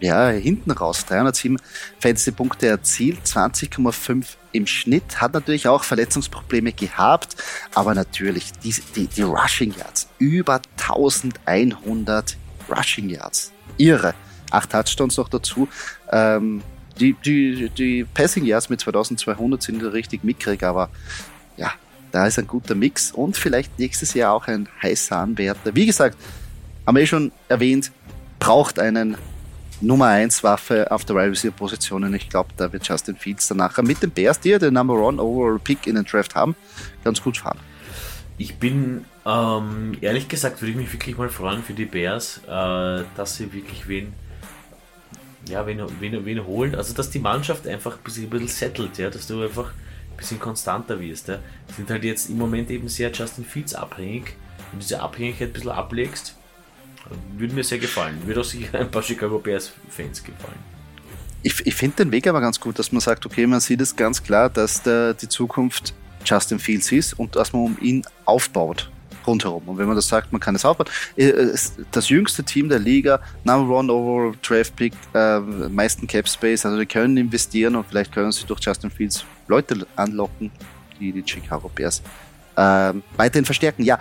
Ja, 0.00 0.28
hinten 0.28 0.70
raus. 0.72 1.06
307 1.06 1.56
Fantasy-Punkte 2.00 2.66
erzielt, 2.68 3.20
20,5 3.24 4.26
im 4.52 4.66
Schnitt. 4.66 5.22
Hat 5.22 5.32
natürlich 5.32 5.68
auch 5.68 5.84
Verletzungsprobleme 5.84 6.72
gehabt, 6.72 7.36
aber 7.74 7.94
natürlich 7.94 8.52
die, 8.62 8.74
die, 8.94 9.06
die 9.06 9.22
Rushing 9.22 9.74
Yards. 9.74 10.08
Über 10.18 10.60
1100 10.76 12.36
Rushing 12.68 13.08
Yards. 13.08 13.52
Irre. 13.78 14.14
Acht 14.50 14.70
Touchdowns 14.70 15.16
noch 15.16 15.30
dazu. 15.30 15.66
Ähm, 16.12 16.62
die, 16.98 17.14
die, 17.24 17.70
die 17.70 18.04
Passing 18.04 18.44
Yards 18.44 18.68
mit 18.68 18.80
2200 18.80 19.62
sind 19.62 19.82
richtig 19.82 20.24
mickrig, 20.24 20.62
aber 20.62 20.90
ja, 21.56 21.72
da 22.12 22.26
ist 22.26 22.38
ein 22.38 22.46
guter 22.46 22.74
Mix 22.74 23.12
und 23.12 23.36
vielleicht 23.36 23.78
nächstes 23.78 24.14
Jahr 24.14 24.34
auch 24.34 24.46
ein 24.46 24.68
heißer 24.82 25.16
Anwärter. 25.16 25.74
Wie 25.74 25.86
gesagt, 25.86 26.16
haben 26.86 26.96
wir 26.96 27.02
eh 27.02 27.06
schon 27.06 27.32
erwähnt, 27.48 27.92
braucht 28.38 28.78
einen 28.78 29.16
Nummer 29.80 30.06
1 30.06 30.44
Waffe 30.44 30.90
auf 30.90 31.04
der 31.04 31.16
Wide 31.16 31.30
Receiver 31.30 31.54
Position 31.54 32.04
und 32.04 32.14
ich 32.14 32.28
glaube, 32.28 32.50
da 32.56 32.72
wird 32.72 32.86
Justin 32.86 33.16
Fields 33.16 33.48
dann 33.48 33.58
nachher 33.58 33.82
mit 33.82 34.02
den 34.02 34.10
Bears, 34.10 34.38
die 34.40 34.50
ja 34.50 34.58
den 34.58 34.74
Number 34.74 34.94
One 34.94 35.22
Overall 35.22 35.58
Pick 35.58 35.86
in 35.86 35.94
den 35.94 36.04
Draft 36.04 36.34
haben, 36.34 36.54
ganz 37.02 37.22
gut 37.22 37.38
fahren. 37.38 37.58
Ich 38.36 38.56
bin 38.56 39.04
ähm, 39.26 39.96
ehrlich 40.00 40.28
gesagt, 40.28 40.60
würde 40.60 40.72
ich 40.72 40.76
mich 40.76 40.92
wirklich 40.92 41.16
mal 41.16 41.28
freuen 41.28 41.62
für 41.62 41.74
die 41.74 41.84
Bears, 41.84 42.40
äh, 42.46 43.04
dass 43.16 43.36
sie 43.36 43.52
wirklich 43.52 43.86
wen, 43.86 44.12
ja, 45.48 45.66
wen, 45.66 45.82
wen, 46.00 46.24
wen 46.24 46.46
holen. 46.46 46.74
Also, 46.74 46.94
dass 46.94 47.10
die 47.10 47.18
Mannschaft 47.18 47.66
einfach 47.66 47.98
ein 47.98 48.02
bisschen, 48.02 48.24
ein 48.24 48.30
bisschen 48.30 48.48
settelt, 48.48 48.98
ja, 48.98 49.10
dass 49.10 49.26
du 49.26 49.42
einfach 49.42 49.66
ein 49.66 49.89
bisschen 50.20 50.38
konstanter 50.38 51.00
wirst. 51.00 51.28
Ja. 51.28 51.38
Sind 51.76 51.90
halt 51.90 52.04
jetzt 52.04 52.30
im 52.30 52.38
Moment 52.38 52.70
eben 52.70 52.88
sehr 52.88 53.10
Justin 53.10 53.44
Fields 53.44 53.74
abhängig. 53.74 54.36
Wenn 54.70 54.78
du 54.78 54.84
diese 54.84 55.00
Abhängigkeit 55.00 55.48
ein 55.48 55.52
bisschen 55.52 55.70
ablegst, 55.70 56.36
würde 57.36 57.54
mir 57.54 57.64
sehr 57.64 57.78
gefallen. 57.78 58.18
Würde 58.24 58.40
auch 58.40 58.44
sicher 58.44 58.78
ein 58.78 58.90
paar 58.90 59.02
Chicago 59.02 59.38
Bears-Fans 59.38 60.22
gefallen. 60.22 60.58
Ich, 61.42 61.66
ich 61.66 61.74
finde 61.74 62.04
den 62.04 62.12
Weg 62.12 62.26
aber 62.26 62.40
ganz 62.40 62.60
gut, 62.60 62.78
dass 62.78 62.92
man 62.92 63.00
sagt, 63.00 63.24
okay, 63.24 63.46
man 63.46 63.60
sieht 63.60 63.80
es 63.80 63.96
ganz 63.96 64.22
klar, 64.22 64.50
dass 64.50 64.82
der, 64.82 65.14
die 65.14 65.28
Zukunft 65.28 65.94
Justin 66.24 66.58
Fields 66.58 66.92
ist 66.92 67.18
und 67.18 67.34
dass 67.34 67.52
man 67.52 67.62
um 67.62 67.78
ihn 67.80 68.04
aufbaut 68.26 68.90
rundherum. 69.30 69.62
Und 69.66 69.78
wenn 69.78 69.86
man 69.86 69.96
das 69.96 70.08
sagt, 70.08 70.32
man 70.32 70.40
kann 70.40 70.54
es 70.54 70.64
aufbauen. 70.64 70.88
Äh, 71.16 71.32
das 71.90 72.08
jüngste 72.08 72.42
Team 72.42 72.68
der 72.68 72.78
Liga, 72.78 73.20
Number 73.44 73.76
One 73.76 73.92
Overall 73.92 74.34
Draft 74.42 74.76
Pick, 74.76 74.92
äh, 75.14 75.40
meisten 75.40 76.06
Cap 76.06 76.28
Space, 76.28 76.66
also 76.66 76.78
die 76.78 76.86
können 76.86 77.16
investieren 77.16 77.76
und 77.76 77.86
vielleicht 77.86 78.12
können 78.12 78.32
sie 78.32 78.46
durch 78.46 78.60
Justin 78.60 78.90
Fields 78.90 79.24
Leute 79.48 79.86
anlocken, 79.96 80.50
die 80.98 81.12
die 81.12 81.22
Chicago 81.26 81.70
Bears 81.74 82.02
äh, 82.56 82.92
weiterhin 83.16 83.44
verstärken. 83.44 83.82
Ja, 83.84 83.98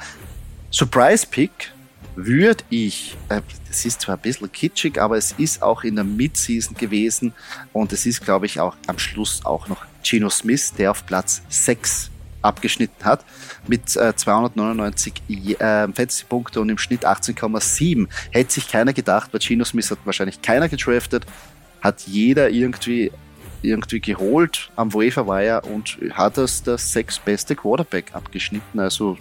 Surprise 0.72 1.26
Pick 1.30 1.72
würde 2.16 2.64
ich, 2.70 3.18
äh, 3.30 3.42
das 3.68 3.86
ist 3.86 4.02
zwar 4.02 4.16
ein 4.16 4.22
bisschen 4.22 4.52
kitschig, 4.52 5.00
aber 5.00 5.18
es 5.18 5.34
ist 5.34 5.62
auch 5.62 5.84
in 5.84 5.96
der 5.96 6.04
Midseason 6.04 6.76
gewesen 6.76 7.34
und 7.74 7.94
es 7.94 8.06
ist, 8.06 8.24
glaube 8.24 8.46
ich, 8.46 8.60
auch 8.60 8.76
am 8.88 9.00
Schluss 9.00 9.46
auch 9.46 9.68
noch 9.68 9.86
Gino 10.04 10.30
Smith, 10.30 10.74
der 10.78 10.92
auf 10.92 11.06
Platz 11.06 11.42
6 11.50 12.12
abgeschnitten 12.42 13.06
hat 13.06 13.26
mit 13.68 13.96
äh, 13.96 14.16
299 14.16 15.14
äh, 15.30 15.88
Fantasy-Punkte 15.92 16.62
und 16.62 16.70
im 16.70 16.78
Schnitt 16.78 17.06
18,7. 17.06 18.08
Hätte 18.32 18.54
sich 18.54 18.68
keiner 18.68 18.94
gedacht, 18.94 19.34
weil 19.34 19.42
Gino 19.42 19.66
Smith 19.66 19.92
hat 19.92 20.00
wahrscheinlich 20.06 20.42
keiner 20.42 20.70
gedraftet, 20.70 21.26
hat 21.82 22.02
jeder 22.02 22.50
irgendwie 22.50 23.12
irgendwie 23.62 24.00
geholt 24.00 24.72
am 24.78 24.94
Waiver 24.94 25.28
Wire 25.28 25.62
und 25.62 25.98
hat 26.12 26.38
das 26.38 26.64
das 26.64 26.94
sechs 26.94 27.20
beste 27.20 27.56
Quarterback 27.56 28.16
abgeschnitten. 28.16 28.80
Also 28.80 29.18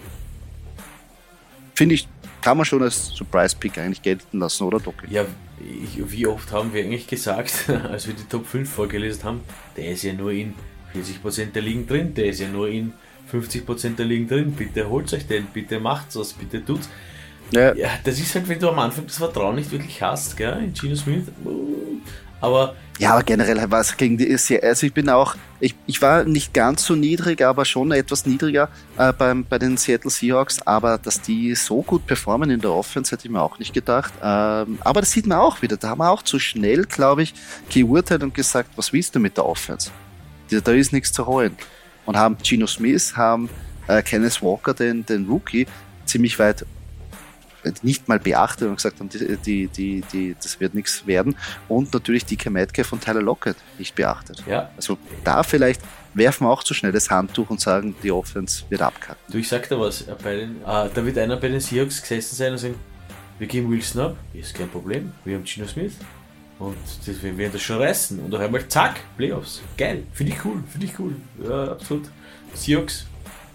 finde 1.75 1.97
ich 1.97 2.09
kann 2.41 2.57
man 2.57 2.65
schon 2.65 2.83
als 2.83 3.09
Surprise-Pick 3.09 3.79
eigentlich 3.79 4.03
gelten 4.03 4.39
lassen, 4.39 4.65
oder 4.65 4.79
Doc? 4.79 4.95
Ja, 5.11 5.25
ich, 5.61 6.11
wie 6.11 6.27
oft 6.27 6.51
haben 6.53 6.73
wir 6.73 6.83
eigentlich 6.83 7.07
gesagt, 7.07 7.69
als 7.91 8.07
wir 8.07 8.15
die 8.15 8.25
Top 8.25 8.47
5 8.47 8.71
vorgelesen 8.71 9.25
haben, 9.25 9.41
der 9.77 9.91
ist 9.93 10.03
ja 10.03 10.13
nur 10.13 10.31
in 10.31 10.55
40% 10.95 11.53
der 11.53 11.63
Ligen 11.63 11.87
drin, 11.87 12.15
der 12.15 12.27
ist 12.27 12.41
ja 12.41 12.49
nur 12.49 12.69
in 12.69 12.93
50% 13.33 13.97
der 13.97 14.07
Ligen 14.07 14.29
drin, 14.29 14.53
bitte 14.53 14.89
holt 14.89 15.13
euch 15.13 15.27
den, 15.27 15.47
bitte 15.47 15.81
macht's 15.81 16.17
was, 16.17 16.33
bitte 16.33 16.65
tut's. 16.65 16.89
Ja. 17.51 17.75
ja, 17.75 17.89
das 18.05 18.19
ist 18.19 18.35
halt, 18.35 18.49
wenn 18.49 18.59
du 18.59 18.69
am 18.69 18.79
Anfang 18.79 19.07
das 19.07 19.17
Vertrauen 19.17 19.57
nicht 19.57 19.71
wirklich 19.71 20.03
hast, 20.03 20.37
gell, 20.37 20.59
in 20.63 20.75
Gino 20.75 20.95
Smith, 20.95 21.25
aber 22.41 22.77
ja, 22.99 23.13
aber 23.13 23.23
generell 23.23 23.71
war 23.71 23.81
es 23.81 23.97
gegen 23.97 24.19
die 24.19 24.37
sehr, 24.39 24.63
also 24.65 24.85
ich 24.85 24.93
bin 24.93 25.09
auch, 25.09 25.37
ich, 25.61 25.77
ich 25.87 26.03
war 26.03 26.25
nicht 26.25 26.53
ganz 26.53 26.85
so 26.85 26.97
niedrig, 26.97 27.43
aber 27.43 27.65
schon 27.65 27.93
etwas 27.93 28.27
niedriger 28.27 28.69
äh, 28.97 29.13
beim, 29.13 29.45
bei 29.45 29.59
den 29.59 29.77
Seattle 29.77 30.11
Seahawks, 30.11 30.61
aber 30.63 30.99
dass 30.99 31.21
die 31.21 31.55
so 31.55 31.83
gut 31.83 32.07
performen 32.07 32.51
in 32.51 32.61
der 32.61 32.73
Offense, 32.73 33.13
hätte 33.13 33.27
ich 33.27 33.31
mir 33.31 33.41
auch 33.41 33.59
nicht 33.61 33.73
gedacht. 33.73 34.13
Ähm, 34.21 34.79
aber 34.81 35.01
das 35.01 35.13
sieht 35.13 35.29
man 35.29 35.39
auch 35.39 35.63
wieder, 35.63 35.77
da 35.77 35.91
haben 35.91 35.99
wir 35.99 36.11
auch 36.11 36.23
zu 36.23 36.41
schnell, 36.41 36.85
glaube 36.87 37.23
ich, 37.23 37.35
geurteilt 37.71 38.25
und 38.25 38.35
gesagt, 38.35 38.71
was 38.75 38.93
willst 38.93 39.15
du 39.15 39.21
mit 39.21 39.37
der 39.37 39.47
Offense? 39.47 39.93
Da 40.51 40.73
ist 40.73 40.93
nichts 40.93 41.13
zu 41.13 41.27
holen. 41.27 41.57
Und 42.09 42.17
haben 42.17 42.39
Gino 42.43 42.67
Smith, 42.67 43.19
haben 43.19 43.51
äh, 43.87 44.01
Kenneth 44.03 44.41
Walker, 44.41 44.73
den, 44.73 45.05
den 45.05 45.27
Rookie, 45.27 45.67
ziemlich 46.07 46.39
weit 46.39 46.65
nicht 47.83 48.09
mal 48.09 48.19
beachtet 48.19 48.67
und 48.67 48.77
gesagt 48.77 48.99
haben, 48.99 49.11
die, 49.11 49.37
die, 49.37 49.69
die, 49.69 50.03
die, 50.11 50.35
das 50.43 50.59
wird 50.59 50.73
nichts 50.73 51.07
werden. 51.07 51.37
Und 51.69 51.93
natürlich 51.93 52.25
DK 52.25 52.49
Metcalf 52.49 52.87
von 52.87 52.99
Tyler 52.99 53.21
Lockett 53.21 53.57
nicht 53.77 53.95
beachtet. 53.95 54.43
Ja. 54.47 54.71
Also 54.75 54.97
da 55.23 55.43
vielleicht 55.43 55.83
werfen 56.15 56.47
wir 56.47 56.51
auch 56.51 56.65
zu 56.65 56.73
schnell 56.73 56.93
das 56.93 57.11
Handtuch 57.11 57.51
und 57.51 57.61
sagen, 57.61 57.95
die 58.03 58.11
Offense 58.11 58.65
wird 58.71 58.81
abkacken. 58.81 59.23
Du, 59.31 59.37
ich 59.37 59.49
sag 59.49 59.69
dir 59.69 59.79
was, 59.79 60.01
äh, 60.09 60.17
den, 60.25 60.63
äh, 60.63 60.65
da 60.65 61.05
wird 61.05 61.19
einer 61.19 61.37
bei 61.37 61.49
den 61.49 61.61
Seahawks 61.61 62.01
gesessen 62.01 62.37
sein 62.37 62.53
und 62.53 62.59
sagen, 62.59 62.77
wir 63.39 63.47
geben 63.47 63.71
Wilson 63.71 64.01
ab, 64.01 64.17
ist 64.33 64.55
kein 64.55 64.71
Problem, 64.71 65.13
wir 65.27 65.37
haben 65.37 65.45
Gino 65.45 65.67
Smith. 65.67 65.93
Und 66.59 66.77
wir 67.05 67.39
werden 67.39 67.53
das 67.53 67.63
schon 67.63 67.79
reißen. 67.79 68.19
Und 68.19 68.35
auf 68.35 68.41
einmal, 68.41 68.67
zack, 68.69 69.01
Playoffs. 69.17 69.63
Geil, 69.77 70.05
finde 70.13 70.33
ich 70.33 70.45
cool, 70.45 70.63
finde 70.71 70.87
ich 70.87 70.99
cool. 70.99 71.15
Ja, 71.43 71.73
absolut. 71.73 72.09
Seahawks, 72.55 73.07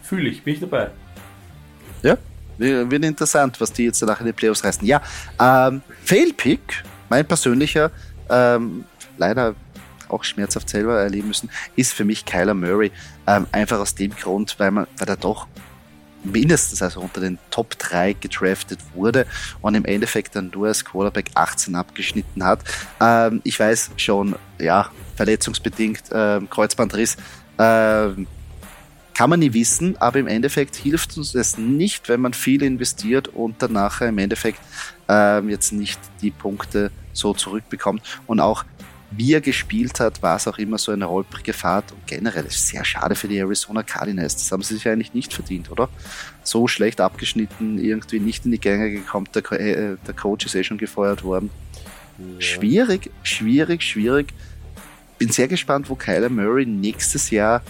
fühle 0.02 0.30
ich, 0.30 0.44
bin 0.44 0.54
ich 0.54 0.60
dabei. 0.62 0.92
Ja, 2.02 2.18
wird 2.58 3.04
interessant, 3.04 3.60
was 3.60 3.74
die 3.74 3.86
jetzt 3.86 4.02
danach 4.02 4.20
in 4.20 4.28
die 4.28 4.34
Playoffs 4.34 4.64
reißen. 4.64 4.86
Ja, 4.86 5.02
ähm, 5.40 5.82
Fail-Pick, 6.04 6.84
mein 7.10 7.26
persönlicher, 7.26 7.92
ähm, 8.30 8.86
leider 9.18 9.56
auch 10.08 10.24
schmerzhaft 10.24 10.70
selber 10.70 11.02
erleben 11.02 11.30
müssen, 11.30 11.50
ist 11.76 11.94
für 11.94 12.06
mich 12.06 12.26
Kyler 12.26 12.54
Murray. 12.54 12.92
Ähm, 13.28 13.48
einfach 13.52 13.80
aus 13.80 13.96
dem 13.96 14.16
Grund, 14.16 14.56
weil, 14.60 14.72
man, 14.72 14.88
weil 14.98 15.10
er 15.10 15.18
doch 15.18 15.48
mindestens 16.24 16.82
also 16.82 17.02
unter 17.02 17.22
den 17.22 17.38
Top 17.52 17.78
3 17.78 18.14
gedraftet 18.14 18.80
wurde 18.94 19.26
und 19.62 19.76
im 19.76 19.86
Endeffekt 19.86 20.36
dann 20.36 20.52
nur 20.54 20.68
als 20.68 20.84
Quarterback 20.84 21.32
18 21.34 21.76
abgeschnitten 21.76 22.44
hat. 22.44 22.60
Ähm, 23.00 23.42
ich 23.44 23.60
weiß 23.60 23.92
schon, 23.98 24.36
ja, 24.60 24.90
verletzungsbedingt, 25.16 26.04
ähm, 26.12 26.50
Kreuzbandriss, 26.50 27.18
ähm, 27.60 28.28
kann 29.14 29.30
man 29.30 29.40
nie 29.40 29.54
wissen, 29.54 29.96
aber 29.98 30.20
im 30.20 30.28
Endeffekt 30.28 30.76
hilft 30.76 31.18
uns 31.18 31.36
es 31.36 31.58
nicht, 31.58 32.10
wenn 32.10 32.20
man 32.20 32.34
viel 32.34 32.64
investiert 32.64 33.28
und 33.28 33.56
danach 33.60 34.02
im 34.02 34.18
Endeffekt 34.18 34.60
ähm, 35.08 35.50
jetzt 35.50 35.72
nicht 35.72 36.00
die 36.22 36.32
Punkte 36.32 36.92
so 37.14 37.34
zurückbekommt. 37.34 38.02
Und 38.26 38.40
auch 38.40 38.66
wie 39.16 39.34
er 39.34 39.42
gespielt 39.42 40.00
hat, 40.00 40.22
war 40.22 40.38
es 40.38 40.48
auch 40.48 40.58
immer 40.58 40.78
so 40.78 40.92
eine 40.92 41.10
holprige 41.10 41.54
Fahrt 41.54 41.92
und 41.92 42.06
generell 42.08 42.46
ist 42.46 42.56
es 42.56 42.68
sehr 42.70 42.84
schade 42.86 43.16
für 43.16 43.28
die 43.28 43.38
Arizona 43.38 43.84
Cardinals. 43.84 44.36
Das 44.36 44.52
haben 44.52 44.64
sie 44.64 44.76
sich 44.76 44.88
eigentlich 44.88 45.14
nicht 45.14 45.34
verdient, 45.34 45.72
oder? 45.72 45.90
So 46.44 46.68
schlecht 46.68 47.02
abgeschnitten, 47.02 47.78
irgendwie 47.80 48.20
nicht 48.20 48.46
in 48.46 48.52
die 48.52 48.60
Gänge 48.60 48.92
gekommen, 48.92 49.28
der, 49.34 49.52
äh, 49.52 49.98
der 50.06 50.14
Coach 50.14 50.46
ist 50.46 50.56
eh 50.56 50.64
schon 50.64 50.78
gefeuert 50.78 51.24
worden. 51.24 51.50
Ja. 52.18 52.42
Schwierig, 52.42 53.12
schwierig, 53.24 53.84
schwierig. 53.84 54.34
Bin 55.18 55.30
sehr 55.30 55.48
gespannt, 55.48 55.90
wo 55.90 55.96
Kyler 55.96 56.30
Murray 56.30 56.66
nächstes 56.66 57.30
Jahr 57.30 57.62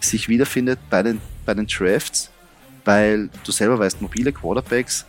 sich 0.00 0.28
wiederfindet 0.28 0.78
bei 0.90 1.02
den, 1.02 1.20
bei 1.46 1.54
den 1.54 1.66
Drafts, 1.66 2.30
weil 2.84 3.30
du 3.44 3.52
selber 3.52 3.78
weißt, 3.78 4.02
mobile 4.02 4.32
Quarterbacks, 4.32 5.06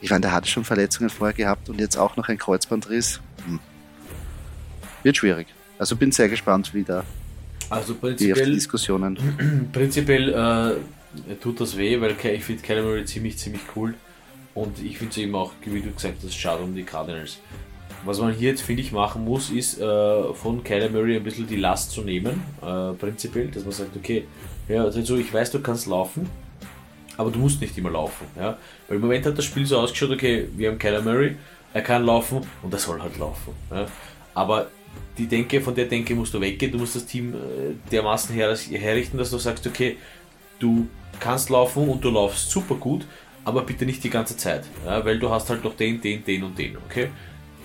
ich 0.00 0.10
meine, 0.10 0.22
der 0.22 0.32
hat 0.32 0.48
schon 0.48 0.64
Verletzungen 0.64 1.10
vorher 1.10 1.34
gehabt 1.34 1.68
und 1.68 1.78
jetzt 1.78 1.96
auch 1.96 2.16
noch 2.16 2.28
ein 2.28 2.38
Kreuzbandriss. 2.38 3.20
Wird 5.02 5.16
schwierig. 5.16 5.46
Also 5.78 5.96
bin 5.96 6.12
sehr 6.12 6.28
gespannt, 6.28 6.74
wie 6.74 6.82
da 6.82 7.04
also 7.70 7.94
prinzipiell, 7.94 8.46
die 8.46 8.54
Diskussionen. 8.54 9.70
Prinzipiell 9.72 10.28
äh, 10.28 11.34
tut 11.36 11.60
das 11.60 11.76
weh, 11.76 12.00
weil 12.00 12.16
ich 12.22 12.44
finde 12.44 12.82
Murray 12.82 13.04
ziemlich, 13.04 13.38
ziemlich 13.38 13.62
cool. 13.76 13.94
und 14.54 14.82
ich 14.82 14.98
finde 14.98 15.12
es 15.12 15.18
eben 15.18 15.34
auch, 15.36 15.52
wie 15.64 15.80
du 15.80 15.92
gesagt 15.92 16.16
hast, 16.24 16.34
schade 16.34 16.62
um 16.62 16.74
die 16.74 16.82
Cardinals. 16.82 17.38
Was 18.04 18.18
man 18.18 18.32
hier 18.32 18.50
jetzt, 18.50 18.62
finde 18.62 18.82
ich, 18.82 18.92
machen 18.92 19.24
muss, 19.24 19.50
ist 19.50 19.78
äh, 19.78 20.34
von 20.34 20.62
Murray 20.92 21.16
ein 21.16 21.22
bisschen 21.22 21.46
die 21.46 21.56
Last 21.56 21.92
zu 21.92 22.02
nehmen, 22.02 22.42
äh, 22.60 22.92
prinzipiell, 22.94 23.48
dass 23.48 23.62
man 23.62 23.72
sagt, 23.72 23.96
okay, 23.96 24.26
ja, 24.68 24.84
also 24.84 25.16
ich 25.16 25.32
weiß, 25.32 25.52
du 25.52 25.60
kannst 25.60 25.86
laufen, 25.86 26.28
aber 27.16 27.30
du 27.30 27.38
musst 27.38 27.60
nicht 27.60 27.76
immer 27.78 27.90
laufen. 27.90 28.26
Ja? 28.36 28.56
Weil 28.88 28.96
im 28.96 29.02
Moment 29.02 29.26
hat 29.26 29.38
das 29.38 29.44
Spiel 29.44 29.66
so 29.66 29.78
ausgeschaut, 29.78 30.10
okay, 30.10 30.48
wir 30.56 30.70
haben 30.70 31.04
Murray, 31.04 31.36
er 31.72 31.82
kann 31.82 32.04
laufen 32.04 32.40
und 32.62 32.72
er 32.72 32.78
soll 32.80 33.00
halt 33.00 33.18
laufen. 33.18 33.52
Ja? 33.70 33.86
Aber 34.34 34.68
die 35.18 35.26
Denke, 35.26 35.60
von 35.60 35.74
der 35.74 35.86
Denke 35.86 36.14
musst 36.14 36.32
du 36.34 36.40
weggehen, 36.40 36.72
du 36.72 36.78
musst 36.78 36.96
das 36.96 37.06
Team 37.06 37.34
äh, 37.34 37.36
dermaßen 37.90 38.34
her 38.34 38.56
herrichten, 38.56 39.18
dass 39.18 39.30
du 39.30 39.38
sagst, 39.38 39.66
okay, 39.66 39.96
du 40.58 40.88
kannst 41.18 41.50
laufen 41.50 41.88
und 41.88 42.04
du 42.04 42.10
laufst 42.10 42.50
super 42.50 42.74
gut, 42.74 43.04
aber 43.44 43.62
bitte 43.62 43.84
nicht 43.84 44.02
die 44.02 44.10
ganze 44.10 44.36
Zeit, 44.36 44.64
ja? 44.86 45.04
weil 45.04 45.18
du 45.18 45.30
hast 45.30 45.50
halt 45.50 45.64
noch 45.64 45.76
den, 45.76 46.00
den, 46.00 46.24
den 46.24 46.42
und 46.44 46.58
den, 46.58 46.76
okay? 46.76 47.08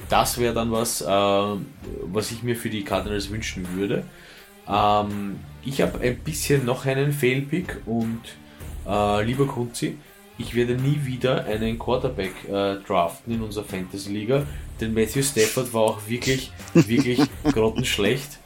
Das 0.10 0.38
wäre 0.38 0.54
dann 0.54 0.72
was, 0.72 1.02
äh, 1.02 1.06
was 1.08 2.32
ich 2.32 2.44
mir 2.44 2.56
für 2.56 2.70
die 2.70 2.84
Cardinals 2.84 3.30
wünschen 3.30 3.68
würde. 3.76 4.04
Ähm, 4.68 5.40
ich 5.64 5.82
habe 5.82 6.00
ein 6.00 6.18
bisschen 6.20 6.66
noch 6.66 6.86
einen 6.86 7.12
Failpick 7.12 7.78
und 7.86 8.22
äh, 8.88 9.24
lieber 9.24 9.48
Kunzi, 9.48 9.98
ich 10.38 10.56
werde 10.56 10.76
nie 10.76 11.00
wieder 11.04 11.46
einen 11.46 11.80
Quarterback 11.80 12.34
äh, 12.48 12.76
draften 12.86 13.34
in 13.34 13.42
unserer 13.42 13.64
Fantasy-Liga, 13.64 14.44
denn 14.82 14.94
Matthew 14.94 15.24
Stafford 15.24 15.74
war 15.74 15.82
auch 15.82 16.00
wirklich, 16.08 16.52
wirklich 16.74 17.22
grottenschlecht. 17.44 18.40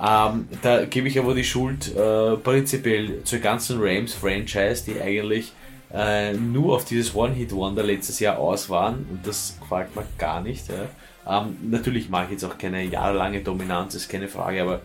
Ähm, 0.00 0.48
da 0.62 0.84
gebe 0.84 1.08
ich 1.08 1.18
aber 1.18 1.34
die 1.34 1.44
Schuld 1.44 1.94
äh, 1.94 2.36
prinzipiell 2.36 3.22
zur 3.24 3.40
ganzen 3.40 3.80
Rams-Franchise, 3.80 4.84
die 4.86 5.00
eigentlich 5.00 5.52
äh, 5.92 6.32
nur 6.34 6.76
auf 6.76 6.84
dieses 6.84 7.14
One-Hit-Wonder 7.14 7.82
letztes 7.82 8.20
Jahr 8.20 8.38
aus 8.38 8.68
waren 8.68 9.06
und 9.10 9.26
das 9.26 9.56
gefällt 9.60 9.94
mir 9.96 10.04
gar 10.16 10.40
nicht. 10.40 10.66
Ja. 10.68 11.40
Ähm, 11.40 11.56
natürlich 11.70 12.08
mache 12.08 12.26
ich 12.26 12.30
jetzt 12.32 12.44
auch 12.44 12.56
keine 12.58 12.84
jahrelange 12.84 13.40
Dominanz, 13.40 13.94
ist 13.94 14.08
keine 14.08 14.28
Frage, 14.28 14.62
aber 14.62 14.80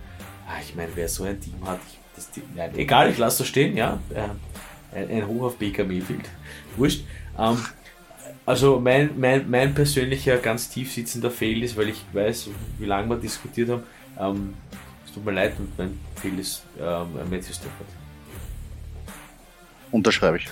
ach, 0.47 0.61
ich 0.61 0.75
meine, 0.75 0.89
wer 0.95 1.07
so 1.07 1.23
ein 1.23 1.39
Team 1.39 1.55
hat, 1.65 1.79
ich, 1.87 1.99
das, 2.15 2.29
nein, 2.55 2.71
egal, 2.75 3.09
ich 3.09 3.17
lasse 3.17 3.39
das 3.39 3.47
stehen, 3.47 3.77
ja. 3.77 3.99
Äh, 4.13 4.29
ein, 4.95 5.09
ein 5.09 5.27
Hoch 5.27 5.43
auf 5.43 5.57
Baker 5.57 5.83
Mayfield. 5.83 6.29
Wurscht. 6.77 7.03
Ähm, 7.37 7.57
also 8.45 8.79
mein, 8.79 9.11
mein, 9.17 9.49
mein 9.49 9.73
persönlicher 9.73 10.37
ganz 10.37 10.69
tief 10.69 10.91
sitzender 10.91 11.31
Fail 11.31 11.63
ist, 11.63 11.77
weil 11.77 11.89
ich 11.89 12.03
weiß, 12.11 12.49
wie 12.79 12.85
lange 12.85 13.09
wir 13.09 13.17
diskutiert 13.17 13.69
haben. 13.69 13.83
Ähm, 14.19 14.53
es 15.05 15.13
tut 15.13 15.25
mir 15.25 15.31
leid 15.31 15.53
und 15.57 15.77
mein 15.77 15.99
Fail 16.15 16.37
ist 16.39 16.63
ähm, 16.79 17.07
Matthew 17.29 17.53
Stafford. 17.53 17.87
Unterschreibe 19.91 20.37
ich. 20.37 20.49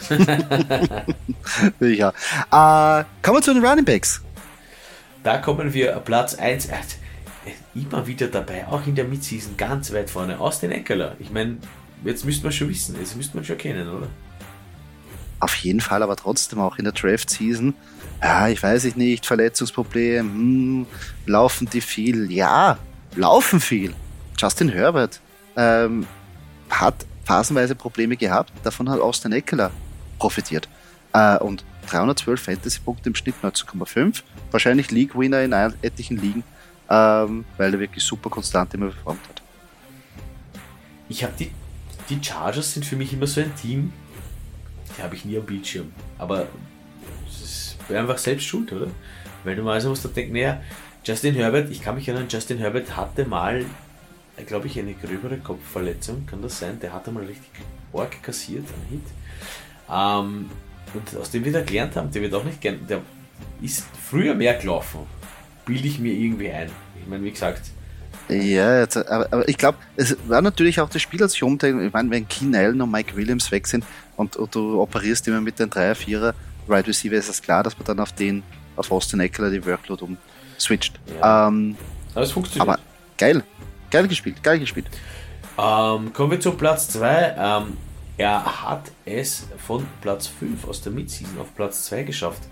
ja. 1.98 2.10
Äh, 2.10 3.06
kommen 3.24 3.38
wir 3.38 3.42
zu 3.42 3.54
den 3.54 3.66
Running 3.66 3.86
Backs. 3.86 4.22
Da 5.24 5.40
kommen 5.40 5.74
wir 5.74 5.94
Platz 6.06 6.36
1. 6.36 6.68
Äh, 6.68 6.72
immer 7.74 8.06
wieder 8.06 8.28
dabei, 8.28 8.68
auch 8.68 8.86
in 8.86 8.96
der 8.96 9.06
Midseason 9.06 9.58
ganz 9.58 9.92
weit 9.94 10.10
vorne. 10.10 10.40
Aus 10.40 10.60
den 10.60 10.72
Eckeler. 10.72 11.16
Ich 11.20 11.32
meine, 11.32 11.58
jetzt 12.06 12.24
müsste 12.24 12.44
man 12.44 12.54
schon 12.54 12.70
wissen, 12.70 12.96
jetzt 13.00 13.18
müsste 13.18 13.36
man 13.36 13.44
schon 13.44 13.58
kennen, 13.58 13.90
oder? 13.90 14.08
Auf 15.42 15.56
jeden 15.56 15.82
Fall, 15.82 16.04
aber 16.04 16.16
trotzdem 16.16 16.60
auch 16.60 16.78
in 16.78 16.84
der 16.84 16.94
Draft-Season. 16.94 17.74
Ja, 18.22 18.48
ich 18.48 18.62
weiß 18.62 18.96
nicht, 18.96 19.26
Verletzungsproblem, 19.26 20.32
hm, 20.32 20.86
laufen 21.26 21.68
die 21.68 21.82
viel? 21.82 22.32
Ja, 22.32 22.78
laufen 23.16 23.60
viel. 23.60 23.96
Justin 24.38 24.70
Herbert 24.70 25.20
ähm, 25.58 26.06
hat 26.70 27.08
phasenweise 27.26 27.74
Probleme 27.74 28.18
gehabt, 28.18 28.54
davon 28.64 28.88
hat 28.88 29.00
Austin 29.00 29.32
Eckler 29.32 29.72
profitiert. 30.20 30.70
Äh, 31.12 31.40
und 31.40 31.66
312 31.90 32.40
Fantasy-Punkte 32.40 33.10
im 33.10 33.16
Schnitt 33.16 33.36
19,5. 33.42 34.22
Wahrscheinlich 34.52 34.92
League-Winner 34.92 35.42
in 35.42 35.54
etlichen 35.54 36.18
Ligen, 36.18 36.44
ähm, 36.88 37.46
weil 37.58 37.74
er 37.74 37.80
wirklich 37.80 38.04
super 38.04 38.30
konstant 38.30 38.76
immer 38.76 38.90
performt 38.90 39.28
hat. 39.28 39.42
Ich 41.10 41.24
habe 41.24 41.34
die, 41.40 41.50
die 42.10 42.24
Chargers 42.24 42.74
sind 42.76 42.86
für 42.86 42.96
mich 42.96 43.12
immer 43.12 43.26
so 43.26 43.42
ein 43.42 43.56
Team, 43.56 43.92
die 44.98 45.04
habe 45.04 45.16
ich 45.16 45.26
nie 45.26 45.38
am 45.38 45.46
Bildschirm. 45.46 45.92
Aber 46.18 46.48
es 47.28 47.42
ist 47.42 47.92
einfach 47.92 48.18
selbst 48.18 48.46
schuld, 48.46 48.72
oder? 48.72 48.88
Weil 49.44 49.56
du 49.56 49.64
mal 49.64 49.74
also 49.74 49.90
musst 49.90 50.06
du 50.06 50.10
denken, 50.10 50.34
naja, 50.34 50.62
Justin 51.04 51.34
Herbert, 51.34 51.72
ich 51.72 51.82
kann 51.82 51.96
mich 51.96 52.08
erinnern, 52.08 52.28
Justin 52.30 52.60
Herbert 52.60 52.96
hatte 52.96 53.26
mal, 53.26 53.66
glaube 54.46 54.68
ich, 54.68 54.78
eine 54.78 54.94
gröbere 54.94 55.38
Kopfverletzung, 55.38 56.26
kann 56.28 56.42
das 56.42 56.60
sein? 56.60 56.80
Der 56.80 56.94
hatte 56.94 57.12
mal 57.12 57.24
richtig 57.24 57.50
Org 57.92 58.22
kassiert, 58.22 58.66
einen 58.68 58.90
Hit. 58.90 59.08
Ähm, 59.90 60.50
und 60.94 61.20
aus 61.20 61.32
dem 61.32 61.44
wir 61.44 61.52
da 61.52 61.62
gelernt 61.62 61.96
haben, 61.96 62.12
der 62.12 62.22
wird 62.22 62.34
auch 62.34 62.44
nicht 62.44 62.62
gern, 62.62 62.80
der 62.88 63.02
ist 63.62 63.86
früher 64.10 64.36
mehr 64.36 64.54
gelaufen, 64.56 65.02
bilde 65.66 65.88
ich 65.88 66.00
mir 66.00 66.14
irgendwie 66.14 66.52
ein. 66.52 66.70
Ich 67.02 67.08
meine, 67.08 67.24
wie 67.24 67.32
gesagt, 67.32 67.62
ja, 68.30 68.80
jetzt, 68.80 68.96
aber, 68.96 69.28
aber, 69.32 69.50
ich 69.50 69.58
glaube, 69.58 69.78
es 69.98 70.16
war 70.28 70.42
natürlich 70.42 70.80
auch 70.80 70.90
das 70.90 71.02
Spiel, 71.02 71.22
als 71.22 71.34
ich 71.34 71.44
umdenke, 71.44 71.86
ich 71.86 71.92
meine, 71.92 72.10
wenn 72.12 72.28
Keen 72.28 72.56
Allen 72.56 72.82
und 72.82 72.92
Mike 72.92 73.16
Williams 73.16 73.52
weg 73.52 73.68
sind 73.68 73.84
und, 74.16 74.36
und 74.36 74.54
du 74.54 74.82
operierst 74.82 75.28
immer 75.28 75.42
mit 75.42 75.60
den 75.60 75.70
3er, 75.70 75.96
4er 75.96 76.34
Right 76.68 76.88
Receiver, 76.88 77.16
ist 77.16 77.30
es 77.30 77.42
klar, 77.42 77.64
dass 77.64 77.78
man 77.78 77.86
dann 77.86 78.00
auf 78.00 78.14
den, 78.14 78.44
auf 78.76 78.92
Austin 78.92 79.20
Eckler 79.20 79.50
die 79.50 79.66
Workload 79.66 80.06
umswitcht. 80.56 81.00
Ja. 81.20 81.48
Ähm, 81.48 81.76
aber 82.14 82.24
es 82.24 82.32
funktioniert. 82.32 82.68
Aber 82.68 82.80
geil, 83.18 83.44
geil 83.90 84.08
gespielt, 84.08 84.44
geil 84.44 84.60
gespielt. 84.60 84.88
Ähm, 85.58 86.14
kommen 86.14 86.32
wir 86.32 86.40
zu 86.40 86.52
Platz 86.52 86.90
2. 86.90 87.36
Ähm, 87.38 87.78
er 88.18 88.64
hat 88.64 88.92
es 89.06 89.48
von 89.58 89.86
Platz 90.02 90.28
5 90.28 90.68
aus 90.68 90.82
der 90.82 90.92
Midseason 90.92 91.40
auf 91.40 91.56
Platz 91.56 91.86
2 91.86 92.04
geschafft. 92.04 92.44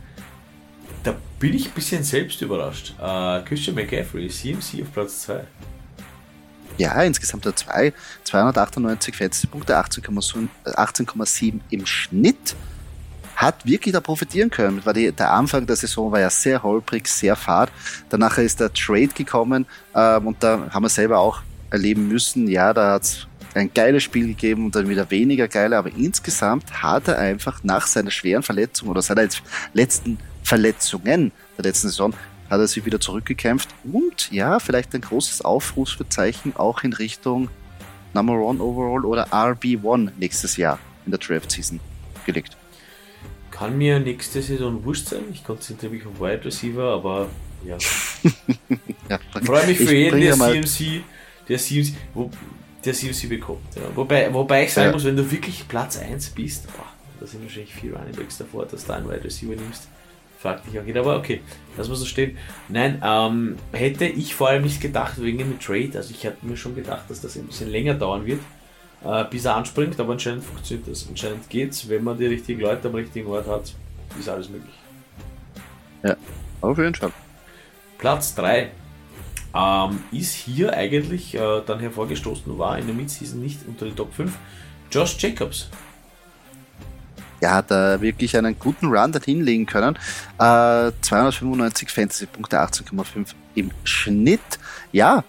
Da 1.03 1.15
bin 1.39 1.53
ich 1.53 1.67
ein 1.67 1.73
bisschen 1.73 2.03
selbst 2.03 2.41
überrascht. 2.41 2.93
Äh, 2.99 3.41
Christian 3.43 3.75
McCaffrey, 3.75 4.27
CMC 4.27 4.81
auf 4.81 4.93
Platz 4.93 5.21
2. 5.21 5.43
Ja, 6.79 7.01
insgesamt 7.03 7.45
hat 7.45 7.65
er 7.67 7.91
298 8.23 9.15
Fantasy-Punkte, 9.15 9.77
18,7 9.77 10.47
18, 10.75 11.61
im 11.69 11.85
Schnitt. 11.85 12.55
Hat 13.35 13.65
wirklich 13.65 13.93
da 13.93 13.99
profitieren 13.99 14.49
können. 14.49 14.85
War 14.85 14.93
die, 14.93 15.11
der 15.11 15.31
Anfang 15.33 15.67
der 15.67 15.75
Saison 15.75 16.11
war 16.11 16.21
ja 16.21 16.29
sehr 16.29 16.63
holprig, 16.63 17.07
sehr 17.07 17.35
fad. 17.35 17.69
Danach 18.07 18.37
ist 18.37 18.61
der 18.61 18.71
Trade 18.73 19.09
gekommen 19.09 19.65
ähm, 19.93 20.27
und 20.27 20.41
da 20.41 20.69
haben 20.71 20.83
wir 20.83 20.89
selber 20.89 21.19
auch 21.19 21.41
erleben 21.69 22.07
müssen, 22.07 22.47
ja, 22.47 22.73
da 22.73 22.93
hat 22.93 23.03
es 23.03 23.27
ein 23.53 23.73
geiles 23.73 24.03
Spiel 24.03 24.27
gegeben 24.27 24.65
und 24.65 24.75
dann 24.75 24.87
wieder 24.87 25.11
weniger 25.11 25.47
geile, 25.47 25.77
aber 25.77 25.91
insgesamt 25.95 26.71
hat 26.81 27.07
er 27.07 27.17
einfach 27.17 27.63
nach 27.63 27.87
seiner 27.87 28.11
schweren 28.11 28.43
Verletzung 28.43 28.89
oder 28.89 29.01
seiner 29.01 29.27
letzten 29.73 30.17
Verletzungen 30.43 31.31
der 31.57 31.65
letzten 31.65 31.89
Saison 31.89 32.13
hat 32.49 32.59
er 32.59 32.67
sich 32.67 32.85
wieder 32.85 32.99
zurückgekämpft 32.99 33.69
und 33.91 34.31
ja, 34.31 34.59
vielleicht 34.59 34.93
ein 34.95 35.01
großes 35.01 35.41
Aufrufszeichen 35.41 36.55
auch 36.55 36.83
in 36.83 36.93
Richtung 36.93 37.49
Number 38.13 38.33
One 38.33 38.61
Overall 38.61 39.05
oder 39.05 39.27
RB1 39.27 40.11
nächstes 40.17 40.57
Jahr 40.57 40.79
in 41.05 41.11
der 41.11 41.19
Draft 41.19 41.51
Season 41.51 41.79
gelegt. 42.25 42.57
Kann 43.51 43.77
mir 43.77 43.99
nächste 43.99 44.41
Saison 44.41 44.83
wurscht 44.83 45.07
sein. 45.07 45.23
Ich 45.31 45.43
konzentriere 45.43 45.93
mich 45.93 46.05
auf 46.05 46.19
Wide 46.19 46.45
Receiver, 46.45 46.93
aber 46.93 47.29
ja. 47.63 47.77
ja 49.09 49.19
Freue 49.43 49.67
mich 49.67 49.77
für 49.77 49.93
jeden, 49.93 50.19
der 50.19 50.33
CMC, 50.33 51.03
der 51.47 51.57
CMC, 51.57 51.93
wo, 52.13 52.31
der 52.83 52.93
CMC 52.93 53.29
bekommt. 53.29 53.75
Ja. 53.75 53.81
Wobei, 53.95 54.33
wobei 54.33 54.63
ich 54.63 54.73
sagen 54.73 54.87
ja. 54.87 54.93
muss, 54.93 55.03
wenn 55.03 55.17
du 55.17 55.29
wirklich 55.29 55.67
Platz 55.67 55.97
1 55.97 56.29
bist, 56.29 56.67
boah, 56.75 56.85
da 57.19 57.27
sind 57.27 57.43
wahrscheinlich 57.43 57.73
vier 57.73 57.95
Running 57.95 58.15
Backs 58.15 58.37
davor, 58.37 58.65
dass 58.65 58.85
du 58.85 58.93
einen 58.93 59.07
Wide 59.07 59.23
Receiver 59.23 59.55
nimmst 59.55 59.89
fragt 60.39 60.65
dich 60.65 60.79
auch 60.79 60.85
jeder, 60.85 61.01
aber 61.01 61.17
okay, 61.17 61.41
das 61.75 61.89
muss 61.89 61.99
so 61.99 62.05
stehen. 62.05 62.37
Nein, 62.69 63.01
ähm, 63.03 63.57
hätte 63.73 64.05
ich 64.05 64.33
vor 64.33 64.47
allem 64.47 64.63
nicht 64.63 64.79
gedacht 64.81 65.21
wegen 65.21 65.37
dem 65.37 65.59
Trade, 65.59 65.91
also 65.95 66.11
ich 66.11 66.25
hatte 66.25 66.45
mir 66.45 66.55
schon 66.55 66.75
gedacht, 66.75 67.09
dass 67.09 67.21
das 67.21 67.35
ein 67.35 67.47
bisschen 67.47 67.69
länger 67.69 67.93
dauern 67.95 68.25
wird, 68.25 68.39
äh, 69.03 69.25
bis 69.25 69.45
er 69.45 69.55
anspringt, 69.55 69.99
aber 69.99 70.13
anscheinend 70.13 70.45
funktioniert 70.45 70.87
das. 70.87 71.07
Anscheinend 71.09 71.49
geht's, 71.49 71.89
wenn 71.89 72.03
man 72.03 72.17
die 72.17 72.27
richtigen 72.27 72.61
Leute 72.61 72.87
am 72.87 72.95
richtigen 72.95 73.27
Ort 73.27 73.47
hat, 73.47 73.73
ist 74.17 74.29
alles 74.29 74.49
möglich. 74.49 74.73
Ja, 76.03 76.15
auf 76.61 76.77
jeden 76.77 76.95
Fall. 76.95 77.11
Platz 77.97 78.33
3 78.35 78.71
ähm, 79.53 80.03
ist 80.11 80.33
hier 80.33 80.73
eigentlich 80.73 81.35
äh, 81.35 81.61
dann 81.65 81.79
hervorgestoßen, 81.79 82.57
war 82.57 82.77
in 82.77 82.85
der 82.85 82.95
Midseason 82.95 83.41
nicht 83.41 83.59
unter 83.67 83.85
die 83.85 83.91
Top 83.91 84.13
5. 84.13 84.37
Josh 84.89 85.17
Jacobs, 85.19 85.69
ja, 87.41 87.51
hat 87.51 87.71
er 87.71 88.01
wirklich 88.01 88.37
einen 88.37 88.57
guten 88.57 88.87
Run 88.87 89.11
dorthin 89.11 89.41
legen 89.41 89.65
können. 89.65 89.95
Äh, 90.37 90.91
295 91.01 91.89
Fantasy-Punkte, 91.89 92.59
18,5 92.59 93.33
im 93.55 93.71
Schnitt. 93.83 94.59
Ja, 94.91 95.23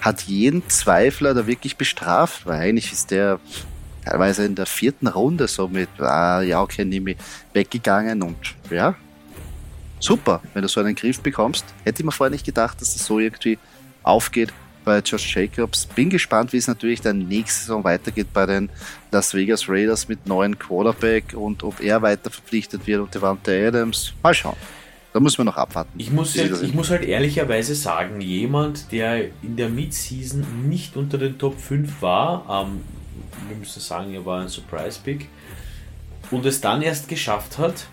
hat 0.00 0.22
jeden 0.22 0.68
Zweifler 0.68 1.34
da 1.34 1.46
wirklich 1.46 1.76
bestraft, 1.76 2.46
weil 2.46 2.60
eigentlich 2.60 2.92
ist 2.92 3.10
der 3.10 3.40
teilweise 4.04 4.44
in 4.44 4.54
der 4.54 4.66
vierten 4.66 5.08
Runde 5.08 5.48
so 5.48 5.68
mit, 5.68 5.88
ah, 5.98 6.40
ja, 6.40 6.60
okay, 6.60 6.82
ich 6.82 7.16
weggegangen 7.52 8.22
und 8.22 8.36
ja, 8.70 8.94
super, 9.98 10.40
wenn 10.54 10.62
du 10.62 10.68
so 10.68 10.80
einen 10.80 10.94
Griff 10.94 11.20
bekommst. 11.20 11.64
Hätte 11.84 12.02
ich 12.02 12.04
mir 12.06 12.12
vorher 12.12 12.30
nicht 12.30 12.46
gedacht, 12.46 12.80
dass 12.80 12.92
das 12.92 13.04
so 13.04 13.18
irgendwie 13.18 13.58
aufgeht. 14.02 14.52
Bei 14.86 15.00
Josh 15.00 15.36
Jacobs. 15.36 15.84
Bin 15.84 16.08
gespannt, 16.08 16.54
wie 16.54 16.56
es 16.56 16.68
natürlich 16.68 17.02
dann 17.02 17.28
nächste 17.28 17.60
Saison 17.60 17.84
weitergeht 17.84 18.28
bei 18.32 18.46
den 18.46 18.70
Las 19.10 19.34
Vegas 19.34 19.68
Raiders 19.68 20.08
mit 20.08 20.26
neuen 20.26 20.58
Quarterback 20.58 21.34
und 21.34 21.62
ob 21.62 21.80
er 21.80 22.00
weiter 22.00 22.30
verpflichtet 22.30 22.86
wird 22.86 23.02
und 23.02 23.14
Devante 23.14 23.66
Adams. 23.66 24.14
Mal 24.22 24.32
schauen. 24.32 24.56
Da 25.12 25.20
muss 25.20 25.36
man 25.38 25.46
noch 25.46 25.56
abwarten. 25.56 25.90
Ich 25.98 26.10
muss, 26.10 26.38
halt, 26.38 26.62
ich 26.62 26.74
muss 26.74 26.90
halt 26.90 27.02
ehrlicherweise 27.02 27.74
sagen, 27.74 28.20
jemand, 28.20 28.92
der 28.92 29.24
in 29.42 29.56
der 29.56 29.68
Midseason 29.68 30.44
nicht 30.68 30.96
unter 30.96 31.18
den 31.18 31.38
Top 31.38 31.58
5 31.58 32.02
war, 32.02 32.64
ähm, 32.64 32.82
wir 33.48 33.56
müssen 33.56 33.80
sagen, 33.80 34.14
er 34.14 34.24
war 34.24 34.42
ein 34.42 34.48
Surprise-Pick, 34.48 35.28
und 36.30 36.46
es 36.46 36.60
dann 36.60 36.82
erst 36.82 37.08
geschafft 37.08 37.58
hat, 37.58 37.86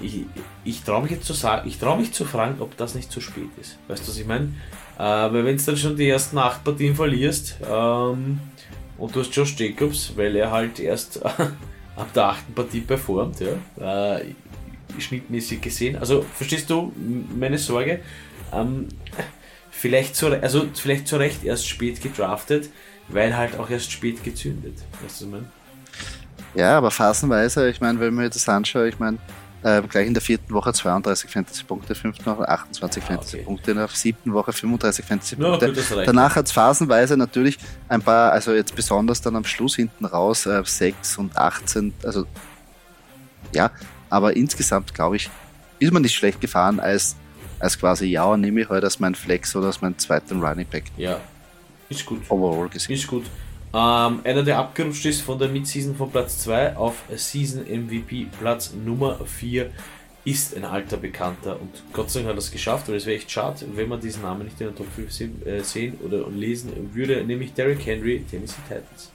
ich, 0.00 0.24
ich 0.64 0.82
traue 0.82 1.02
mich 1.02 1.12
jetzt 1.12 1.26
zu 1.26 1.32
sagen, 1.32 1.68
ich 1.68 1.78
traue 1.78 1.98
mich 1.98 2.12
zu 2.12 2.24
fragen, 2.24 2.60
ob 2.60 2.76
das 2.76 2.94
nicht 2.94 3.10
zu 3.10 3.20
spät 3.20 3.50
ist. 3.60 3.78
Weißt 3.88 4.04
du, 4.04 4.08
was 4.08 4.18
ich 4.18 4.26
meine? 4.26 4.52
Äh, 4.96 5.02
weil 5.02 5.44
wenn 5.44 5.56
du 5.56 5.62
dann 5.62 5.76
schon 5.76 5.96
die 5.96 6.08
ersten 6.08 6.38
acht 6.38 6.62
Partien 6.62 6.94
verlierst 6.94 7.56
ähm, 7.68 8.38
und 8.98 9.14
du 9.14 9.20
hast 9.20 9.34
Josh 9.34 9.56
Jacobs, 9.58 10.12
weil 10.16 10.36
er 10.36 10.50
halt 10.50 10.78
erst 10.78 11.24
ab 11.96 12.12
der 12.14 12.24
achten 12.24 12.54
Partie 12.54 12.80
performt, 12.80 13.40
ja, 13.40 14.16
äh, 14.16 14.34
schnittmäßig 14.98 15.60
gesehen. 15.60 15.96
Also 15.96 16.24
verstehst 16.34 16.70
du 16.70 16.92
meine 17.36 17.58
Sorge? 17.58 18.00
Ähm, 18.52 18.88
vielleicht, 19.70 20.14
zu, 20.14 20.28
also 20.28 20.66
vielleicht 20.72 21.08
zu 21.08 21.16
Recht 21.16 21.44
erst 21.44 21.68
spät 21.68 22.00
gedraftet, 22.00 22.70
weil 23.08 23.36
halt 23.36 23.58
auch 23.58 23.68
erst 23.68 23.90
spät 23.90 24.22
gezündet. 24.22 24.78
Weißt 25.02 25.02
du, 25.02 25.06
was 25.06 25.20
ich 25.22 25.28
meine? 25.28 25.50
Ja, 26.54 26.78
aber 26.78 26.92
phasenweise, 26.92 27.68
ich 27.68 27.80
meine, 27.80 27.98
wenn 27.98 28.14
man 28.14 28.30
das 28.30 28.48
anschaut, 28.48 28.86
ich 28.86 28.98
meine, 29.00 29.18
äh, 29.64 29.80
gleich 29.82 30.06
in 30.06 30.12
der 30.14 30.22
vierten 30.22 30.52
Woche 30.52 30.72
32 30.72 31.30
Fantasy-Punkte, 31.30 31.94
fünften 31.94 32.26
Woche 32.26 32.46
28 32.46 33.02
ah, 33.02 33.06
Fantasy-Punkte, 33.06 33.70
in 33.70 33.76
der 33.78 33.88
siebten 33.88 34.32
Woche 34.34 34.52
35 34.52 35.04
Fantasy-Punkte. 35.04 35.68
No, 35.68 36.04
Danach 36.04 36.36
hat 36.36 36.46
es 36.46 36.52
phasenweise 36.52 37.16
natürlich 37.16 37.58
ein 37.88 38.02
paar, 38.02 38.30
also 38.32 38.52
jetzt 38.52 38.76
besonders 38.76 39.22
dann 39.22 39.36
am 39.36 39.44
Schluss 39.44 39.76
hinten 39.76 40.04
raus, 40.04 40.44
äh, 40.44 40.62
6 40.62 41.16
und 41.16 41.36
18, 41.36 41.94
also 42.04 42.26
ja, 43.54 43.70
aber 44.10 44.36
insgesamt 44.36 44.94
glaube 44.94 45.16
ich, 45.16 45.30
ist 45.78 45.92
man 45.92 46.02
nicht 46.02 46.14
schlecht 46.14 46.42
gefahren 46.42 46.78
als, 46.78 47.16
als 47.58 47.78
quasi, 47.78 48.06
ja, 48.06 48.36
nehme 48.36 48.60
ich 48.60 48.68
heute 48.68 48.84
als 48.84 49.00
mein 49.00 49.14
Flex 49.14 49.56
oder 49.56 49.68
als 49.68 49.80
meinen 49.80 49.98
zweiten 49.98 50.42
Running 50.42 50.66
Back. 50.66 50.84
Ja, 50.98 51.20
ist 51.88 52.04
gut. 52.04 52.20
Overall 52.28 52.68
gesehen. 52.68 52.94
Ist 52.94 53.06
gut. 53.06 53.24
Ähm, 53.74 54.20
einer, 54.22 54.44
der 54.44 54.58
abgerutscht 54.58 55.04
ist 55.04 55.22
von 55.22 55.36
der 55.36 55.48
Midseason 55.48 55.96
von 55.96 56.08
Platz 56.08 56.38
2 56.38 56.76
auf 56.76 57.02
Season 57.16 57.64
MVP 57.64 58.28
Platz 58.38 58.72
Nummer 58.72 59.18
4, 59.24 59.70
ist 60.24 60.56
ein 60.56 60.64
alter 60.64 60.96
Bekannter 60.96 61.60
und 61.60 61.82
Gott 61.92 62.08
sei 62.08 62.20
Dank 62.20 62.30
hat 62.30 62.36
er 62.36 62.38
es 62.38 62.52
geschafft, 62.52 62.88
weil 62.88 62.94
es 62.94 63.04
wäre 63.04 63.16
echt 63.16 63.30
schade, 63.30 63.66
wenn 63.74 63.88
man 63.88 64.00
diesen 64.00 64.22
Namen 64.22 64.44
nicht 64.44 64.60
in 64.60 64.68
der 64.68 64.76
Top 64.76 64.86
5 64.94 65.20
äh, 65.44 65.60
sehen 65.62 65.98
oder 66.04 66.28
lesen 66.30 66.72
würde, 66.94 67.22
nämlich 67.24 67.52
Derrick 67.52 67.84
Henry, 67.84 68.24
Tennessee 68.30 68.62
Titans. 68.68 69.10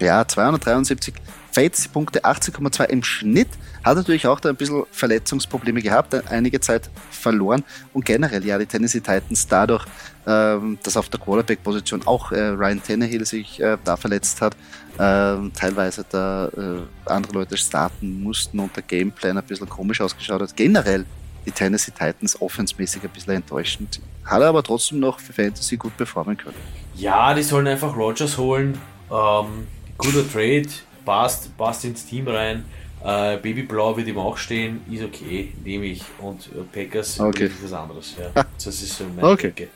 Ja, 0.00 0.26
273 0.26 1.14
Fantasy-Punkte, 1.52 2.24
18,2 2.24 2.88
im 2.88 3.04
Schnitt. 3.04 3.48
Hat 3.84 3.96
natürlich 3.96 4.26
auch 4.26 4.40
da 4.40 4.48
ein 4.48 4.56
bisschen 4.56 4.84
Verletzungsprobleme 4.90 5.80
gehabt, 5.80 6.14
einige 6.30 6.58
Zeit 6.58 6.90
verloren 7.10 7.62
und 7.92 8.04
generell 8.04 8.44
ja 8.44 8.58
die 8.58 8.66
Tennessee 8.66 9.00
Titans 9.00 9.46
dadurch, 9.46 9.84
dass 10.24 10.96
auf 10.96 11.08
der 11.08 11.18
Quarterback-Position 11.18 12.06
auch 12.06 12.30
äh, 12.30 12.48
Ryan 12.48 12.82
Tannehill 12.82 13.24
sich 13.24 13.60
äh, 13.60 13.76
da 13.84 13.96
verletzt 13.96 14.40
hat, 14.40 14.54
äh, 14.94 15.50
teilweise 15.54 16.04
da 16.08 16.48
äh, 16.48 17.10
andere 17.10 17.32
Leute 17.32 17.56
starten 17.56 18.22
mussten 18.22 18.58
und 18.60 18.74
der 18.76 18.84
Gameplan 18.84 19.36
ein 19.36 19.44
bisschen 19.44 19.68
komisch 19.68 20.00
ausgeschaut 20.00 20.40
hat. 20.40 20.56
Generell 20.56 21.04
die 21.44 21.50
Tennessee 21.50 21.90
Titans 21.90 22.40
offensmäßig 22.40 23.02
ein 23.02 23.10
bisschen 23.10 23.34
enttäuschend. 23.34 24.00
Hat 24.24 24.40
er 24.40 24.48
aber 24.48 24.62
trotzdem 24.62 25.00
noch 25.00 25.18
für 25.18 25.32
Fantasy 25.32 25.76
gut 25.76 25.96
performen 25.96 26.36
können. 26.36 26.56
Ja, 26.94 27.34
die 27.34 27.42
sollen 27.42 27.66
einfach 27.66 27.96
Rogers 27.96 28.38
holen. 28.38 28.78
Ähm, 29.10 29.66
guter 29.98 30.30
Trade 30.30 30.68
passt, 31.04 31.56
passt 31.56 31.84
ins 31.84 32.06
Team 32.06 32.28
rein. 32.28 32.64
Äh, 33.04 33.36
Babyblau 33.38 33.96
wird 33.96 34.06
ihm 34.06 34.18
auch 34.18 34.36
stehen, 34.36 34.80
ist 34.90 35.02
okay, 35.02 35.52
nehme 35.64 35.86
ich. 35.86 36.02
Und 36.18 36.48
Packers 36.72 37.18
okay. 37.18 37.46
ist 37.46 37.64
was 37.64 37.72
anderes. 37.72 38.14
Ja. 38.18 38.44
Das 38.54 38.66
ist 38.66 38.96
so 38.96 39.04
meine 39.16 39.28
okay. 39.28 39.68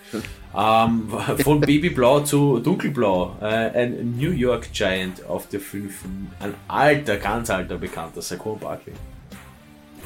Ähm, 0.56 1.08
von 1.42 1.60
Babyblau 1.60 2.20
zu 2.20 2.60
Dunkelblau, 2.60 3.36
äh, 3.40 3.44
ein 3.46 4.16
New 4.16 4.30
York 4.30 4.72
Giant 4.72 5.24
auf 5.26 5.48
der 5.48 5.60
5. 5.60 5.92
Ein 6.40 6.54
alter, 6.68 7.16
ganz 7.16 7.50
alter 7.50 7.76
Bekannter, 7.76 8.22
Saquon 8.22 8.58
Barkley. 8.58 8.94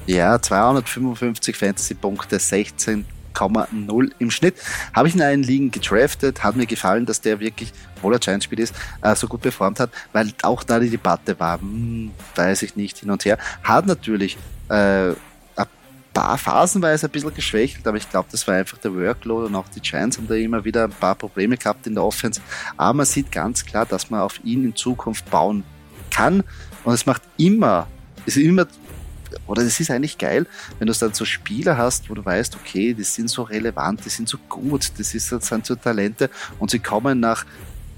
Ja, 0.06 0.40
255 0.40 1.56
Fantasy-Punkte, 1.56 2.38
16 2.38 3.04
0 3.32 4.12
im 4.18 4.30
Schnitt. 4.30 4.56
Habe 4.94 5.08
ich 5.08 5.14
in 5.14 5.22
einen 5.22 5.42
Ligen 5.42 5.70
gedraftet, 5.70 6.42
hat 6.42 6.56
mir 6.56 6.66
gefallen, 6.66 7.06
dass 7.06 7.20
der 7.20 7.40
wirklich, 7.40 7.72
obwohl 7.96 8.14
er 8.14 8.18
Giants 8.18 8.46
ist, 8.46 8.74
äh, 9.02 9.14
so 9.14 9.26
gut 9.26 9.42
performt 9.42 9.80
hat, 9.80 9.90
weil 10.12 10.32
auch 10.42 10.62
da 10.62 10.78
die 10.78 10.90
Debatte 10.90 11.38
war, 11.38 11.60
hm, 11.60 12.10
weiß 12.34 12.62
ich 12.62 12.76
nicht, 12.76 12.98
hin 12.98 13.10
und 13.10 13.24
her. 13.24 13.38
Hat 13.62 13.86
natürlich 13.86 14.36
äh, 14.68 15.10
ein 15.10 15.66
paar 16.12 16.38
phasenweise 16.38 17.06
ein 17.06 17.10
bisschen 17.10 17.34
geschwächt, 17.34 17.86
aber 17.86 17.96
ich 17.96 18.10
glaube, 18.10 18.28
das 18.30 18.46
war 18.46 18.56
einfach 18.56 18.78
der 18.78 18.94
Workload 18.94 19.46
und 19.46 19.54
auch 19.54 19.68
die 19.68 19.80
Giants 19.80 20.18
haben 20.18 20.26
da 20.26 20.34
immer 20.34 20.64
wieder 20.64 20.84
ein 20.84 20.90
paar 20.90 21.14
Probleme 21.14 21.56
gehabt 21.56 21.86
in 21.86 21.94
der 21.94 22.04
Offense. 22.04 22.40
Aber 22.76 22.94
man 22.94 23.06
sieht 23.06 23.30
ganz 23.30 23.64
klar, 23.64 23.86
dass 23.86 24.10
man 24.10 24.20
auf 24.20 24.40
ihn 24.44 24.64
in 24.64 24.76
Zukunft 24.76 25.30
bauen 25.30 25.64
kann 26.10 26.42
und 26.84 26.94
es 26.94 27.06
macht 27.06 27.22
immer, 27.36 27.86
ist 28.26 28.36
immer 28.36 28.66
oder 29.46 29.62
das 29.62 29.78
ist 29.80 29.90
eigentlich 29.90 30.18
geil, 30.18 30.46
wenn 30.78 30.86
du 30.86 30.92
dann 30.92 31.14
so 31.14 31.24
Spieler 31.24 31.76
hast, 31.76 32.08
wo 32.10 32.14
du 32.14 32.24
weißt, 32.24 32.56
okay, 32.56 32.94
die 32.94 33.04
sind 33.04 33.30
so 33.30 33.42
relevant, 33.42 34.04
die 34.04 34.08
sind 34.08 34.28
so 34.28 34.38
gut, 34.48 34.90
das, 34.98 35.14
ist, 35.14 35.32
das 35.32 35.46
sind 35.46 35.66
so 35.66 35.74
Talente 35.74 36.30
und 36.58 36.70
sie 36.70 36.78
kommen 36.78 37.20
nach 37.20 37.44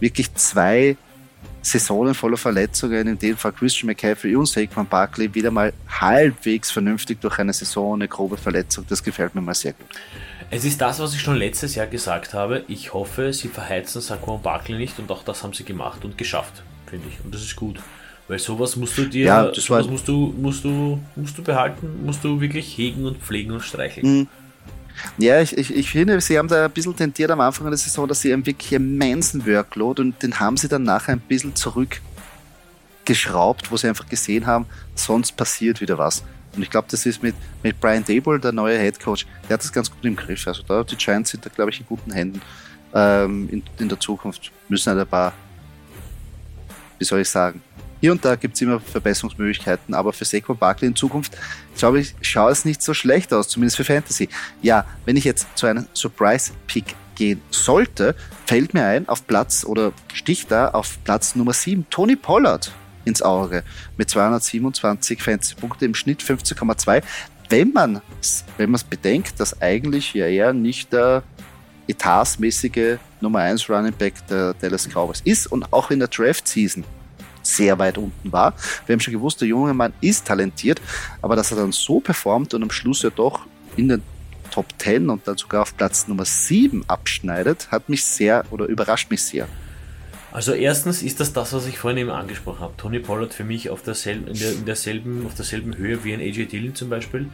wirklich 0.00 0.34
zwei 0.34 0.96
Saisonen 1.62 2.14
voller 2.14 2.36
Verletzungen, 2.36 3.06
in 3.06 3.18
dem 3.18 3.36
Fall 3.36 3.52
Christian 3.52 3.86
McCaffrey 3.86 4.34
und 4.34 4.46
Saquon 4.46 4.86
Barkley, 4.86 5.32
wieder 5.32 5.50
mal 5.50 5.72
halbwegs 5.88 6.72
vernünftig 6.72 7.20
durch 7.20 7.38
eine 7.38 7.52
Saison, 7.52 7.94
eine 7.94 8.08
grobe 8.08 8.36
Verletzung. 8.36 8.84
Das 8.88 9.02
gefällt 9.02 9.34
mir 9.34 9.40
mal 9.40 9.54
sehr 9.54 9.72
gut. 9.72 9.86
Es 10.50 10.64
ist 10.64 10.80
das, 10.80 10.98
was 10.98 11.14
ich 11.14 11.20
schon 11.20 11.36
letztes 11.36 11.76
Jahr 11.76 11.86
gesagt 11.86 12.34
habe. 12.34 12.64
Ich 12.68 12.92
hoffe, 12.92 13.32
sie 13.32 13.48
verheizen 13.48 14.02
Saquon 14.02 14.42
Barkley 14.42 14.76
nicht 14.76 14.98
und 14.98 15.10
auch 15.10 15.22
das 15.22 15.42
haben 15.44 15.52
sie 15.52 15.64
gemacht 15.64 16.04
und 16.04 16.18
geschafft, 16.18 16.62
finde 16.86 17.08
ich. 17.08 17.24
Und 17.24 17.32
das 17.32 17.42
ist 17.42 17.54
gut. 17.56 17.78
Weil 18.28 18.38
sowas 18.38 18.76
musst 18.76 18.96
du 18.96 19.06
dir, 19.06 19.26
ja, 19.26 19.54
sowas 19.54 19.88
musst 19.88 20.08
du, 20.08 20.32
musst 20.38 20.64
du, 20.64 20.98
musst 21.16 21.36
du 21.36 21.42
behalten, 21.42 22.04
musst 22.04 22.24
du 22.24 22.40
wirklich 22.40 22.78
hegen 22.78 23.04
und 23.04 23.18
pflegen 23.18 23.52
und 23.52 23.62
streicheln. 23.62 24.20
Mhm. 24.20 24.28
Ja, 25.18 25.40
ich, 25.40 25.56
ich, 25.56 25.74
ich 25.74 25.90
finde, 25.90 26.20
sie 26.20 26.38
haben 26.38 26.48
da 26.48 26.66
ein 26.66 26.70
bisschen 26.70 26.94
tendiert 26.94 27.30
am 27.30 27.40
Anfang 27.40 27.66
der 27.68 27.76
Saison, 27.76 28.06
dass 28.06 28.20
sie 28.20 28.32
einen 28.32 28.46
wirklich 28.46 28.72
immensen 28.72 29.44
Workload 29.46 30.00
und 30.00 30.22
den 30.22 30.38
haben 30.38 30.56
sie 30.56 30.68
dann 30.68 30.84
nachher 30.84 31.12
ein 31.12 31.20
bisschen 31.20 31.54
zurückgeschraubt, 31.54 33.70
wo 33.70 33.76
sie 33.76 33.88
einfach 33.88 34.08
gesehen 34.08 34.46
haben, 34.46 34.66
sonst 34.94 35.36
passiert 35.36 35.80
wieder 35.80 35.98
was. 35.98 36.22
Und 36.54 36.62
ich 36.62 36.70
glaube, 36.70 36.86
das 36.90 37.06
ist 37.06 37.22
mit, 37.22 37.34
mit 37.62 37.80
Brian 37.80 38.04
Dable, 38.04 38.38
der 38.38 38.52
neue 38.52 38.78
Head 38.78 39.00
Coach, 39.00 39.26
der 39.48 39.54
hat 39.54 39.64
das 39.64 39.72
ganz 39.72 39.90
gut 39.90 40.04
im 40.04 40.14
Griff. 40.14 40.46
Also 40.46 40.62
da 40.62 40.84
die 40.84 40.96
Giants 40.96 41.30
sind 41.30 41.46
da, 41.46 41.50
glaube 41.50 41.70
ich, 41.70 41.80
in 41.80 41.86
guten 41.86 42.12
Händen. 42.12 42.42
Ähm, 42.94 43.48
in, 43.50 43.62
in 43.78 43.88
der 43.88 43.98
Zukunft 43.98 44.52
müssen 44.68 44.90
halt 44.90 45.00
ein 45.00 45.06
paar, 45.06 45.32
wie 46.98 47.04
soll 47.04 47.20
ich 47.20 47.28
sagen, 47.28 47.62
hier 48.02 48.10
und 48.10 48.24
da 48.24 48.34
gibt 48.34 48.56
es 48.56 48.60
immer 48.60 48.80
Verbesserungsmöglichkeiten, 48.80 49.94
aber 49.94 50.12
für 50.12 50.24
Saquon 50.24 50.58
Barkley 50.58 50.88
in 50.88 50.96
Zukunft, 50.96 51.38
glaube 51.78 52.00
ich, 52.00 52.16
schaut 52.20 52.50
es 52.50 52.64
nicht 52.64 52.82
so 52.82 52.94
schlecht 52.94 53.32
aus, 53.32 53.46
zumindest 53.48 53.76
für 53.76 53.84
Fantasy. 53.84 54.28
Ja, 54.60 54.84
wenn 55.04 55.16
ich 55.16 55.22
jetzt 55.22 55.46
zu 55.54 55.68
einem 55.68 55.86
Surprise-Pick 55.94 56.96
gehen 57.14 57.40
sollte, 57.52 58.16
fällt 58.44 58.74
mir 58.74 58.84
ein, 58.84 59.08
auf 59.08 59.24
Platz 59.28 59.64
oder 59.64 59.92
sticht 60.12 60.50
da 60.50 60.70
auf 60.70 60.98
Platz 61.04 61.36
Nummer 61.36 61.52
7 61.52 61.86
Tony 61.90 62.16
Pollard 62.16 62.72
ins 63.04 63.22
Auge 63.22 63.62
mit 63.96 64.10
227 64.10 65.22
Fantasy-Punkte 65.22 65.84
im 65.84 65.94
Schnitt 65.94 66.24
15,2. 66.24 67.04
Wenn 67.50 67.72
man 67.72 68.02
wenn 68.56 68.74
es 68.74 68.82
bedenkt, 68.82 69.38
dass 69.38 69.62
eigentlich 69.62 70.12
ja 70.14 70.26
er 70.26 70.52
nicht 70.52 70.92
der 70.92 71.22
etatsmäßige 71.86 72.98
Nummer 73.20 73.38
1 73.38 73.70
Running 73.70 73.92
Back 73.92 74.26
der 74.26 74.54
Dallas 74.54 74.88
Cowboys 74.88 75.20
ist 75.24 75.46
und 75.46 75.72
auch 75.72 75.92
in 75.92 76.00
der 76.00 76.08
Draft 76.08 76.48
Season 76.48 76.82
sehr 77.42 77.78
weit 77.78 77.98
unten 77.98 78.32
war. 78.32 78.54
Wir 78.86 78.94
haben 78.94 79.00
schon 79.00 79.14
gewusst, 79.14 79.40
der 79.40 79.48
junge 79.48 79.74
Mann 79.74 79.92
ist 80.00 80.26
talentiert, 80.26 80.80
aber 81.20 81.36
dass 81.36 81.50
er 81.50 81.58
dann 81.58 81.72
so 81.72 82.00
performt 82.00 82.54
und 82.54 82.62
am 82.62 82.70
Schluss 82.70 83.02
ja 83.02 83.10
doch 83.10 83.46
in 83.76 83.88
den 83.88 84.02
Top 84.50 84.66
10 84.78 85.08
und 85.08 85.26
dann 85.26 85.38
sogar 85.38 85.62
auf 85.62 85.76
Platz 85.76 86.06
Nummer 86.08 86.24
7 86.24 86.84
abschneidet, 86.86 87.70
hat 87.70 87.88
mich 87.88 88.04
sehr 88.04 88.44
oder 88.50 88.66
überrascht 88.66 89.10
mich 89.10 89.22
sehr. 89.22 89.48
Also 90.30 90.52
erstens 90.52 91.02
ist 91.02 91.20
das 91.20 91.32
das, 91.32 91.52
was 91.52 91.66
ich 91.66 91.78
vorhin 91.78 91.98
eben 91.98 92.10
angesprochen 92.10 92.60
habe. 92.60 92.74
Tony 92.76 93.00
Pollard 93.00 93.34
für 93.34 93.44
mich 93.44 93.68
auf 93.68 93.82
derselben, 93.82 94.28
in, 94.28 94.38
der, 94.38 94.52
in 94.52 94.64
derselben, 94.64 95.26
auf 95.26 95.34
derselben 95.34 95.76
Höhe 95.76 96.04
wie 96.04 96.14
ein 96.14 96.20
AJ 96.20 96.46
Dillon 96.46 96.74
zum 96.74 96.88
Beispiel. 96.88 97.28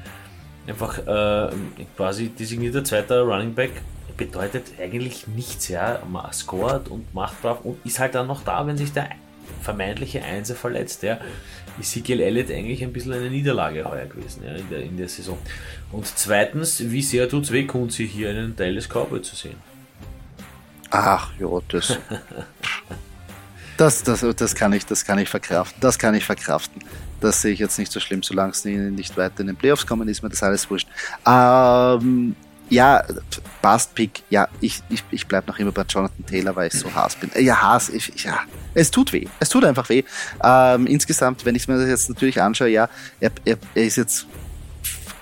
Einfach 0.67 0.99
äh, 0.99 1.51
quasi 1.97 2.29
designierter 2.29 2.85
zweiter 2.85 3.23
Running 3.23 3.55
Back 3.55 3.71
bedeutet 4.17 4.65
eigentlich 4.81 5.29
nichts, 5.29 5.69
ja. 5.69 6.03
Man 6.11 6.33
scored 6.33 6.89
und 6.89 7.15
macht 7.15 7.41
brav 7.41 7.61
und 7.63 7.79
ist 7.87 8.01
halt 8.01 8.17
dann 8.17 8.27
noch 8.27 8.43
da, 8.43 8.67
wenn 8.67 8.77
sich 8.77 8.93
der 8.93 9.11
vermeintliche 9.63 10.23
Einser 10.23 10.55
verletzt, 10.55 11.03
ja, 11.03 11.19
Ezekiel 11.81 12.21
Elliott 12.21 12.51
eigentlich 12.51 12.83
ein 12.83 12.93
bisschen 12.93 13.13
eine 13.13 13.31
Niederlage 13.31 13.85
heuer 13.85 14.07
gewesen 14.07 14.43
ja, 14.45 14.55
in, 14.55 14.69
der, 14.69 14.81
in 14.81 14.97
der 14.97 15.09
Saison. 15.09 15.39
Und 15.93 16.07
zweitens, 16.07 16.81
wie 16.91 17.03
sehr 17.03 17.29
tut 17.29 17.45
es 17.45 17.53
weh, 17.53 17.65
Kunzi 17.65 18.09
hier 18.09 18.31
einen 18.31 18.57
Teil 18.57 18.75
des 18.75 18.89
Cowboy 18.89 19.23
zu 19.23 19.37
sehen? 19.37 19.57
Ach, 20.91 21.31
ja, 21.39 21.49
das, 21.69 21.99
das, 23.77 24.03
das, 24.03 24.37
das, 24.37 24.55
kann 24.55 24.73
ich, 24.73 24.87
das 24.87 25.05
kann 25.05 25.19
ich 25.19 25.29
verkraften. 25.29 25.81
Das 25.81 25.99
kann 25.99 26.15
ich 26.15 26.25
verkraften. 26.25 26.83
Das 27.21 27.43
sehe 27.43 27.53
ich 27.53 27.59
jetzt 27.59 27.79
nicht 27.79 27.93
so 27.93 28.01
schlimm, 28.01 28.23
solange 28.23 28.53
es 28.53 28.65
nicht 28.65 29.17
weiter 29.17 29.41
in 29.41 29.49
den 29.49 29.57
Playoffs 29.57 29.87
kommen, 29.87 30.09
ist 30.09 30.23
mir 30.23 30.31
das 30.31 30.43
alles 30.43 30.71
wurscht. 30.71 30.89
Ähm, 31.27 32.35
ja, 32.69 33.05
Bast 33.63 33.95
Pick, 33.95 34.23
ja, 34.31 34.49
ich, 34.61 34.83
ich, 34.89 35.03
ich 35.11 35.27
bleib 35.27 35.47
noch 35.47 35.59
immer 35.59 35.73
bei 35.73 35.83
Jonathan 35.89 36.25
Taylor, 36.27 36.55
weil 36.57 36.69
ich 36.69 36.75
so 36.75 36.93
Haas 36.95 37.17
bin. 37.17 37.31
Ja, 37.43 37.61
Haas, 37.61 37.89
ich, 37.89 38.25
ja, 38.25 38.41
es 38.75 38.91
tut 38.91 39.13
weh. 39.13 39.27
Es 39.41 39.49
tut 39.49 39.65
einfach 39.65 39.89
weh. 39.89 40.05
Ähm, 40.43 40.87
insgesamt, 40.87 41.45
wenn 41.45 41.55
ich 41.55 41.67
mir 41.69 41.79
das 41.79 41.89
jetzt 41.89 42.09
natürlich 42.09 42.41
anschaue, 42.41 42.69
ja, 42.69 42.89
er, 43.21 43.31
er, 43.45 43.59
er 43.75 43.85
ist 43.85 43.97
jetzt 43.97 44.27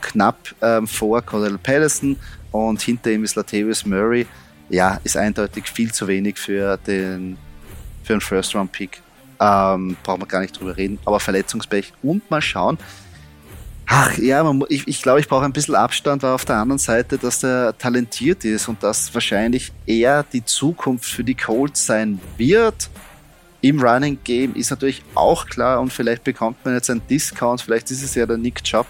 knapp 0.00 0.54
ähm, 0.62 0.86
vor 0.86 1.22
Cordell 1.22 1.58
Patterson 1.58 2.16
und 2.52 2.80
hinter 2.80 3.10
ihm 3.10 3.24
ist 3.24 3.34
Latavius 3.34 3.84
Murray. 3.86 4.26
Ja, 4.68 5.00
ist 5.04 5.16
eindeutig 5.16 5.68
viel 5.68 5.92
zu 5.92 6.08
wenig 6.08 6.38
für 6.38 6.76
den 6.76 7.38
für 8.02 8.14
einen 8.14 8.20
First-Round-Pick. 8.20 9.02
Ähm, 9.40 9.96
brauchen 10.02 10.22
wir 10.22 10.26
gar 10.26 10.40
nicht 10.40 10.58
drüber 10.58 10.76
reden. 10.76 10.98
Aber 11.04 11.20
Verletzungspech 11.20 11.92
und 12.02 12.30
mal 12.30 12.40
schauen, 12.40 12.78
Ach 13.86 14.18
ja, 14.18 14.42
man, 14.42 14.64
ich, 14.68 14.86
ich 14.88 15.00
glaube, 15.00 15.20
ich 15.20 15.28
brauche 15.28 15.44
ein 15.44 15.52
bisschen 15.52 15.76
Abstand, 15.76 16.22
weil 16.24 16.32
auf 16.32 16.44
der 16.44 16.56
anderen 16.56 16.78
Seite, 16.78 17.18
dass 17.18 17.38
der 17.38 17.76
talentiert 17.78 18.44
ist 18.44 18.68
und 18.68 18.82
dass 18.82 19.14
wahrscheinlich 19.14 19.72
eher 19.86 20.24
die 20.24 20.44
Zukunft 20.44 21.04
für 21.04 21.22
die 21.22 21.36
Colts 21.36 21.86
sein 21.86 22.20
wird. 22.36 22.90
Im 23.60 23.80
Running 23.80 24.18
Game 24.24 24.54
ist 24.54 24.70
natürlich 24.70 25.02
auch 25.14 25.46
klar 25.46 25.80
und 25.80 25.92
vielleicht 25.92 26.24
bekommt 26.24 26.64
man 26.64 26.74
jetzt 26.74 26.90
einen 26.90 27.06
Discount, 27.08 27.62
vielleicht 27.62 27.90
ist 27.90 28.02
es 28.02 28.14
ja 28.14 28.26
der 28.26 28.36
Nick 28.36 28.62
Chubb 28.64 28.86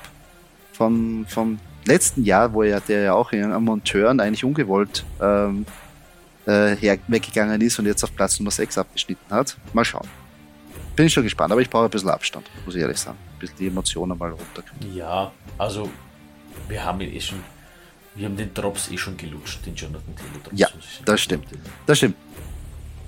vom, 0.72 1.26
vom 1.28 1.58
letzten 1.84 2.24
Jahr, 2.24 2.52
wo 2.52 2.62
er 2.62 2.80
der 2.80 3.02
ja 3.02 3.12
auch 3.12 3.32
am 3.32 3.64
Monteuren 3.64 4.18
eigentlich 4.18 4.44
ungewollt 4.44 5.04
ähm, 5.20 5.66
äh, 6.46 6.74
her, 6.76 6.98
weggegangen 7.06 7.60
ist 7.60 7.78
und 7.78 7.86
jetzt 7.86 8.02
auf 8.02 8.14
Platz 8.14 8.38
Nummer 8.40 8.50
6 8.50 8.78
abgeschnitten 8.78 9.30
hat. 9.30 9.56
Mal 9.72 9.84
schauen. 9.84 10.08
Bin 10.96 11.06
ich 11.06 11.12
schon 11.12 11.22
gespannt, 11.22 11.52
aber 11.52 11.60
ich 11.60 11.70
brauche 11.70 11.84
ein 11.84 11.90
bisschen 11.90 12.08
Abstand, 12.08 12.50
muss 12.64 12.74
ich 12.74 12.80
ehrlich 12.80 12.98
sagen 12.98 13.18
ein 13.36 13.38
bisschen 13.38 13.56
die 13.58 13.66
Emotionen 13.66 14.18
mal 14.18 14.30
runterkriegen. 14.30 14.96
Ja, 14.96 15.30
also 15.58 15.90
wir 16.68 16.82
haben 16.82 17.00
ihn 17.00 17.14
eh 17.14 17.20
schon, 17.20 17.42
wir 18.14 18.26
haben 18.26 18.36
den 18.36 18.52
Drops 18.52 18.90
eh 18.90 18.96
schon 18.96 19.16
gelutscht, 19.16 19.64
den 19.66 19.74
Jonathan 19.74 20.14
Taylor 20.16 20.42
Drops. 20.44 20.58
Ja, 20.58 20.68
das 21.04 21.20
stimmt. 21.20 21.46
Das 21.86 21.98
stimmt. 21.98 22.16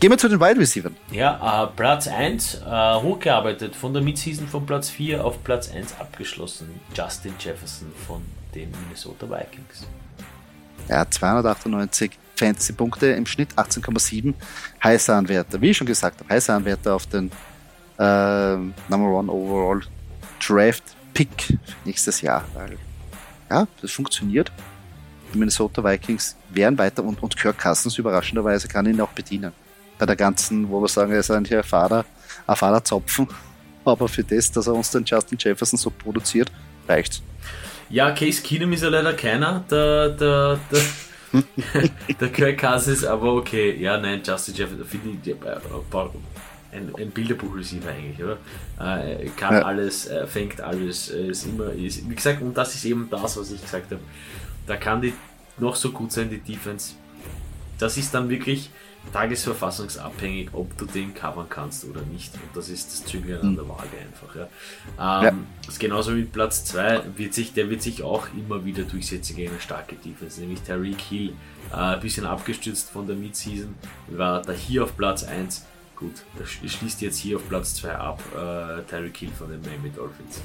Gehen 0.01 0.11
wir 0.11 0.18
zu 0.18 0.28
den 0.28 0.39
Wide 0.39 0.61
Receivers. 0.61 0.93
Ja, 1.11 1.64
äh, 1.64 1.66
Platz 1.74 2.07
1 2.07 2.55
äh, 2.55 2.95
hochgearbeitet, 3.01 3.74
von 3.74 3.93
der 3.93 4.01
Midseason 4.01 4.47
von 4.47 4.64
Platz 4.64 4.91
4 4.91 5.24
auf 5.24 5.43
Platz 5.43 5.72
1 5.72 5.99
abgeschlossen. 5.99 6.68
Justin 6.95 7.34
Jefferson 7.41 7.89
von 8.07 8.22
den 8.55 8.70
Minnesota 8.70 9.26
Vikings. 9.26 9.89
Ja, 10.89 11.09
298 11.11 12.12
Fantasy-Punkte 12.36 13.07
im 13.09 13.26
Schnitt, 13.26 13.55
18,7 13.57 14.34
heißer 14.84 15.16
Anwärter. 15.16 15.61
Wie 15.61 15.70
ich 15.70 15.76
schon 15.76 15.89
gesagt 15.89 16.20
habe, 16.20 16.32
heißer 16.32 16.55
Anwärter 16.55 16.95
auf 16.95 17.07
den 17.07 17.32
äh, 17.99 18.57
Number 18.88 19.11
One 19.11 19.30
Overall 19.30 19.82
Draft-Pick 20.40 21.59
nächstes 21.84 22.20
Jahr. 22.20 22.44
Weil, 22.55 22.78
ja, 23.51 23.66
das 23.80 23.92
funktioniert. 23.92 24.53
Die 25.32 25.38
Minnesota 25.38 25.84
Vikings 25.84 26.36
werden 26.51 26.78
weiter 26.78 27.05
und, 27.05 27.22
und 27.22 27.36
Kirk 27.36 27.59
Cousins 27.59 27.99
überraschenderweise 27.99 28.68
kann 28.68 28.86
ihn 28.86 29.01
auch 29.01 29.11
bedienen. 29.11 29.53
Bei 29.99 30.07
der 30.07 30.16
ganzen, 30.16 30.68
wo 30.70 30.80
wir 30.80 30.88
sagen, 30.88 31.12
er 31.12 31.20
ist 31.20 31.30
ein 31.30 31.44
Fahrer, 31.44 32.05
ein 32.46 32.57
Fahrerzopfen. 32.57 33.28
Aber 33.84 34.09
für 34.09 34.24
das, 34.24 34.51
dass 34.53 34.66
er 34.66 34.74
uns 34.74 34.90
den 34.90 35.05
Justin 35.05 35.38
Jefferson 35.40 35.78
so 35.78 35.90
produziert, 35.90 36.51
reicht's. 36.86 37.22
Ja, 37.90 38.11
Case 38.12 38.42
Keenum 38.42 38.72
ist 38.72 38.82
ja 38.82 38.90
leider 38.90 39.14
keiner. 39.14 39.64
Der, 39.70 40.11
der, 40.11 40.61
der, 40.70 41.42
der 42.20 42.28
Kirk 42.28 42.59
Cousins, 42.59 43.05
aber 43.05 43.34
okay. 43.34 43.76
Ja, 43.80 43.99
nein, 43.99 44.20
Justin 44.24 44.55
Jefferson, 44.55 44.84
finde 44.84 45.18
ich, 45.22 45.36
ein, 46.73 46.93
ein 46.97 47.11
Bilderbuch-Receiver 47.11 47.91
eigentlich, 47.91 48.23
oder? 48.23 48.39
Äh, 48.79 49.29
kann 49.31 49.55
ja. 49.55 49.62
alles, 49.62 50.07
äh, 50.07 50.27
fängt 50.27 50.61
alles, 50.61 51.11
äh, 51.11 51.29
ist 51.29 51.47
immer, 51.47 51.73
ist, 51.73 52.09
wie 52.09 52.14
gesagt, 52.14 52.43
und 52.43 52.55
das 52.55 52.75
ist 52.75 52.85
eben 52.85 53.09
das, 53.11 53.37
was 53.37 53.51
ich 53.51 53.61
gesagt 53.61 53.91
habe. 53.91 54.03
Da 54.66 54.77
kann 54.77 55.01
die 55.01 55.14
noch 55.59 55.77
so 55.77 55.91
gut 55.91 56.12
sein, 56.12 56.31
die 56.31 56.39
Defense. 56.39 56.95
Das 57.79 57.97
ist 57.97 58.12
dann 58.12 58.29
wirklich 58.29 58.71
tagesverfassungsabhängig, 59.12 60.51
ob 60.53 60.77
du 60.77 60.85
den 60.85 61.14
covern 61.14 61.47
kannst 61.49 61.85
oder 61.85 62.03
nicht. 62.03 62.35
Und 62.35 62.55
das 62.55 62.69
ist 62.69 62.93
das 62.93 63.05
Zügeln 63.05 63.41
an 63.41 63.55
der 63.55 63.64
mhm. 63.64 63.69
Waage 63.69 63.97
einfach. 64.01 64.35
Ja. 64.37 65.21
Ähm, 65.21 65.25
ja. 65.25 65.33
Das 65.64 65.75
ist 65.75 65.81
genauso 65.81 66.16
wie 66.16 66.25
Platz 66.25 66.64
2, 66.66 67.03
wird 67.16 67.35
sich, 67.35 67.55
der 67.55 67.71
wird 67.71 67.83
sich 67.83 68.03
auch 68.03 68.27
immer 68.37 68.64
wieder 68.64 68.83
durchsetzen 68.83 69.37
gegen 69.37 69.53
eine 69.53 69.61
starke 69.61 69.95
Defense, 69.97 70.41
nämlich 70.41 70.61
Tyreek 70.62 71.01
Hill. 71.01 71.33
Äh, 71.73 71.77
ein 71.77 72.01
bisschen 72.01 72.27
abgestürzt 72.27 72.91
von 72.91 73.07
der 73.07 73.16
Midseason, 73.16 73.75
war 74.09 74.43
da 74.43 74.53
hier 74.53 74.85
auf 74.85 74.97
Platz 74.97 75.25
1 75.25 75.64
Gut, 75.99 76.14
das 76.38 76.49
schließt 76.51 77.01
jetzt 77.01 77.18
hier 77.18 77.36
auf 77.38 77.49
Platz 77.49 77.74
2 77.74 77.96
ab, 77.96 78.22
äh, 78.32 78.82
Tyreek 78.88 79.16
Hill 79.16 79.32
von 79.36 79.51
den 79.51 79.61
Miami 79.62 79.90
Dolphins. 79.90 80.40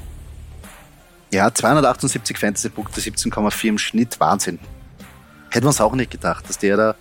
Ja, 1.31 1.53
278 1.53 2.37
Fantasy-Punkte, 2.37 2.99
17,4 2.99 3.69
im 3.69 3.77
Schnitt, 3.77 4.19
Wahnsinn. 4.19 4.57
Hätten 5.51 5.65
wir 5.65 5.69
uns 5.69 5.79
auch 5.79 5.93
nicht 5.93 6.09
gedacht, 6.09 6.49
dass 6.49 6.57
der 6.57 6.77
da 6.77 6.95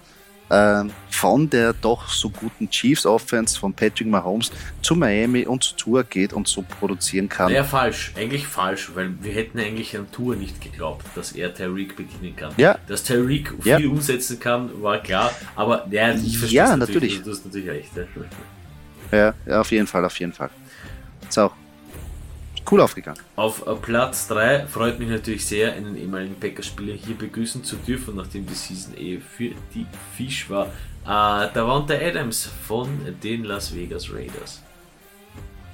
von 1.08 1.48
der 1.48 1.72
doch 1.72 2.08
so 2.10 2.28
guten 2.28 2.68
Chiefs 2.68 3.06
Offense 3.06 3.58
von 3.58 3.72
Patrick 3.72 4.06
Mahomes 4.06 4.50
zu 4.82 4.94
Miami 4.94 5.46
und 5.46 5.62
zu 5.62 5.74
Tour 5.76 6.04
geht 6.04 6.32
und 6.32 6.46
so 6.46 6.62
produzieren 6.62 7.28
kann. 7.28 7.50
Ja, 7.50 7.64
falsch. 7.64 8.12
Eigentlich 8.16 8.46
falsch, 8.46 8.90
weil 8.94 9.14
wir 9.22 9.32
hätten 9.32 9.58
eigentlich 9.58 9.96
an 9.96 10.10
Tour 10.10 10.36
nicht 10.36 10.60
geglaubt, 10.60 11.06
dass 11.14 11.32
er 11.32 11.54
Tyreek 11.54 11.96
bedienen 11.96 12.36
kann. 12.36 12.52
Ja. 12.58 12.76
Dass 12.86 13.04
Tyreek 13.04 13.54
viel 13.62 13.80
ja. 13.80 13.88
umsetzen 13.88 14.38
kann, 14.40 14.70
war 14.82 14.98
klar. 14.98 15.32
Aber 15.56 15.86
ja, 15.90 16.12
ich 16.12 16.36
verstehe 16.36 16.58
ja, 16.58 16.76
natürlich. 16.76 17.18
natürlich. 17.18 17.22
Du 17.22 17.30
hast 17.30 17.46
natürlich 17.46 17.68
recht. 17.68 17.90
Ja. 19.10 19.34
ja, 19.46 19.60
auf 19.60 19.70
jeden 19.70 19.86
Fall, 19.86 20.04
auf 20.04 20.18
jeden 20.18 20.32
Fall. 20.32 20.50
Auch 21.36 21.52
cool 22.72 22.80
aufgegangen. 22.80 23.20
Auf 23.36 23.62
Platz 23.82 24.26
3 24.28 24.66
freut 24.66 24.98
mich 24.98 25.08
natürlich 25.08 25.46
sehr, 25.46 25.74
einen 25.74 25.96
ehemaligen 25.96 26.34
Packers-Spieler 26.40 26.94
hier 26.94 27.16
begrüßen 27.16 27.62
zu 27.62 27.76
dürfen, 27.76 28.16
nachdem 28.16 28.46
die 28.46 28.54
Season 28.54 28.96
eh 28.96 29.20
für 29.20 29.50
die 29.74 29.86
Fisch 30.16 30.48
war. 30.48 30.66
Äh, 31.04 31.52
Davante 31.52 32.00
Adams 32.00 32.48
von 32.66 32.88
den 33.22 33.44
Las 33.44 33.74
Vegas 33.74 34.12
Raiders. 34.12 34.62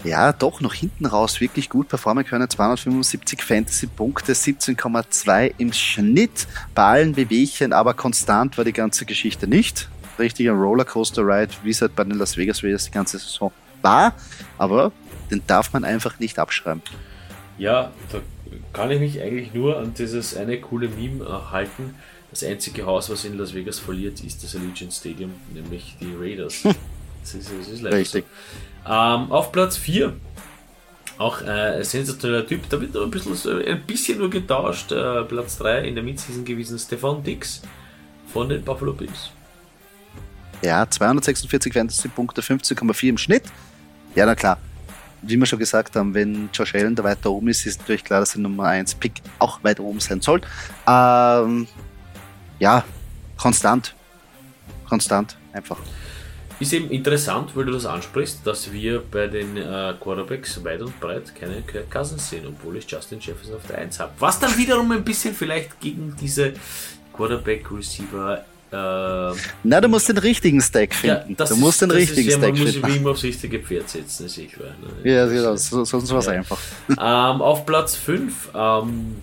Ja, 0.04 0.32
doch 0.32 0.60
noch 0.60 0.74
hinten 0.74 1.06
raus 1.06 1.40
wirklich 1.40 1.68
gut 1.68 1.88
performen 1.88 2.24
können. 2.24 2.48
275 2.48 3.42
Fantasy-Punkte, 3.42 4.32
17,2 4.32 5.54
im 5.58 5.72
Schnitt 5.72 6.46
bei 6.74 6.84
allen 6.84 7.14
Bewegchen, 7.14 7.72
aber 7.72 7.94
konstant 7.94 8.56
war 8.58 8.64
die 8.64 8.72
ganze 8.72 9.06
Geschichte 9.06 9.48
nicht. 9.48 9.88
Richtiger 10.18 10.52
Rollercoaster-Ride, 10.52 11.52
wie 11.64 11.70
es 11.70 11.80
halt 11.80 11.96
bei 11.96 12.04
den 12.04 12.16
Las 12.16 12.36
Vegas 12.36 12.62
Raiders 12.62 12.84
die 12.84 12.90
ganze 12.92 13.18
Saison 13.18 13.50
war. 13.82 14.14
Aber 14.56 14.92
den 15.30 15.42
darf 15.46 15.72
man 15.72 15.84
einfach 15.84 16.18
nicht 16.18 16.38
abschreiben. 16.38 16.82
Ja, 17.58 17.92
da 18.12 18.20
kann 18.72 18.90
ich 18.90 19.00
mich 19.00 19.20
eigentlich 19.20 19.52
nur 19.54 19.78
an 19.78 19.94
dieses 19.94 20.36
eine 20.36 20.60
coole 20.60 20.88
Meme 20.88 21.24
äh, 21.24 21.50
halten. 21.50 21.94
Das 22.30 22.44
einzige 22.44 22.86
Haus, 22.86 23.10
was 23.10 23.24
in 23.24 23.38
Las 23.38 23.54
Vegas 23.54 23.78
verliert, 23.78 24.20
ist 24.20 24.44
das 24.44 24.54
Allegiant 24.54 24.92
Stadium, 24.92 25.34
nämlich 25.52 25.96
die 26.00 26.14
Raiders. 26.18 26.64
Das 27.20 27.34
ist, 27.34 27.50
das 27.60 27.68
ist 27.68 27.84
Richtig. 27.84 28.24
So. 28.86 28.90
Ähm, 28.90 29.30
auf 29.30 29.52
Platz 29.52 29.76
4 29.76 30.14
auch 31.18 31.42
äh, 31.42 31.78
ein 31.78 31.84
sensationeller 31.84 32.46
Typ, 32.46 32.68
da 32.70 32.80
wird 32.80 32.96
ein 32.96 33.10
bisschen, 33.10 33.66
ein 33.66 33.82
bisschen 33.82 34.18
nur 34.18 34.30
getauscht. 34.30 34.92
Äh, 34.92 35.24
Platz 35.24 35.58
3 35.58 35.88
in 35.88 35.94
der 35.94 36.04
Midseason 36.04 36.44
gewesen, 36.44 36.78
Stefan 36.78 37.22
Dix 37.22 37.62
von 38.32 38.48
den 38.48 38.62
Buffalo 38.62 38.92
Bills. 38.92 39.30
Ja, 40.62 40.88
246 40.88 41.72
Fantasy-Punkte, 41.72 42.40
15,4 42.40 43.08
im 43.08 43.18
Schnitt. 43.18 43.42
Ja, 44.14 44.26
na 44.26 44.34
klar, 44.34 44.58
wie 45.22 45.36
wir 45.36 45.46
schon 45.46 45.58
gesagt 45.58 45.96
haben, 45.96 46.14
wenn 46.14 46.48
Josh 46.52 46.74
Allen 46.74 46.94
da 46.94 47.04
weiter 47.04 47.30
oben 47.30 47.48
ist, 47.48 47.66
ist 47.66 47.80
natürlich 47.80 48.04
klar, 48.04 48.20
dass 48.20 48.32
der 48.32 48.42
Nummer 48.42 48.64
1 48.64 48.94
Pick 48.96 49.20
auch 49.38 49.62
weiter 49.62 49.82
oben 49.82 50.00
sein 50.00 50.20
soll. 50.20 50.40
Ähm, 50.86 51.66
ja, 52.58 52.84
konstant. 53.36 53.94
Konstant, 54.88 55.36
einfach. 55.52 55.78
Ist 56.60 56.72
eben 56.72 56.90
interessant, 56.90 57.54
weil 57.54 57.66
du 57.66 57.72
das 57.72 57.86
ansprichst, 57.86 58.44
dass 58.44 58.72
wir 58.72 59.00
bei 59.00 59.28
den 59.28 59.56
äh, 59.56 59.94
Quarterbacks 60.00 60.64
weit 60.64 60.80
und 60.80 60.98
breit 60.98 61.32
keine 61.34 61.62
Kirk 61.62 61.88
Cousins 61.88 62.28
sehen, 62.28 62.46
obwohl 62.48 62.76
ich 62.76 62.90
Justin 62.90 63.20
Jefferson 63.20 63.54
auf 63.54 63.66
der 63.68 63.78
1 63.78 64.00
habe. 64.00 64.12
Was 64.18 64.40
dann 64.40 64.56
wiederum 64.56 64.90
ein 64.90 65.04
bisschen 65.04 65.34
vielleicht 65.34 65.78
gegen 65.80 66.16
diese 66.20 66.54
Quarterback-Receiver 67.12 68.44
äh, 68.70 69.34
Na, 69.62 69.80
du 69.80 69.88
musst 69.88 70.08
den 70.08 70.18
richtigen 70.18 70.60
Stack 70.60 70.94
finden. 70.94 71.36
Ja, 71.38 71.46
du 71.46 71.56
musst 71.56 71.80
den 71.80 71.90
richtigen 71.90 72.28
ist, 72.28 72.34
ja, 72.34 72.38
Stack 72.38 72.56
finden. 72.56 72.80
Man 72.80 72.90
muss 72.90 72.96
wie 72.96 73.00
immer 73.00 73.10
aufs 73.10 73.22
richtige 73.22 73.58
Pferd 73.60 73.88
setzen, 73.88 74.26
ist 74.26 74.36
ich 74.36 74.56
ne? 74.56 74.74
Ja, 75.04 75.26
genau, 75.26 75.56
so, 75.56 75.84
sonst 75.84 76.10
war 76.10 76.18
es 76.18 76.26
ja. 76.26 76.32
einfach. 76.32 76.58
Ähm, 76.90 76.96
auf 77.42 77.64
Platz 77.64 77.96
5, 77.96 78.50
ähm, 78.54 79.16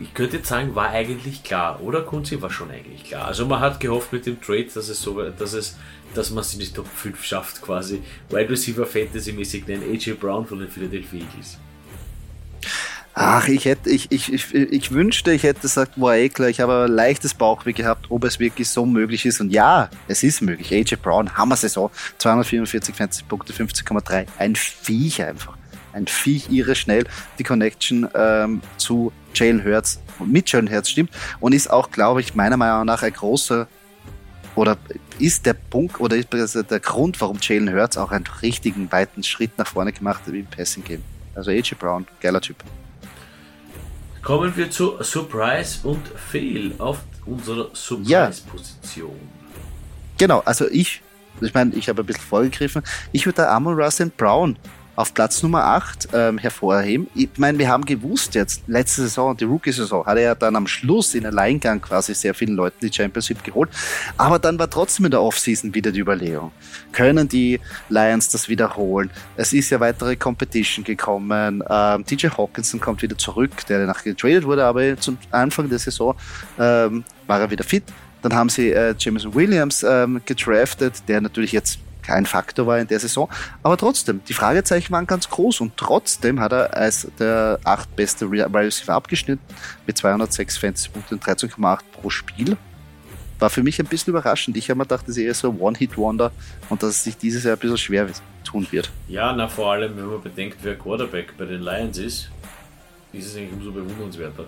ich 0.00 0.14
könnte 0.14 0.38
jetzt 0.38 0.48
sagen, 0.48 0.74
war 0.74 0.90
eigentlich 0.90 1.42
klar, 1.42 1.82
oder 1.82 2.02
Kunzi 2.02 2.40
war 2.40 2.50
schon 2.50 2.70
eigentlich 2.70 3.04
klar. 3.04 3.26
Also 3.26 3.44
man 3.44 3.60
hat 3.60 3.80
gehofft 3.80 4.12
mit 4.12 4.24
dem 4.24 4.40
Trade, 4.40 4.68
dass 4.74 4.88
es 4.88 5.02
so, 5.02 5.20
dass 5.22 5.52
es, 5.52 5.76
dass 6.14 6.30
man 6.30 6.40
es 6.42 6.54
in 6.54 6.60
die 6.60 6.68
Top 6.68 6.86
5 6.86 7.22
schafft, 7.22 7.60
quasi. 7.60 8.02
Wide 8.30 8.48
Receiver 8.48 8.86
Fantasy 8.86 9.32
mäßig 9.32 9.66
nennen, 9.66 9.82
AJ 9.92 10.14
Brown 10.14 10.46
von 10.46 10.60
den 10.60 10.68
Philadelphia 10.68 11.20
Eagles. 11.20 11.58
Ach, 13.12 13.48
ich 13.48 13.64
hätte, 13.64 13.90
ich, 13.90 14.10
ich, 14.12 14.32
ich, 14.32 14.54
ich 14.54 14.92
wünschte, 14.92 15.32
ich 15.32 15.42
hätte 15.42 15.60
gesagt, 15.60 16.00
war 16.00 16.16
eh 16.16 16.28
klar, 16.28 16.48
ich 16.48 16.60
habe 16.60 16.84
ein 16.84 16.92
leichtes 16.92 17.34
Bauchweh 17.34 17.72
gehabt, 17.72 18.06
ob 18.08 18.24
es 18.24 18.38
wirklich 18.38 18.68
so 18.68 18.86
möglich 18.86 19.26
ist. 19.26 19.40
Und 19.40 19.50
ja, 19.50 19.90
es 20.06 20.22
ist 20.22 20.42
möglich. 20.42 20.72
AJ 20.72 20.96
Brown, 21.02 21.36
Hammer-Saison, 21.36 21.90
244 22.18 22.94
Fantasy-Punkte, 22.94 23.52
15,3. 23.52 24.26
Ein 24.38 24.54
Viech 24.54 25.22
einfach. 25.22 25.56
Ein 25.92 26.06
Viech, 26.06 26.50
irre 26.50 26.76
schnell. 26.76 27.04
Die 27.38 27.42
Connection 27.42 28.08
ähm, 28.14 28.62
zu 28.76 29.12
Jalen 29.34 29.64
Hurts 29.64 30.00
und 30.18 30.30
mit 30.30 30.50
Jalen 30.50 30.70
Hurts 30.70 30.90
stimmt 30.90 31.10
und 31.40 31.52
ist 31.52 31.70
auch, 31.70 31.90
glaube 31.90 32.20
ich, 32.20 32.34
meiner 32.34 32.56
Meinung 32.56 32.86
nach 32.86 33.02
ein 33.02 33.12
großer 33.12 33.66
oder 34.54 34.76
ist 35.18 35.46
der 35.46 35.54
Punkt 35.54 36.00
oder 36.00 36.16
ist 36.16 36.32
der 36.32 36.80
Grund, 36.80 37.20
warum 37.20 37.38
Jalen 37.40 37.72
Hurts 37.72 37.96
auch 37.96 38.12
einen 38.12 38.26
richtigen 38.42 38.90
weiten 38.92 39.22
Schritt 39.22 39.58
nach 39.58 39.66
vorne 39.66 39.92
gemacht 39.92 40.22
hat 40.26 40.34
im 40.34 40.46
Passing 40.46 40.84
Game. 40.84 41.02
Also 41.34 41.50
AJ 41.50 41.74
Brown, 41.78 42.06
geiler 42.20 42.40
Typ. 42.40 42.56
Kommen 44.22 44.54
wir 44.56 44.70
zu 44.70 45.02
Surprise 45.02 45.78
und 45.82 46.06
Fail 46.08 46.72
auf 46.78 46.98
unserer 47.26 47.68
Surprise-Position. 47.72 49.10
Ja. 49.10 49.60
Genau, 50.18 50.40
also 50.44 50.68
ich, 50.68 51.02
ich 51.40 51.54
meine, 51.54 51.74
ich 51.74 51.88
habe 51.88 52.02
ein 52.02 52.06
bisschen 52.06 52.24
vorgegriffen. 52.24 52.82
Ich 53.12 53.24
würde 53.24 53.36
da 53.36 53.56
Amon 53.56 53.80
Russell 53.80 54.10
Brown 54.14 54.56
auf 55.00 55.14
Platz 55.14 55.42
Nummer 55.42 55.64
8 55.64 56.08
ähm, 56.12 56.38
hervorheben. 56.38 57.08
Ich 57.14 57.30
meine, 57.38 57.58
wir 57.58 57.68
haben 57.68 57.84
gewusst 57.86 58.34
jetzt, 58.34 58.62
letzte 58.66 59.02
Saison, 59.02 59.34
die 59.34 59.44
Rookie-Saison, 59.44 60.04
hat 60.04 60.18
er 60.18 60.22
ja 60.22 60.34
dann 60.34 60.56
am 60.56 60.66
Schluss 60.66 61.14
in 61.14 61.24
Alleingang 61.24 61.80
quasi 61.80 62.14
sehr 62.14 62.34
vielen 62.34 62.54
Leuten 62.54 62.76
die 62.82 62.92
Championship 62.92 63.42
geholt. 63.42 63.70
Aber 64.18 64.38
dann 64.38 64.58
war 64.58 64.68
trotzdem 64.68 65.06
in 65.06 65.10
der 65.10 65.22
Offseason 65.22 65.74
wieder 65.74 65.90
die 65.90 66.00
Überlegung. 66.00 66.52
Können 66.92 67.28
die 67.28 67.60
Lions 67.88 68.28
das 68.28 68.48
wiederholen? 68.48 69.10
Es 69.36 69.54
ist 69.54 69.70
ja 69.70 69.80
weitere 69.80 70.16
Competition 70.16 70.84
gekommen. 70.84 71.64
Ähm, 71.68 72.04
DJ 72.04 72.28
Hawkinson 72.28 72.78
kommt 72.78 73.00
wieder 73.00 73.16
zurück, 73.16 73.66
der 73.68 73.80
danach 73.80 74.04
getradet 74.04 74.44
wurde, 74.44 74.66
aber 74.66 74.98
zum 74.98 75.16
Anfang 75.30 75.70
der 75.70 75.78
Saison 75.78 76.14
ähm, 76.58 77.04
war 77.26 77.40
er 77.40 77.50
wieder 77.50 77.64
fit. 77.64 77.84
Dann 78.20 78.34
haben 78.34 78.50
sie 78.50 78.70
äh, 78.70 78.94
Jameson 78.98 79.34
Williams 79.34 79.82
ähm, 79.82 80.20
gedraftet, 80.26 81.02
der 81.08 81.22
natürlich 81.22 81.52
jetzt 81.52 81.78
kein 82.02 82.26
Faktor 82.26 82.66
war 82.66 82.78
in 82.78 82.86
der 82.86 83.00
Saison. 83.00 83.28
Aber 83.62 83.76
trotzdem, 83.76 84.20
die 84.28 84.34
Fragezeichen 84.34 84.92
waren 84.92 85.06
ganz 85.06 85.28
groß 85.28 85.60
und 85.60 85.76
trotzdem 85.76 86.40
hat 86.40 86.52
er 86.52 86.74
als 86.74 87.08
der 87.18 87.58
acht 87.64 87.94
beste 87.96 88.30
Wide 88.30 88.52
Receiver 88.52 88.94
abgeschnitten 88.94 89.42
mit 89.86 89.96
206 89.98 90.58
Fantasy-Punkten 90.58 91.14
und 91.14 91.24
13,8 91.24 91.80
pro 91.92 92.10
Spiel. 92.10 92.56
War 93.38 93.50
für 93.50 93.62
mich 93.62 93.80
ein 93.80 93.86
bisschen 93.86 94.10
überraschend. 94.10 94.56
Ich 94.56 94.68
habe 94.68 94.78
mir 94.78 94.84
gedacht, 94.84 95.08
das 95.08 95.16
ist 95.16 95.24
eher 95.24 95.34
so 95.34 95.50
ein 95.50 95.58
One-Hit-Wonder 95.58 96.30
und 96.68 96.82
dass 96.82 96.90
es 96.90 97.04
sich 97.04 97.16
dieses 97.16 97.44
Jahr 97.44 97.56
ein 97.56 97.58
bisschen 97.58 97.78
schwer 97.78 98.06
tun 98.44 98.66
wird. 98.70 98.90
Ja, 99.08 99.32
na 99.32 99.48
vor 99.48 99.72
allem, 99.72 99.96
wenn 99.96 100.06
man 100.06 100.22
bedenkt, 100.22 100.58
wer 100.62 100.76
Quarterback 100.76 101.36
bei 101.38 101.46
den 101.46 101.62
Lions 101.62 101.98
ist, 101.98 102.30
ist 103.12 103.26
es 103.26 103.36
eigentlich 103.36 103.52
umso 103.52 103.72
bewundernswerter, 103.72 104.44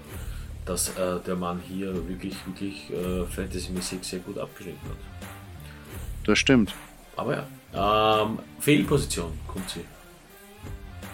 dass 0.65 0.91
äh, 0.91 1.21
der 1.27 1.37
Mann 1.37 1.61
hier 1.67 1.95
wirklich, 2.09 2.35
wirklich 2.47 2.91
äh, 2.91 3.25
fantasymäßig 3.25 3.99
sehr 4.03 4.21
gut 4.21 4.39
abgeschnitten 4.39 4.89
hat. 4.89 4.97
Das 6.25 6.39
stimmt. 6.39 6.75
Aber 7.17 7.37
ja. 7.37 8.23
Ähm, 8.25 8.39
Fehlposition, 8.61 9.33
kommt 9.47 9.71
sie. 9.71 9.85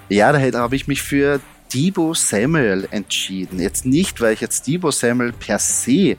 Ja, 0.09 0.33
da 0.33 0.59
habe 0.59 0.77
ich 0.77 0.89
mich 0.89 1.03
für 1.03 1.41
Debo 1.73 2.15
Samuel 2.15 2.89
entschieden. 2.91 3.61
Jetzt 3.61 3.85
nicht, 3.85 4.21
weil 4.21 4.33
ich 4.35 4.41
jetzt 4.41 4.67
Debo 4.67 4.91
Samuel 4.91 5.33
per 5.33 5.59
se 5.59 6.17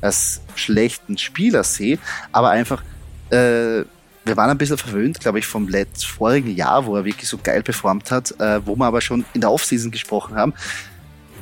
als 0.00 0.40
schlechten 0.54 1.18
Spieler 1.18 1.64
sehe, 1.64 1.98
aber 2.30 2.50
einfach, 2.50 2.82
äh, 3.30 3.84
wir 4.24 4.36
waren 4.36 4.50
ein 4.50 4.58
bisschen 4.58 4.78
verwöhnt, 4.78 5.18
glaube 5.18 5.40
ich, 5.40 5.46
vom 5.46 5.68
letzten, 5.68 6.06
vorigen 6.06 6.54
Jahr, 6.54 6.86
wo 6.86 6.96
er 6.96 7.04
wirklich 7.04 7.28
so 7.28 7.38
geil 7.42 7.62
performt 7.62 8.12
hat, 8.12 8.30
äh, 8.40 8.64
wo 8.64 8.76
wir 8.76 8.86
aber 8.86 9.00
schon 9.00 9.24
in 9.34 9.40
der 9.40 9.50
Offseason 9.50 9.90
gesprochen 9.90 10.36
haben 10.36 10.54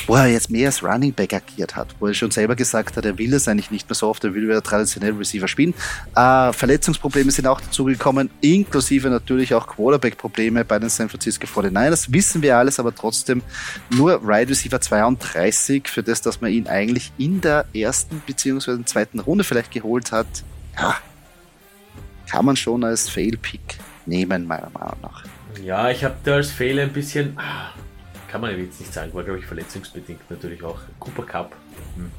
wo 0.08 0.14
er 0.14 0.26
jetzt 0.26 0.50
mehr 0.50 0.68
als 0.68 0.82
Running 0.82 1.12
Back 1.12 1.32
agiert 1.34 1.76
hat, 1.76 1.88
wo 1.98 2.06
er 2.06 2.14
schon 2.14 2.30
selber 2.30 2.56
gesagt 2.56 2.96
hat, 2.96 3.04
er 3.04 3.18
will 3.18 3.32
es 3.34 3.48
eigentlich 3.48 3.70
nicht 3.70 3.88
mehr 3.88 3.94
so 3.94 4.08
oft, 4.08 4.22
er 4.24 4.34
will 4.34 4.44
wieder 4.44 4.62
traditionell 4.62 5.12
Receiver 5.12 5.48
spielen. 5.48 5.74
Äh, 6.14 6.52
Verletzungsprobleme 6.52 7.30
sind 7.30 7.46
auch 7.46 7.60
dazugekommen, 7.60 8.30
inklusive 8.40 9.10
natürlich 9.10 9.54
auch 9.54 9.66
Quarterback-Probleme 9.66 10.64
bei 10.64 10.78
den 10.78 10.88
San 10.88 11.08
Francisco 11.08 11.46
49ers. 11.46 12.12
Wissen 12.12 12.42
wir 12.42 12.56
alles, 12.56 12.78
aber 12.78 12.94
trotzdem 12.94 13.42
nur 13.90 14.26
Wide 14.26 14.50
Receiver 14.50 14.80
32 14.80 15.88
für 15.88 16.02
das, 16.02 16.22
dass 16.22 16.40
man 16.40 16.50
ihn 16.50 16.66
eigentlich 16.66 17.12
in 17.18 17.40
der 17.40 17.66
ersten 17.74 18.20
bzw. 18.26 18.84
zweiten 18.84 19.20
Runde 19.20 19.44
vielleicht 19.44 19.70
geholt 19.70 20.12
hat. 20.12 20.26
Ja, 20.78 20.96
kann 22.30 22.44
man 22.44 22.56
schon 22.56 22.84
als 22.84 23.08
Fail-Pick 23.08 23.78
nehmen, 24.06 24.46
meiner 24.46 24.70
Meinung 24.70 24.96
nach. 25.02 25.24
Ja, 25.62 25.90
ich 25.90 26.04
habe 26.04 26.14
da 26.24 26.34
als 26.34 26.50
Fail 26.50 26.78
ein 26.78 26.92
bisschen 26.92 27.36
ah, 27.36 27.72
kann 28.30 28.40
man 28.40 28.56
jetzt 28.56 28.80
nicht 28.80 28.92
sagen, 28.92 29.12
war 29.12 29.24
glaube 29.24 29.40
ich 29.40 29.46
verletzungsbedingt 29.46 30.30
natürlich 30.30 30.62
auch. 30.62 30.78
Cooper 30.98 31.24
Cup. 31.24 31.56
Hm. 31.96 32.10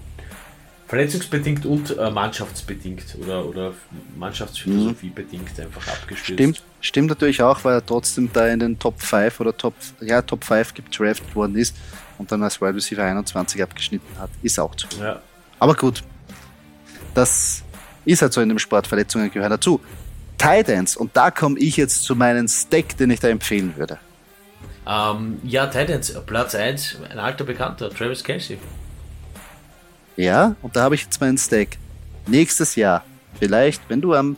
Verletzungsbedingt 0.88 1.66
und 1.66 1.98
äh, 1.98 2.12
mannschaftsbedingt 2.12 3.16
oder, 3.22 3.46
oder 3.46 3.74
Mannschaftsphilosophie 4.18 5.08
mhm. 5.08 5.14
bedingt 5.14 5.58
einfach 5.58 5.88
abgestürzt. 5.88 6.34
Stimmt, 6.34 6.64
stimmt 6.82 7.08
natürlich 7.08 7.42
auch, 7.42 7.64
weil 7.64 7.76
er 7.76 7.86
trotzdem 7.86 8.30
da 8.34 8.46
in 8.50 8.60
den 8.60 8.78
Top 8.78 9.02
5 9.02 9.40
oder 9.40 9.56
Top, 9.56 9.74
ja, 10.02 10.22
Top 10.22 10.44
5 10.44 10.74
gedraftet 10.74 11.34
worden 11.34 11.56
ist 11.56 11.78
und 12.18 12.30
dann 12.30 12.44
als 12.44 12.60
Wide 12.60 12.76
Receiver 12.76 13.06
21 13.06 13.64
abgeschnitten 13.64 14.20
hat. 14.20 14.30
Ist 14.44 14.60
auch 14.60 14.76
zu. 14.76 14.88
Ja. 15.00 15.22
Aber 15.60 15.76
gut, 15.76 16.04
das 17.14 17.64
ist 18.04 18.22
halt 18.22 18.34
so 18.34 18.42
in 18.42 18.50
dem 18.50 18.60
Sport, 18.60 18.86
Verletzungen 18.86 19.32
gehören 19.32 19.52
dazu. 19.52 19.80
Titans, 20.38 20.98
und 20.98 21.16
da 21.16 21.32
komme 21.32 21.58
ich 21.58 21.78
jetzt 21.78 22.04
zu 22.04 22.18
meinem 22.18 22.50
Stack, 22.50 22.98
den 22.98 23.12
ich 23.12 23.22
da 23.22 23.30
empfehlen 23.30 23.78
würde. 23.78 23.98
Ähm, 24.92 25.40
ja, 25.44 25.68
Titans, 25.68 26.14
Platz 26.26 26.54
1, 26.54 26.98
ein 27.10 27.18
alter 27.18 27.46
Bekannter, 27.46 27.90
Travis 27.90 28.24
Kelsey. 28.24 28.58
Ja, 30.18 30.56
und 30.62 30.76
da 30.76 30.84
habe 30.84 30.96
ich 30.96 31.04
jetzt 31.04 31.22
meinen 31.22 31.38
Stack. 31.38 31.78
Nächstes 32.28 32.76
Jahr, 32.76 33.06
vielleicht, 33.40 33.82
wenn 33.88 34.02
du 34.02 34.14
am, 34.14 34.36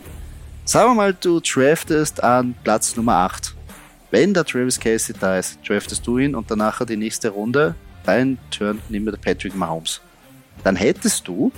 sagen 0.63 0.91
wir 0.91 0.95
mal, 0.95 1.13
du 1.15 1.39
draftest 1.39 2.23
an 2.23 2.53
Platz 2.63 2.95
Nummer 2.95 3.15
8. 3.15 3.55
Wenn 4.11 4.35
der 4.35 4.45
Travis 4.45 4.79
Kelsey 4.79 5.15
da 5.19 5.39
ist, 5.39 5.57
draftest 5.67 6.05
du 6.05 6.19
ihn 6.19 6.35
und 6.35 6.51
danach 6.51 6.85
die 6.85 6.97
nächste 6.97 7.29
Runde, 7.29 7.73
dein 8.05 8.37
Turn, 8.51 8.79
nimm 8.89 9.05
mir 9.05 9.13
Patrick 9.13 9.55
Mahomes. 9.55 10.01
Dann 10.63 10.75
hättest 10.75 11.27
du 11.27 11.51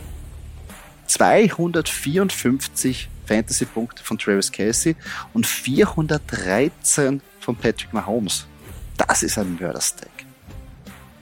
254 1.08 3.10
Fantasy-Punkte 3.26 4.04
von 4.04 4.18
Travis 4.18 4.50
Kelsey 4.50 4.96
und 5.34 5.46
413 5.46 7.22
von 7.42 7.58
Patrick 7.58 7.92
Mahomes. 7.92 8.48
Das 8.98 9.24
ist 9.24 9.38
ein 9.38 9.58
Mörderstack. 9.60 10.10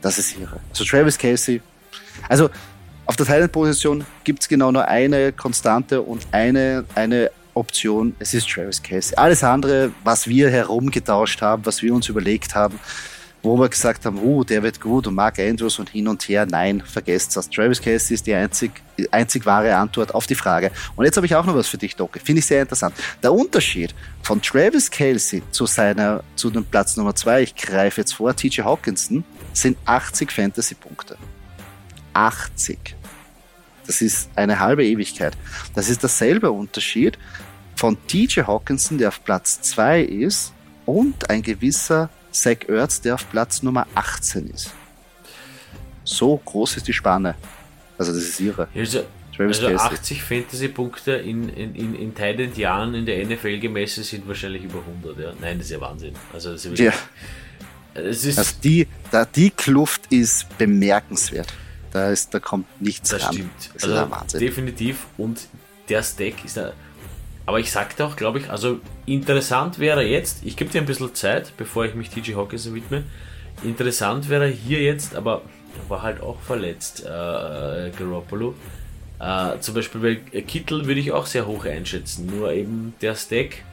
Das 0.01 0.17
ist 0.17 0.37
irre. 0.37 0.59
Also 0.69 0.83
Travis 0.83 1.17
Casey. 1.17 1.61
Also 2.29 2.49
auf 3.05 3.15
der 3.15 3.25
Thailand-Position 3.25 4.05
gibt 4.23 4.41
es 4.41 4.47
genau 4.47 4.71
nur 4.71 4.87
eine 4.87 5.33
Konstante 5.33 6.01
und 6.01 6.25
eine, 6.31 6.85
eine 6.95 7.31
Option. 7.53 8.15
Es 8.19 8.33
ist 8.33 8.49
Travis 8.49 8.81
Casey. 8.81 9.15
Alles 9.15 9.43
andere, 9.43 9.91
was 10.03 10.27
wir 10.27 10.49
herumgetauscht 10.49 11.41
haben, 11.41 11.65
was 11.65 11.81
wir 11.81 11.93
uns 11.93 12.09
überlegt 12.09 12.55
haben, 12.55 12.79
wo 13.43 13.59
wir 13.59 13.67
gesagt 13.67 14.05
haben, 14.05 14.17
oh, 14.19 14.45
der 14.45 14.63
wird 14.63 14.79
gut 14.79 15.05
und 15.05 15.15
Mark 15.15 15.37
Andrews 15.37 15.77
und 15.77 15.89
hin 15.89 16.07
und 16.07 16.27
her. 16.29 16.47
Nein, 16.49 16.81
vergesst 16.81 17.35
das. 17.35 17.49
Travis 17.49 17.81
Casey 17.81 18.15
ist 18.15 18.25
die 18.25 18.33
einzig, 18.33 18.71
einzig 19.11 19.45
wahre 19.45 19.75
Antwort 19.75 20.15
auf 20.15 20.25
die 20.25 20.35
Frage. 20.35 20.71
Und 20.95 21.03
jetzt 21.03 21.17
habe 21.17 21.27
ich 21.27 21.35
auch 21.35 21.45
noch 21.45 21.53
was 21.53 21.67
für 21.67 21.77
dich, 21.77 21.97
Doc. 21.97 22.17
Finde 22.23 22.39
ich 22.39 22.45
sehr 22.45 22.61
interessant. 22.61 22.95
Der 23.21 23.33
Unterschied 23.33 23.93
von 24.21 24.41
Travis 24.41 24.89
Kelsey 24.89 25.43
zu 25.51 25.65
seiner, 25.65 26.23
zu 26.35 26.49
dem 26.49 26.63
Platz 26.63 26.95
Nummer 26.95 27.13
zwei, 27.15 27.41
ich 27.41 27.53
greife 27.53 27.99
jetzt 27.99 28.13
vor, 28.13 28.33
TJ 28.33 28.61
Hawkinson, 28.61 29.25
sind 29.51 29.77
80 29.83 30.31
Fantasy-Punkte. 30.31 31.17
80. 32.13 32.95
Das 33.85 34.01
ist 34.01 34.29
eine 34.37 34.59
halbe 34.59 34.85
Ewigkeit. 34.85 35.35
Das 35.75 35.89
ist 35.89 36.01
derselbe 36.01 36.49
Unterschied 36.49 37.19
von 37.75 37.97
TJ 38.07 38.43
Hawkinson, 38.43 38.97
der 38.97 39.09
auf 39.09 39.21
Platz 39.25 39.61
zwei 39.61 40.01
ist, 40.01 40.53
und 40.85 41.29
ein 41.29 41.41
gewisser 41.41 42.09
Zach 42.33 42.67
Ertz, 42.67 43.01
der 43.01 43.15
auf 43.15 43.29
Platz 43.29 43.63
Nummer 43.63 43.87
18 43.95 44.49
ist. 44.49 44.73
So 46.03 46.37
groß 46.37 46.77
ist 46.77 46.87
die 46.87 46.93
Spanne. 46.93 47.35
Also 47.97 48.11
das 48.11 48.23
ist 48.23 48.39
ihre. 48.39 48.67
Also, 48.75 49.03
also 49.37 49.67
80 49.67 50.21
Fantasy-Punkte 50.21 51.13
in, 51.13 51.49
in, 51.49 51.75
in, 51.75 51.95
in 51.95 52.15
Thailand 52.15 52.57
Jahren 52.57 52.93
in 52.93 53.05
der 53.05 53.25
NFL 53.25 53.59
gemessen 53.59 54.03
sind 54.03 54.27
wahrscheinlich 54.27 54.63
über 54.63 54.79
100. 54.79 55.17
Ja. 55.17 55.33
Nein, 55.39 55.57
das 55.57 55.67
ist 55.67 55.71
ja 55.71 55.81
Wahnsinn. 55.81 56.13
Also, 56.33 56.51
das 56.51 56.65
ist, 56.65 56.79
ja. 56.79 56.91
es 57.93 58.25
ist 58.25 58.37
also 58.37 58.55
die, 58.63 58.87
da, 59.11 59.25
die 59.25 59.49
Kluft 59.49 60.11
ist 60.11 60.57
bemerkenswert. 60.57 61.53
Da, 61.91 62.09
ist, 62.09 62.33
da 62.33 62.39
kommt 62.39 62.65
nichts 62.81 63.11
das 63.11 63.23
ran. 63.23 63.33
Stimmt. 63.33 63.69
Das 63.75 63.83
also 63.83 64.11
Wahnsinn. 64.11 64.39
Definitiv. 64.39 65.05
Und 65.17 65.39
der 65.87 66.03
Stack 66.03 66.43
ist 66.43 66.57
da 66.57 66.73
aber 67.45 67.59
ich 67.59 67.71
sagte 67.71 68.05
auch, 68.05 68.15
glaube 68.15 68.39
ich, 68.39 68.49
also 68.49 68.79
interessant 69.05 69.79
wäre 69.79 70.03
jetzt, 70.03 70.45
ich 70.45 70.55
gebe 70.55 70.71
dir 70.71 70.81
ein 70.81 70.85
bisschen 70.85 71.13
Zeit, 71.13 71.53
bevor 71.57 71.85
ich 71.85 71.93
mich 71.93 72.09
TJ 72.09 72.35
Hawkinson 72.35 72.73
widme. 72.73 73.03
Interessant 73.63 74.29
wäre 74.29 74.47
hier 74.47 74.81
jetzt, 74.81 75.15
aber 75.15 75.41
war 75.87 76.01
halt 76.01 76.21
auch 76.21 76.39
verletzt, 76.39 77.03
äh, 77.05 77.91
Garoppolo. 77.97 78.55
Äh, 79.19 79.59
zum 79.59 79.75
Beispiel 79.75 80.01
bei 80.33 80.41
Kittel 80.41 80.85
würde 80.85 80.99
ich 80.99 81.11
auch 81.11 81.25
sehr 81.25 81.45
hoch 81.45 81.65
einschätzen, 81.65 82.25
nur 82.25 82.51
eben 82.51 82.93
der 83.01 83.15
Stack, 83.15 83.63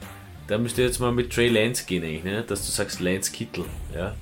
da 0.47 0.57
müsste 0.57 0.81
jetzt 0.81 0.99
mal 0.99 1.11
mit 1.11 1.31
Trey 1.31 1.47
Lance 1.47 1.85
gehen 1.85 2.03
eigentlich, 2.03 2.23
ne? 2.23 2.43
dass 2.43 2.65
du 2.65 2.71
sagst 2.71 2.99
Lance 2.99 3.31
Kittel. 3.31 3.65
Ja. 3.95 4.15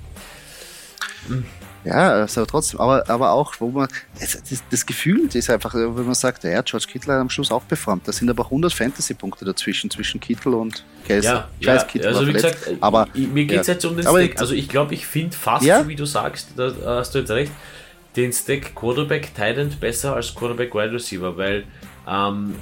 Hm. 1.26 1.44
Ja, 1.84 2.12
also 2.12 2.44
trotzdem, 2.44 2.78
aber, 2.80 3.08
aber 3.08 3.32
auch, 3.32 3.54
wo 3.58 3.70
man, 3.70 3.88
das, 4.18 4.42
das 4.70 4.84
Gefühl 4.84 5.28
ist 5.32 5.48
einfach, 5.48 5.74
wenn 5.74 6.04
man 6.04 6.14
sagt, 6.14 6.44
ja, 6.44 6.60
George 6.60 6.86
Kittle 6.90 7.14
hat 7.14 7.20
am 7.20 7.30
Schluss 7.30 7.50
auch 7.50 7.66
performt. 7.66 8.06
Da 8.06 8.12
sind 8.12 8.28
aber 8.28 8.44
100 8.44 8.72
Fantasy-Punkte 8.72 9.44
dazwischen, 9.44 9.90
zwischen 9.90 10.20
Kittle 10.20 10.56
und 10.56 10.84
Kelsey. 11.06 11.30
Ja, 11.30 11.48
ich 11.58 11.66
weiß, 11.66 11.86
Kittle 11.86 12.08
also 12.08 12.26
wie 12.26 12.32
gesagt, 12.32 12.58
aber, 12.80 13.08
mir 13.14 13.46
geht 13.46 13.60
es 13.60 13.66
ja. 13.66 13.74
jetzt 13.74 13.84
um 13.86 13.96
den 13.96 14.06
aber 14.06 14.22
Stack. 14.22 14.40
Also 14.40 14.54
ich 14.54 14.68
glaube, 14.68 14.92
ich 14.92 15.06
finde 15.06 15.34
fast, 15.36 15.64
ja? 15.64 15.88
wie 15.88 15.96
du 15.96 16.04
sagst, 16.04 16.48
da 16.56 16.72
hast 16.84 17.14
du 17.14 17.20
jetzt 17.20 17.30
recht, 17.30 17.52
den 18.16 18.32
Stack 18.32 18.74
Quarterback 18.74 19.34
Titan 19.34 19.70
besser 19.80 20.14
als 20.14 20.34
Quarterback 20.34 20.74
Wide 20.74 20.92
Receiver, 20.92 21.36
weil 21.36 21.64
ähm, 22.06 22.56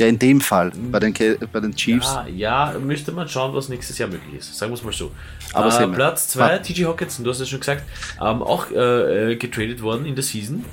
ja, 0.00 0.06
in 0.06 0.18
dem 0.18 0.40
Fall, 0.40 0.72
bei 0.90 1.00
den, 1.00 1.14
bei 1.52 1.60
den 1.60 1.74
Chiefs. 1.74 2.18
Ja, 2.34 2.72
ja, 2.72 2.78
müsste 2.78 3.12
man 3.12 3.28
schauen, 3.28 3.54
was 3.54 3.68
nächstes 3.68 3.98
Jahr 3.98 4.08
möglich 4.08 4.34
ist. 4.38 4.56
Sagen 4.56 4.72
wir 4.72 4.76
es 4.76 4.84
mal 4.84 4.92
so. 4.92 5.10
Aber 5.52 5.80
äh, 5.80 5.88
Platz 5.88 6.28
2, 6.28 6.58
TJ 6.58 6.84
Hawkinson, 6.84 7.24
du 7.24 7.30
hast 7.30 7.40
es 7.40 7.48
schon 7.48 7.60
gesagt, 7.60 7.84
ähm, 8.20 8.42
auch 8.42 8.70
äh, 8.70 9.32
äh, 9.32 9.36
getradet 9.36 9.82
worden 9.82 10.06
in 10.06 10.14
der 10.14 10.24
Season. 10.24 10.64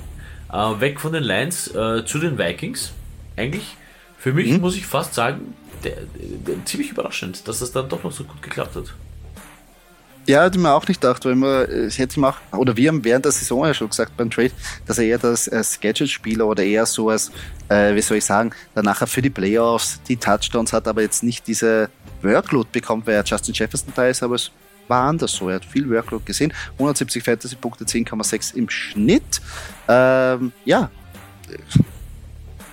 Äh, 0.52 0.80
weg 0.80 1.00
von 1.00 1.12
den 1.12 1.24
Lions 1.24 1.68
äh, 1.74 2.04
zu 2.04 2.18
den 2.18 2.38
Vikings. 2.38 2.92
Eigentlich, 3.36 3.76
für 4.18 4.32
mich 4.32 4.50
mhm. 4.50 4.60
muss 4.60 4.76
ich 4.76 4.86
fast 4.86 5.14
sagen, 5.14 5.54
der, 5.84 5.96
der, 6.46 6.64
ziemlich 6.64 6.90
überraschend, 6.90 7.46
dass 7.48 7.58
das 7.58 7.72
dann 7.72 7.88
doch 7.88 8.02
noch 8.02 8.12
so 8.12 8.24
gut 8.24 8.42
geklappt 8.42 8.76
hat. 8.76 8.94
Ja, 10.26 10.42
hätte 10.42 10.58
ich 10.58 10.62
mir 10.62 10.72
auch 10.72 10.86
nicht 10.88 11.00
gedacht, 11.00 11.24
weil 11.24 11.36
man, 11.36 11.70
es 11.70 11.98
hätte 11.98 12.20
auch, 12.20 12.34
oder 12.52 12.76
wir 12.76 12.88
haben 12.88 13.04
während 13.04 13.24
der 13.24 13.30
Saison 13.30 13.64
ja 13.64 13.72
schon 13.72 13.88
gesagt 13.88 14.16
beim 14.16 14.28
Trade, 14.28 14.50
dass 14.84 14.98
er 14.98 15.04
eher 15.04 15.18
das 15.18 15.48
als 15.48 15.80
Gadget-Spieler 15.80 16.46
oder 16.46 16.64
eher 16.64 16.84
so 16.84 17.10
als, 17.10 17.30
äh, 17.68 17.94
wie 17.94 18.02
soll 18.02 18.16
ich 18.16 18.24
sagen, 18.24 18.50
dann 18.74 18.86
nachher 18.86 19.06
für 19.06 19.22
die 19.22 19.30
Playoffs 19.30 20.00
die 20.08 20.16
Touchdowns 20.16 20.72
hat, 20.72 20.88
aber 20.88 21.02
jetzt 21.02 21.22
nicht 21.22 21.46
diese 21.46 21.90
Workload 22.22 22.68
bekommt, 22.72 23.06
weil 23.06 23.14
er 23.14 23.24
Justin 23.24 23.54
Jefferson 23.54 23.92
da 23.94 24.08
ist, 24.08 24.24
aber 24.24 24.34
es 24.34 24.50
war 24.88 25.08
anders 25.08 25.32
so. 25.32 25.48
Er 25.48 25.56
hat 25.56 25.64
viel 25.64 25.88
Workload 25.88 26.24
gesehen. 26.24 26.52
170 26.72 27.22
Fantasy-Punkte, 27.22 27.84
10,6 27.84 28.54
im 28.56 28.68
Schnitt. 28.68 29.40
Ähm, 29.86 30.50
ja, 30.64 30.90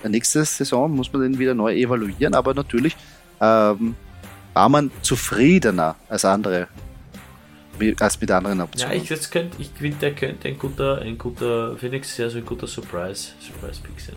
nächste 0.08 0.44
Saison 0.44 0.90
muss 0.90 1.12
man 1.12 1.22
den 1.22 1.38
wieder 1.38 1.54
neu 1.54 1.72
evaluieren, 1.72 2.34
aber 2.34 2.52
natürlich 2.52 2.96
ähm, 3.40 3.94
war 4.52 4.68
man 4.68 4.90
zufriedener 5.02 5.94
als 6.08 6.24
andere 6.24 6.68
als 8.00 8.20
mit 8.20 8.30
anderen 8.30 8.60
Optionen. 8.60 8.96
Ja, 8.96 9.02
ich, 9.02 9.08
das 9.08 9.30
könnt, 9.30 9.54
ich 9.58 9.70
finde, 9.70 9.98
der 9.98 10.14
könnte 10.14 10.48
ein 10.48 10.58
guter, 10.58 11.00
ein 11.00 11.18
guter, 11.18 11.76
für 11.76 11.88
nächstes 11.88 12.18
Jahr 12.18 12.30
so 12.30 12.38
ein 12.38 12.46
guter 12.46 12.66
Surprise, 12.66 13.32
Surprise 13.40 13.80
Pick 13.82 14.00
sein. 14.00 14.16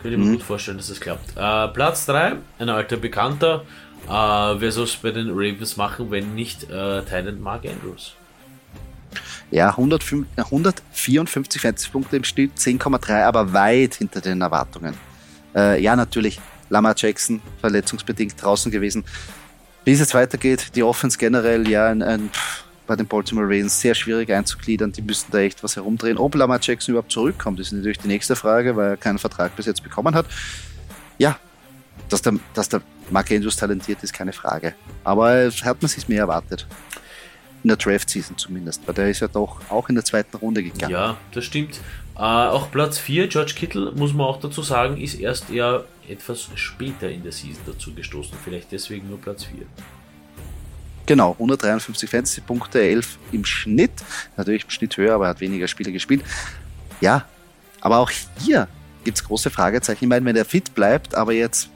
Könnte 0.00 0.16
ich 0.16 0.18
mir 0.18 0.30
mhm. 0.30 0.32
gut 0.34 0.42
vorstellen, 0.42 0.78
dass 0.78 0.88
das 0.88 1.00
klappt. 1.00 1.36
Äh, 1.36 1.68
Platz 1.68 2.06
3, 2.06 2.36
ein 2.58 2.68
alter 2.68 2.96
Bekannter. 2.96 3.64
Äh, 4.06 4.10
wer 4.10 4.72
soll 4.72 4.84
es 4.84 4.96
bei 4.96 5.12
den 5.12 5.30
Ravens 5.30 5.76
machen, 5.76 6.10
wenn 6.10 6.34
nicht 6.34 6.64
äh, 6.64 7.02
Thailand 7.02 7.40
Mark 7.40 7.64
Andrews? 7.64 8.14
Ja, 9.52 9.68
105, 9.70 10.26
154 10.36 11.60
Fantasy-Punkte 11.60 12.16
im 12.16 12.24
Schnitt, 12.24 12.52
10,3, 12.56 13.22
aber 13.24 13.52
weit 13.52 13.94
hinter 13.96 14.20
den 14.20 14.40
Erwartungen. 14.40 14.94
Äh, 15.54 15.80
ja, 15.82 15.94
natürlich, 15.94 16.40
Lama 16.70 16.94
Jackson 16.96 17.42
verletzungsbedingt 17.60 18.42
draußen 18.42 18.72
gewesen. 18.72 19.04
Wie 19.84 19.92
es 19.92 19.98
jetzt 19.98 20.14
weitergeht, 20.14 20.76
die 20.76 20.82
Offense 20.82 21.18
generell, 21.18 21.68
ja, 21.68 21.88
ein, 21.88 22.02
ein, 22.02 22.30
bei 22.86 22.96
den 22.96 23.06
Baltimore 23.06 23.46
Ravens 23.46 23.80
sehr 23.80 23.94
schwierig 23.94 24.30
einzugliedern. 24.30 24.92
Die 24.92 25.02
müssten 25.02 25.32
da 25.32 25.38
echt 25.38 25.62
was 25.62 25.76
herumdrehen. 25.76 26.18
Ob 26.18 26.34
Lamar 26.34 26.58
Jackson 26.60 26.92
überhaupt 26.92 27.10
zurückkommt, 27.10 27.58
ist 27.58 27.72
natürlich 27.72 27.98
die 27.98 28.08
nächste 28.08 28.36
Frage, 28.36 28.76
weil 28.76 28.90
er 28.90 28.96
keinen 28.96 29.18
Vertrag 29.18 29.56
bis 29.56 29.66
jetzt 29.66 29.82
bekommen 29.82 30.14
hat. 30.14 30.26
Ja, 31.18 31.38
dass 32.08 32.22
der, 32.22 32.34
dass 32.54 32.68
der 32.68 32.82
Mark 33.10 33.30
Andrews 33.30 33.56
talentiert 33.56 34.02
ist, 34.02 34.12
keine 34.12 34.32
Frage. 34.32 34.74
Aber 35.04 35.50
hat 35.64 35.82
man 35.82 35.88
sich 35.88 36.08
mehr 36.08 36.20
erwartet. 36.20 36.66
In 37.64 37.68
der 37.68 37.76
Draft-Season 37.76 38.36
zumindest, 38.36 38.82
weil 38.86 38.94
der 38.94 39.08
ist 39.08 39.20
ja 39.20 39.28
doch 39.28 39.60
auch 39.68 39.88
in 39.88 39.94
der 39.94 40.04
zweiten 40.04 40.36
Runde 40.36 40.62
gegangen. 40.64 40.92
Ja, 40.92 41.16
das 41.32 41.44
stimmt. 41.44 41.80
Äh, 42.22 42.24
auch 42.24 42.70
Platz 42.70 42.98
4, 42.98 43.26
George 43.26 43.54
Kittle, 43.56 43.90
muss 43.96 44.14
man 44.14 44.28
auch 44.28 44.38
dazu 44.38 44.62
sagen, 44.62 44.96
ist 44.96 45.18
erst 45.18 45.50
eher 45.50 45.84
etwas 46.08 46.50
später 46.54 47.10
in 47.10 47.24
der 47.24 47.32
Season 47.32 47.60
dazu 47.66 47.92
gestoßen. 47.92 48.38
Vielleicht 48.44 48.70
deswegen 48.70 49.08
nur 49.08 49.20
Platz 49.20 49.42
4. 49.42 49.66
Genau, 51.06 51.32
153 51.32 52.08
Fantasy-Punkte, 52.08 52.80
11 52.80 53.18
im 53.32 53.44
Schnitt. 53.44 53.90
Natürlich 54.36 54.62
im 54.62 54.70
Schnitt 54.70 54.96
höher, 54.96 55.16
aber 55.16 55.24
er 55.24 55.30
hat 55.30 55.40
weniger 55.40 55.66
Spiele 55.66 55.90
gespielt. 55.90 56.22
Ja, 57.00 57.24
aber 57.80 57.98
auch 57.98 58.12
hier 58.38 58.68
gibt 59.02 59.18
es 59.18 59.24
große 59.24 59.50
Fragezeichen. 59.50 60.04
Ich 60.04 60.08
meine, 60.08 60.24
wenn 60.24 60.36
er 60.36 60.44
fit 60.44 60.76
bleibt, 60.76 61.16
aber 61.16 61.32
jetzt 61.32 61.70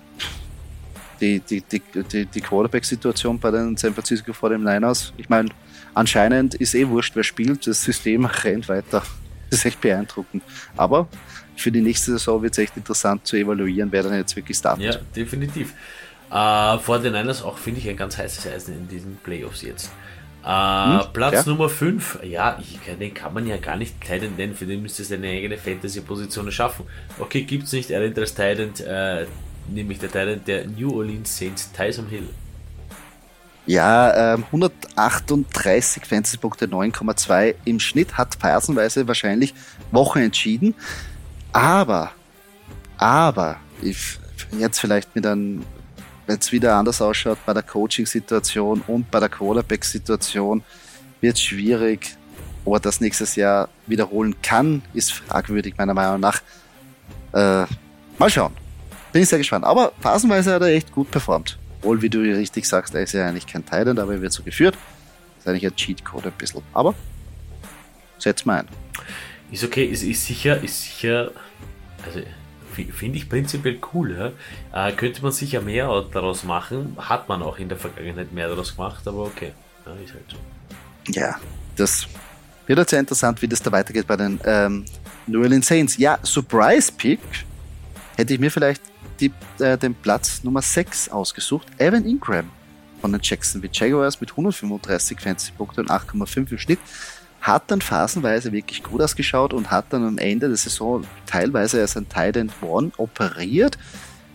die, 1.20 1.40
die, 1.40 1.60
die, 1.60 1.82
die, 2.04 2.24
die 2.24 2.40
Quarterback-Situation 2.40 3.40
bei 3.40 3.50
den 3.50 3.76
San 3.76 3.94
Francisco 3.94 4.32
vor 4.32 4.50
dem 4.50 4.62
Niners, 4.62 5.12
ich 5.16 5.28
meine, 5.28 5.48
anscheinend 5.92 6.54
ist 6.54 6.76
eh 6.76 6.86
wurscht, 6.86 7.16
wer 7.16 7.24
spielt, 7.24 7.66
das 7.66 7.82
System 7.82 8.26
rennt 8.26 8.68
weiter. 8.68 9.02
Das 9.50 9.60
ist 9.60 9.64
echt 9.64 9.80
beeindruckend. 9.80 10.42
Aber 10.76 11.08
für 11.56 11.72
die 11.72 11.80
nächste 11.80 12.12
Saison 12.12 12.42
wird 12.42 12.52
es 12.52 12.58
echt 12.58 12.76
interessant 12.76 13.26
zu 13.26 13.36
evaluieren, 13.36 13.90
wer 13.90 14.02
dann 14.02 14.14
jetzt 14.14 14.36
wirklich 14.36 14.56
startet. 14.56 14.84
Ja, 14.84 15.00
definitiv. 15.14 15.74
Äh, 16.30 16.78
vor 16.78 16.98
den 16.98 17.12
Niners 17.12 17.42
auch, 17.42 17.56
finde 17.58 17.80
ich, 17.80 17.88
ein 17.88 17.96
ganz 17.96 18.18
heißes 18.18 18.46
Eisen 18.46 18.76
in 18.76 18.88
diesen 18.88 19.16
Playoffs 19.16 19.62
jetzt. 19.62 19.90
Äh, 20.44 20.48
hm, 20.48 21.12
Platz 21.12 21.34
ja. 21.34 21.42
Nummer 21.46 21.68
5, 21.68 22.20
ja, 22.22 22.58
ich, 22.60 22.78
den 22.96 23.14
kann 23.14 23.34
man 23.34 23.46
ja 23.46 23.56
gar 23.56 23.76
nicht 23.76 24.00
Titan 24.00 24.36
nennen, 24.36 24.54
für 24.54 24.66
den 24.66 24.82
müsste 24.82 25.02
es 25.02 25.10
eine 25.10 25.28
eigene 25.28 25.58
Fantasy-Position 25.58 26.50
schaffen. 26.52 26.84
Okay, 27.18 27.42
gibt 27.42 27.64
es 27.64 27.72
nicht, 27.72 27.90
er 27.90 28.00
als 28.00 28.34
Titan, 28.34 28.72
äh, 28.86 29.26
nämlich 29.68 29.98
der 29.98 30.10
Titan 30.10 30.40
der 30.46 30.66
New 30.66 30.96
Orleans 30.96 31.36
Saints, 31.36 31.72
Tyson 31.72 32.06
Hill. 32.08 32.28
Ja, 33.66 34.34
ähm, 34.34 34.44
138 34.52 36.06
Fantasy-Punkte, 36.06 36.66
9,2 36.66 37.56
im 37.64 37.80
Schnitt, 37.80 38.16
hat 38.16 38.36
phasenweise 38.36 39.08
wahrscheinlich 39.08 39.54
Wochen 39.90 40.20
entschieden. 40.20 40.74
Aber, 41.52 42.12
aber, 42.96 43.56
ich, 43.82 44.18
jetzt 44.56 44.78
vielleicht 44.78 45.14
mit 45.16 45.26
einem, 45.26 45.64
wenn 46.26 46.38
es 46.38 46.52
wieder 46.52 46.76
anders 46.76 47.02
ausschaut 47.02 47.38
bei 47.44 47.52
der 47.52 47.64
Coaching-Situation 47.64 48.82
und 48.86 49.10
bei 49.10 49.18
der 49.18 49.28
Quarterback-Situation, 49.28 50.62
wird 51.20 51.34
es 51.34 51.42
schwierig. 51.42 52.16
Ob 52.64 52.74
er 52.74 52.80
das 52.80 53.00
nächstes 53.00 53.34
Jahr 53.34 53.68
wiederholen 53.86 54.36
kann, 54.42 54.82
ist 54.94 55.12
fragwürdig, 55.12 55.74
meiner 55.76 55.94
Meinung 55.94 56.20
nach. 56.20 56.40
Äh, 57.32 57.64
mal 58.18 58.30
schauen. 58.30 58.52
Bin 59.12 59.22
ich 59.22 59.28
sehr 59.28 59.38
gespannt. 59.38 59.64
Aber 59.64 59.92
phasenweise 60.00 60.54
hat 60.54 60.62
er 60.62 60.68
echt 60.68 60.92
gut 60.92 61.10
performt. 61.10 61.58
Obwohl, 61.86 62.02
wie 62.02 62.10
du 62.10 62.18
richtig 62.18 62.66
sagst, 62.66 62.96
er 62.96 63.02
ist 63.02 63.12
ja 63.12 63.28
eigentlich 63.28 63.46
kein 63.46 63.64
Thailand, 63.64 64.00
aber 64.00 64.14
er 64.14 64.20
wird 64.20 64.32
so 64.32 64.42
geführt. 64.42 64.74
Das 64.74 65.44
ist 65.44 65.48
eigentlich 65.48 65.66
ein 65.66 65.76
Cheatcode 65.76 66.26
ein 66.26 66.32
bisschen. 66.32 66.60
Aber 66.72 66.96
setz 68.18 68.44
mal 68.44 68.58
ein. 68.58 68.68
Ist 69.52 69.62
okay, 69.62 69.84
ist, 69.84 70.02
ist 70.02 70.26
sicher, 70.26 70.60
ist 70.60 70.82
sicher, 70.82 71.30
also 72.04 72.22
finde 72.92 73.18
ich 73.18 73.28
prinzipiell 73.28 73.78
cool. 73.94 74.32
Ja? 74.72 74.88
Äh, 74.88 74.94
könnte 74.94 75.22
man 75.22 75.30
sicher 75.30 75.60
mehr 75.60 75.86
daraus 76.12 76.42
machen. 76.42 76.96
Hat 76.98 77.28
man 77.28 77.40
auch 77.40 77.56
in 77.60 77.68
der 77.68 77.78
Vergangenheit 77.78 78.32
mehr 78.32 78.48
daraus 78.48 78.74
gemacht, 78.74 79.06
aber 79.06 79.22
okay. 79.22 79.52
Ja, 79.86 79.92
ist 80.04 80.12
halt 80.12 80.24
so. 80.28 81.12
Ja, 81.12 81.36
das 81.76 82.08
wird 82.66 82.80
jetzt 82.80 82.90
sehr 82.90 82.98
interessant, 82.98 83.40
wie 83.42 83.46
das 83.46 83.62
da 83.62 83.70
weitergeht 83.70 84.08
bei 84.08 84.16
den 84.16 84.40
ähm, 84.44 84.84
New 85.28 85.40
Orleans 85.40 85.68
Saints. 85.68 85.96
Ja, 85.98 86.18
Surprise 86.24 86.90
Pick 86.90 87.20
hätte 88.16 88.34
ich 88.34 88.40
mir 88.40 88.50
vielleicht 88.50 88.82
die, 89.20 89.32
äh, 89.58 89.76
den 89.78 89.94
Platz 89.94 90.44
Nummer 90.44 90.62
6 90.62 91.08
ausgesucht. 91.08 91.66
Evan 91.78 92.04
Ingram 92.04 92.50
von 93.00 93.12
den 93.12 93.20
Jacksonville 93.22 93.72
Jaguars 93.72 94.20
mit 94.20 94.30
135 94.30 95.20
Fantasy-Punkten 95.20 95.80
und 95.80 95.90
8,5 95.90 96.52
im 96.52 96.58
Schnitt 96.58 96.78
hat 97.40 97.70
dann 97.70 97.80
phasenweise 97.80 98.52
wirklich 98.52 98.82
gut 98.82 99.00
ausgeschaut 99.00 99.52
und 99.52 99.70
hat 99.70 99.86
dann 99.90 100.04
am 100.04 100.18
Ende 100.18 100.48
der 100.48 100.56
Saison 100.56 101.04
teilweise 101.26 101.80
als 101.80 101.96
ein 101.96 102.08
Titan 102.08 102.50
One 102.60 102.90
operiert. 102.96 103.78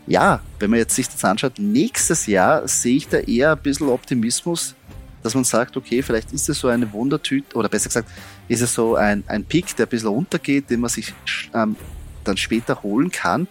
Ja, 0.08 0.42
wenn 0.60 0.70
man 0.70 0.80
jetzt 0.80 0.96
sich 0.96 1.10
das 1.10 1.24
anschaut, 1.26 1.60
nächstes 1.60 2.26
Jahr 2.26 2.68
sehe 2.68 2.98
ich 2.98 3.08
da 3.10 3.18
eher 3.18 3.52
ein 3.52 3.62
bisschen 3.62 3.90
Optimismus, 3.90 4.76
dass 5.24 5.36
man 5.36 5.44
sagt, 5.44 5.78
okay, 5.78 6.02
vielleicht 6.02 6.32
ist 6.34 6.50
es 6.50 6.60
so 6.60 6.70
eine 6.70 6.92
Wundertüte, 6.94 7.56
oder 7.56 7.70
besser 7.70 7.90
gesagt, 7.90 8.10
ist 8.48 8.62
es 8.62 8.74
so 8.74 8.96
ein, 8.96 9.24
ein 9.28 9.44
Pick, 9.44 9.76
der 9.76 9.86
ein 9.86 9.90
bisschen 9.90 10.10
runtergeht, 10.10 10.70
den 10.70 10.80
man 10.80 10.90
sich 10.90 11.14
ähm, 11.54 11.76
dann 12.24 12.38
später 12.38 12.82
holen 12.82 13.12
kann, 13.12 13.48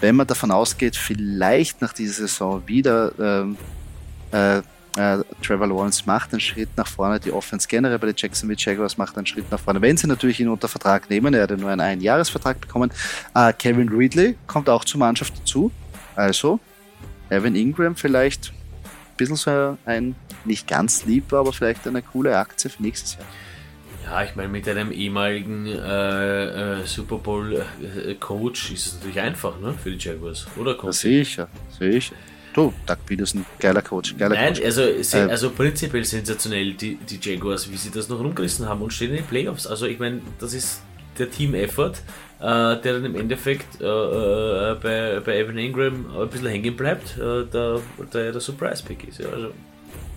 wenn 0.00 0.16
man 0.16 0.26
davon 0.26 0.50
ausgeht, 0.50 0.96
vielleicht 0.96 1.80
nach 1.80 1.92
dieser 1.92 2.26
Saison 2.26 2.62
wieder 2.66 3.12
ähm, 3.18 3.56
äh, 4.32 4.58
äh, 4.96 5.22
Trevor 5.42 5.68
Lawrence 5.68 6.02
macht 6.04 6.32
einen 6.32 6.40
Schritt 6.40 6.70
nach 6.76 6.86
vorne, 6.86 7.20
die 7.20 7.30
Offense 7.30 7.68
generell 7.68 7.98
bei 7.98 8.08
den 8.08 8.16
Jacksonville 8.16 8.58
Jaguars 8.58 8.98
macht 8.98 9.16
einen 9.16 9.26
Schritt 9.26 9.50
nach 9.50 9.60
vorne. 9.60 9.80
Wenn 9.80 9.96
sie 9.96 10.06
natürlich 10.06 10.40
ihn 10.40 10.48
unter 10.48 10.68
Vertrag 10.68 11.08
nehmen, 11.08 11.32
er 11.32 11.44
hat 11.44 11.50
ja 11.50 11.56
nur 11.56 11.70
einen 11.70 11.80
Einjahresvertrag 11.80 12.60
bekommen. 12.60 12.90
Äh, 13.34 13.52
Kevin 13.52 13.88
Ridley 13.88 14.36
kommt 14.46 14.68
auch 14.68 14.84
zur 14.84 14.98
Mannschaft 14.98 15.38
dazu. 15.38 15.70
Also, 16.16 16.58
Evan 17.28 17.54
Ingram 17.54 17.94
vielleicht 17.94 18.52
ein 18.52 19.16
bisschen 19.16 19.36
so 19.36 19.78
ein, 19.84 20.16
nicht 20.44 20.66
ganz 20.66 21.04
lieb, 21.04 21.32
aber 21.32 21.52
vielleicht 21.52 21.86
eine 21.86 22.02
coole 22.02 22.36
Aktie 22.36 22.68
für 22.68 22.82
nächstes 22.82 23.14
Jahr. 23.14 23.24
Ja, 24.10 24.24
ich 24.24 24.34
meine, 24.34 24.48
mit 24.48 24.68
einem 24.68 24.90
ehemaligen 24.90 25.66
äh, 25.66 26.80
äh, 26.80 26.84
Super 26.84 27.18
Bowl-Coach 27.18 28.72
ist 28.72 28.86
es 28.86 28.94
natürlich 28.94 29.20
einfach 29.20 29.60
ne, 29.60 29.72
für 29.72 29.92
die 29.92 30.04
Jaguars, 30.04 30.48
oder? 30.56 30.74
Das 30.74 30.98
sicher, 30.98 31.46
sicher. 31.78 32.16
Du, 32.52 32.74
Doug 32.86 32.96
Peterson, 33.06 33.46
geiler 33.60 33.82
Coach, 33.82 34.16
geiler 34.18 34.34
Nein, 34.34 34.54
Coach. 34.54 34.64
also, 34.64 34.82
äh, 34.82 35.30
also 35.30 35.50
prinzipiell 35.50 36.04
sensationell, 36.04 36.72
die, 36.74 36.96
die 36.96 37.20
Jaguars, 37.22 37.70
wie 37.70 37.76
sie 37.76 37.92
das 37.92 38.08
noch 38.08 38.18
rumgerissen 38.18 38.68
haben 38.68 38.82
und 38.82 38.92
stehen 38.92 39.10
in 39.10 39.18
den 39.18 39.26
Playoffs. 39.26 39.68
Also 39.68 39.86
ich 39.86 40.00
meine, 40.00 40.22
das 40.40 40.54
ist 40.54 40.82
der 41.16 41.30
Team-Effort, 41.30 41.92
äh, 42.40 42.42
der 42.42 42.80
dann 42.80 43.04
im 43.04 43.14
Endeffekt 43.14 43.80
äh, 43.80 43.84
äh, 43.84 44.74
bei, 44.82 45.20
bei 45.24 45.38
Evan 45.38 45.56
Ingram 45.56 46.06
ein 46.18 46.28
bisschen 46.28 46.48
hängen 46.48 46.74
bleibt, 46.74 47.16
äh, 47.16 47.44
der, 47.44 47.80
der 48.12 48.32
der 48.32 48.40
Surprise-Pick 48.40 49.06
ist. 49.06 49.20
Ja, 49.20 49.28
also 49.28 49.52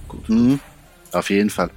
gut. 0.08 0.28
Mhm, 0.28 0.60
auf 1.12 1.30
jeden 1.30 1.52
Fall. 1.52 1.70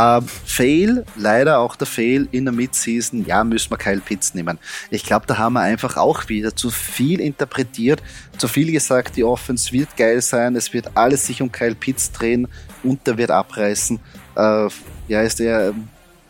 Ähm, 0.00 0.26
Fail, 0.26 1.04
leider 1.16 1.58
auch 1.58 1.76
der 1.76 1.86
Fail 1.86 2.26
in 2.32 2.46
der 2.46 2.54
Midseason, 2.54 3.26
ja, 3.26 3.44
müssen 3.44 3.70
wir 3.70 3.76
Kyle 3.76 4.00
Pitts 4.00 4.32
nehmen. 4.32 4.58
Ich 4.90 5.04
glaube, 5.04 5.26
da 5.26 5.36
haben 5.36 5.54
wir 5.54 5.60
einfach 5.60 5.98
auch 5.98 6.28
wieder 6.28 6.56
zu 6.56 6.70
viel 6.70 7.20
interpretiert, 7.20 8.02
zu 8.38 8.48
viel 8.48 8.72
gesagt, 8.72 9.16
die 9.16 9.24
Offense 9.24 9.72
wird 9.72 9.94
geil 9.98 10.22
sein, 10.22 10.56
es 10.56 10.72
wird 10.72 10.96
alles 10.96 11.26
sich 11.26 11.42
um 11.42 11.52
Kyle 11.52 11.74
Pitts 11.74 12.12
drehen 12.12 12.48
und 12.82 13.06
der 13.06 13.18
wird 13.18 13.30
abreißen. 13.30 14.00
Äh, 14.36 14.68
ja, 15.08 15.22
ist 15.22 15.38
der 15.38 15.74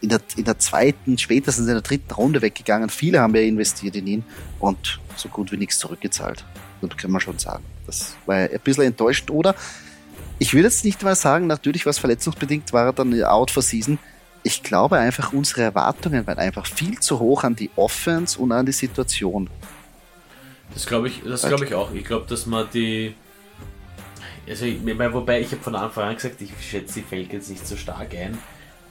in 0.00 0.08
der, 0.08 0.20
in 0.36 0.44
der 0.44 0.58
zweiten, 0.58 1.18
spätestens 1.18 1.66
in 1.66 1.74
der 1.74 1.82
dritten 1.82 2.12
Runde 2.14 2.42
weggegangen. 2.42 2.88
Viele 2.88 3.20
haben 3.20 3.34
ja 3.34 3.42
investiert 3.42 3.94
in 3.94 4.06
ihn 4.06 4.24
und 4.58 4.98
so 5.14 5.28
gut 5.28 5.52
wie 5.52 5.58
nichts 5.58 5.78
zurückgezahlt. 5.78 6.44
Das 6.80 6.96
kann 6.96 7.10
man 7.10 7.20
schon 7.20 7.38
sagen. 7.38 7.62
Das 7.86 8.16
war 8.24 8.36
ein 8.36 8.60
bisschen 8.64 8.84
enttäuscht, 8.84 9.30
oder? 9.30 9.54
Ich 10.40 10.54
will 10.54 10.64
jetzt 10.64 10.86
nicht 10.86 11.02
mal 11.02 11.14
sagen, 11.14 11.46
natürlich 11.46 11.84
was 11.84 11.98
verletzungsbedingt 11.98 12.72
war 12.72 12.94
dann 12.94 13.22
out 13.24 13.50
for 13.50 13.62
season. 13.62 13.98
Ich 14.42 14.62
glaube 14.62 14.96
einfach, 14.96 15.34
unsere 15.34 15.60
Erwartungen 15.60 16.26
waren 16.26 16.38
einfach 16.38 16.64
viel 16.64 16.98
zu 16.98 17.20
hoch 17.20 17.44
an 17.44 17.54
die 17.54 17.70
Offense 17.76 18.38
und 18.40 18.50
an 18.50 18.64
die 18.64 18.72
Situation. 18.72 19.50
Das 20.72 20.86
glaube 20.86 21.08
ich, 21.08 21.20
das 21.22 21.44
ich 21.44 21.74
auch. 21.74 21.92
Ich 21.92 22.04
glaube, 22.04 22.26
dass 22.26 22.46
man 22.46 22.66
die. 22.72 23.14
Also, 24.48 24.64
ich 24.64 24.80
meine, 24.82 25.12
wobei 25.12 25.42
ich 25.42 25.52
habe 25.52 25.62
von 25.62 25.76
Anfang 25.76 26.08
an 26.08 26.14
gesagt, 26.14 26.40
ich 26.40 26.52
schätze 26.58 27.00
die 27.00 27.02
Falcons 27.02 27.50
nicht 27.50 27.66
so 27.66 27.76
stark 27.76 28.14
ein. 28.14 28.38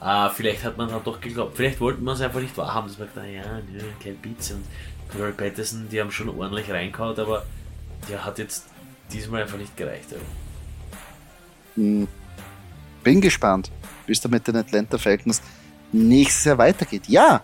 Uh, 0.00 0.30
vielleicht 0.32 0.62
hat 0.62 0.78
man 0.78 0.88
dann 0.88 1.02
doch 1.02 1.20
geglaubt, 1.20 1.56
vielleicht 1.56 1.78
wollten 1.80 2.04
wir 2.04 2.12
es 2.12 2.22
einfach 2.22 2.40
nicht 2.40 2.56
wahrhaben, 2.56 2.88
dass 2.88 2.98
man 2.98 3.08
gedacht, 3.08 3.26
ja, 3.26 3.42
nö, 3.70 3.80
kein 4.02 4.16
Beats 4.16 4.52
und 4.52 4.64
Corey 5.12 5.32
Patterson, 5.32 5.88
die 5.90 6.00
haben 6.00 6.10
schon 6.10 6.30
ordentlich 6.30 6.70
reingehauen, 6.70 7.18
aber 7.18 7.44
der 8.08 8.24
hat 8.24 8.38
jetzt 8.38 8.64
diesmal 9.12 9.42
einfach 9.42 9.58
nicht 9.58 9.76
gereicht. 9.76 10.06
Also. 10.12 10.24
Hm. 11.74 12.08
Bin 13.02 13.20
gespannt, 13.20 13.70
wie 14.06 14.12
es 14.12 14.20
da 14.20 14.28
mit 14.28 14.46
den 14.46 14.56
Atlanta 14.56 14.98
Falcons 14.98 15.40
nächstes 15.92 16.44
Jahr 16.44 16.58
weitergeht. 16.58 17.08
Ja, 17.08 17.42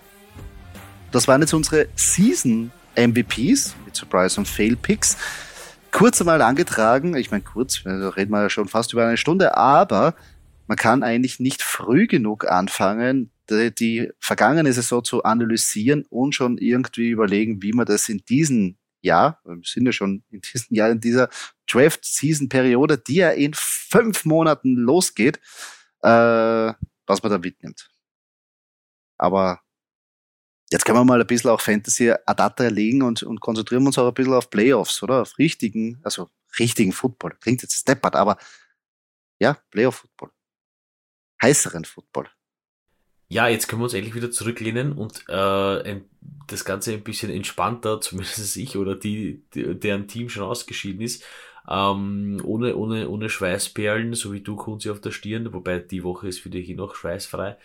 das 1.13 1.27
waren 1.29 1.41
jetzt 1.41 1.55
unsere 1.55 1.89
Season 1.97 2.71
MVPs 2.97 3.75
mit 3.85 3.97
Surprise 3.97 4.39
und 4.39 4.47
Fail 4.47 4.77
Picks. 4.77 5.17
Kurz 5.91 6.21
einmal 6.21 6.43
angetragen, 6.43 7.17
ich 7.17 7.31
meine 7.31 7.43
kurz, 7.43 7.83
da 7.85 8.11
reden 8.11 8.33
wir 8.33 8.43
ja 8.43 8.51
schon 8.51 8.69
fast 8.69 8.93
über 8.93 9.07
eine 9.07 9.17
Stunde, 9.17 9.57
aber 9.57 10.15
man 10.67 10.77
kann 10.77 11.03
eigentlich 11.03 11.41
nicht 11.41 11.63
früh 11.63 12.07
genug 12.07 12.47
anfangen, 12.47 13.31
die, 13.49 13.75
die 13.75 14.11
vergangene 14.19 14.73
Saison 14.73 15.05
zu 15.05 15.23
analysieren 15.23 16.05
und 16.11 16.35
schon 16.35 16.59
irgendwie 16.59 17.09
überlegen, 17.09 17.63
wie 17.63 17.73
man 17.73 17.87
das 17.87 18.09
in 18.09 18.19
diesem 18.29 18.77
Jahr, 19.03 19.41
wir 19.45 19.61
sind 19.65 19.87
ja 19.87 19.93
schon 19.93 20.25
in 20.31 20.41
diesem 20.41 20.75
Jahr, 20.75 20.91
in 20.91 21.01
dieser 21.01 21.29
Draft-Season-Periode, 21.71 22.99
die 22.99 23.17
ja 23.17 23.31
in 23.31 23.53
fünf 23.55 24.25
Monaten 24.25 24.75
losgeht, 24.75 25.39
äh, 26.03 26.09
was 27.07 27.23
man 27.23 27.33
da 27.33 27.39
mitnimmt. 27.39 27.91
Aber 29.19 29.61
jetzt 30.71 30.85
können 30.85 30.99
wir 30.99 31.05
mal 31.05 31.21
ein 31.21 31.27
bisschen 31.27 31.51
auch 31.51 31.61
Fantasy 31.61 32.13
Adapter 32.27 32.71
legen 32.71 33.03
und, 33.03 33.23
und 33.23 33.41
konzentrieren 33.41 33.87
uns 33.87 33.99
auch 33.99 34.09
ein 34.09 34.15
bisschen 34.15 34.35
auf 34.35 34.51
Playoffs, 34.51 35.03
oder? 35.03 35.23
Auf 35.23 35.39
richtigen, 35.39 36.01
also 36.03 36.31
richtigen 36.59 36.93
Football. 36.93 37.37
Klingt 37.41 37.63
jetzt 37.63 37.77
steppert, 37.77 38.17
aber 38.17 38.37
ja, 39.39 39.59
Playoff-Football. 39.71 40.31
Heißeren 41.43 41.85
Football. 41.85 42.31
Ja, 43.29 43.49
jetzt 43.49 43.67
können 43.67 43.81
wir 43.81 43.85
uns 43.85 43.95
endlich 43.95 44.15
wieder 44.15 44.31
zurücklehnen 44.31 44.93
und 44.93 45.25
äh, 45.29 46.01
das 46.47 46.65
Ganze 46.65 46.93
ein 46.93 47.03
bisschen 47.03 47.31
entspannter, 47.31 48.01
zumindest 48.01 48.57
ich 48.57 48.77
oder 48.77 48.95
die, 48.95 49.43
deren 49.55 50.07
Team 50.09 50.29
schon 50.29 50.45
ausgeschieden 50.45 51.01
ist, 51.01 51.25
ähm, 51.69 52.41
ohne, 52.45 52.77
ohne, 52.77 53.09
ohne 53.09 53.29
Schweißperlen, 53.29 54.15
so 54.15 54.33
wie 54.33 54.41
du 54.41 54.57
Kunzi 54.57 54.91
auf 54.91 55.01
der 55.01 55.11
Stirn, 55.11 55.53
wobei 55.53 55.81
die 55.81 56.05
Woche 56.05 56.29
ist 56.29 56.39
für 56.41 56.51
dich 56.51 56.69
noch 56.77 56.95
schweißfrei. 56.95 57.57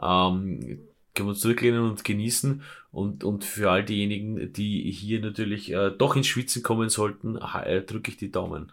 Ähm, 0.00 0.80
können 1.14 1.28
wir 1.28 1.30
uns 1.30 1.40
zurücklehnen 1.40 1.82
und 1.82 2.04
genießen 2.04 2.62
und, 2.92 3.24
und 3.24 3.44
für 3.44 3.70
all 3.70 3.84
diejenigen, 3.84 4.52
die 4.52 4.90
hier 4.90 5.20
natürlich 5.20 5.72
äh, 5.72 5.90
doch 5.90 6.16
ins 6.16 6.28
Schwitzen 6.28 6.62
kommen 6.62 6.88
sollten, 6.88 7.36
äh, 7.36 7.82
drücke 7.82 8.10
ich 8.10 8.16
die 8.16 8.30
Daumen. 8.30 8.72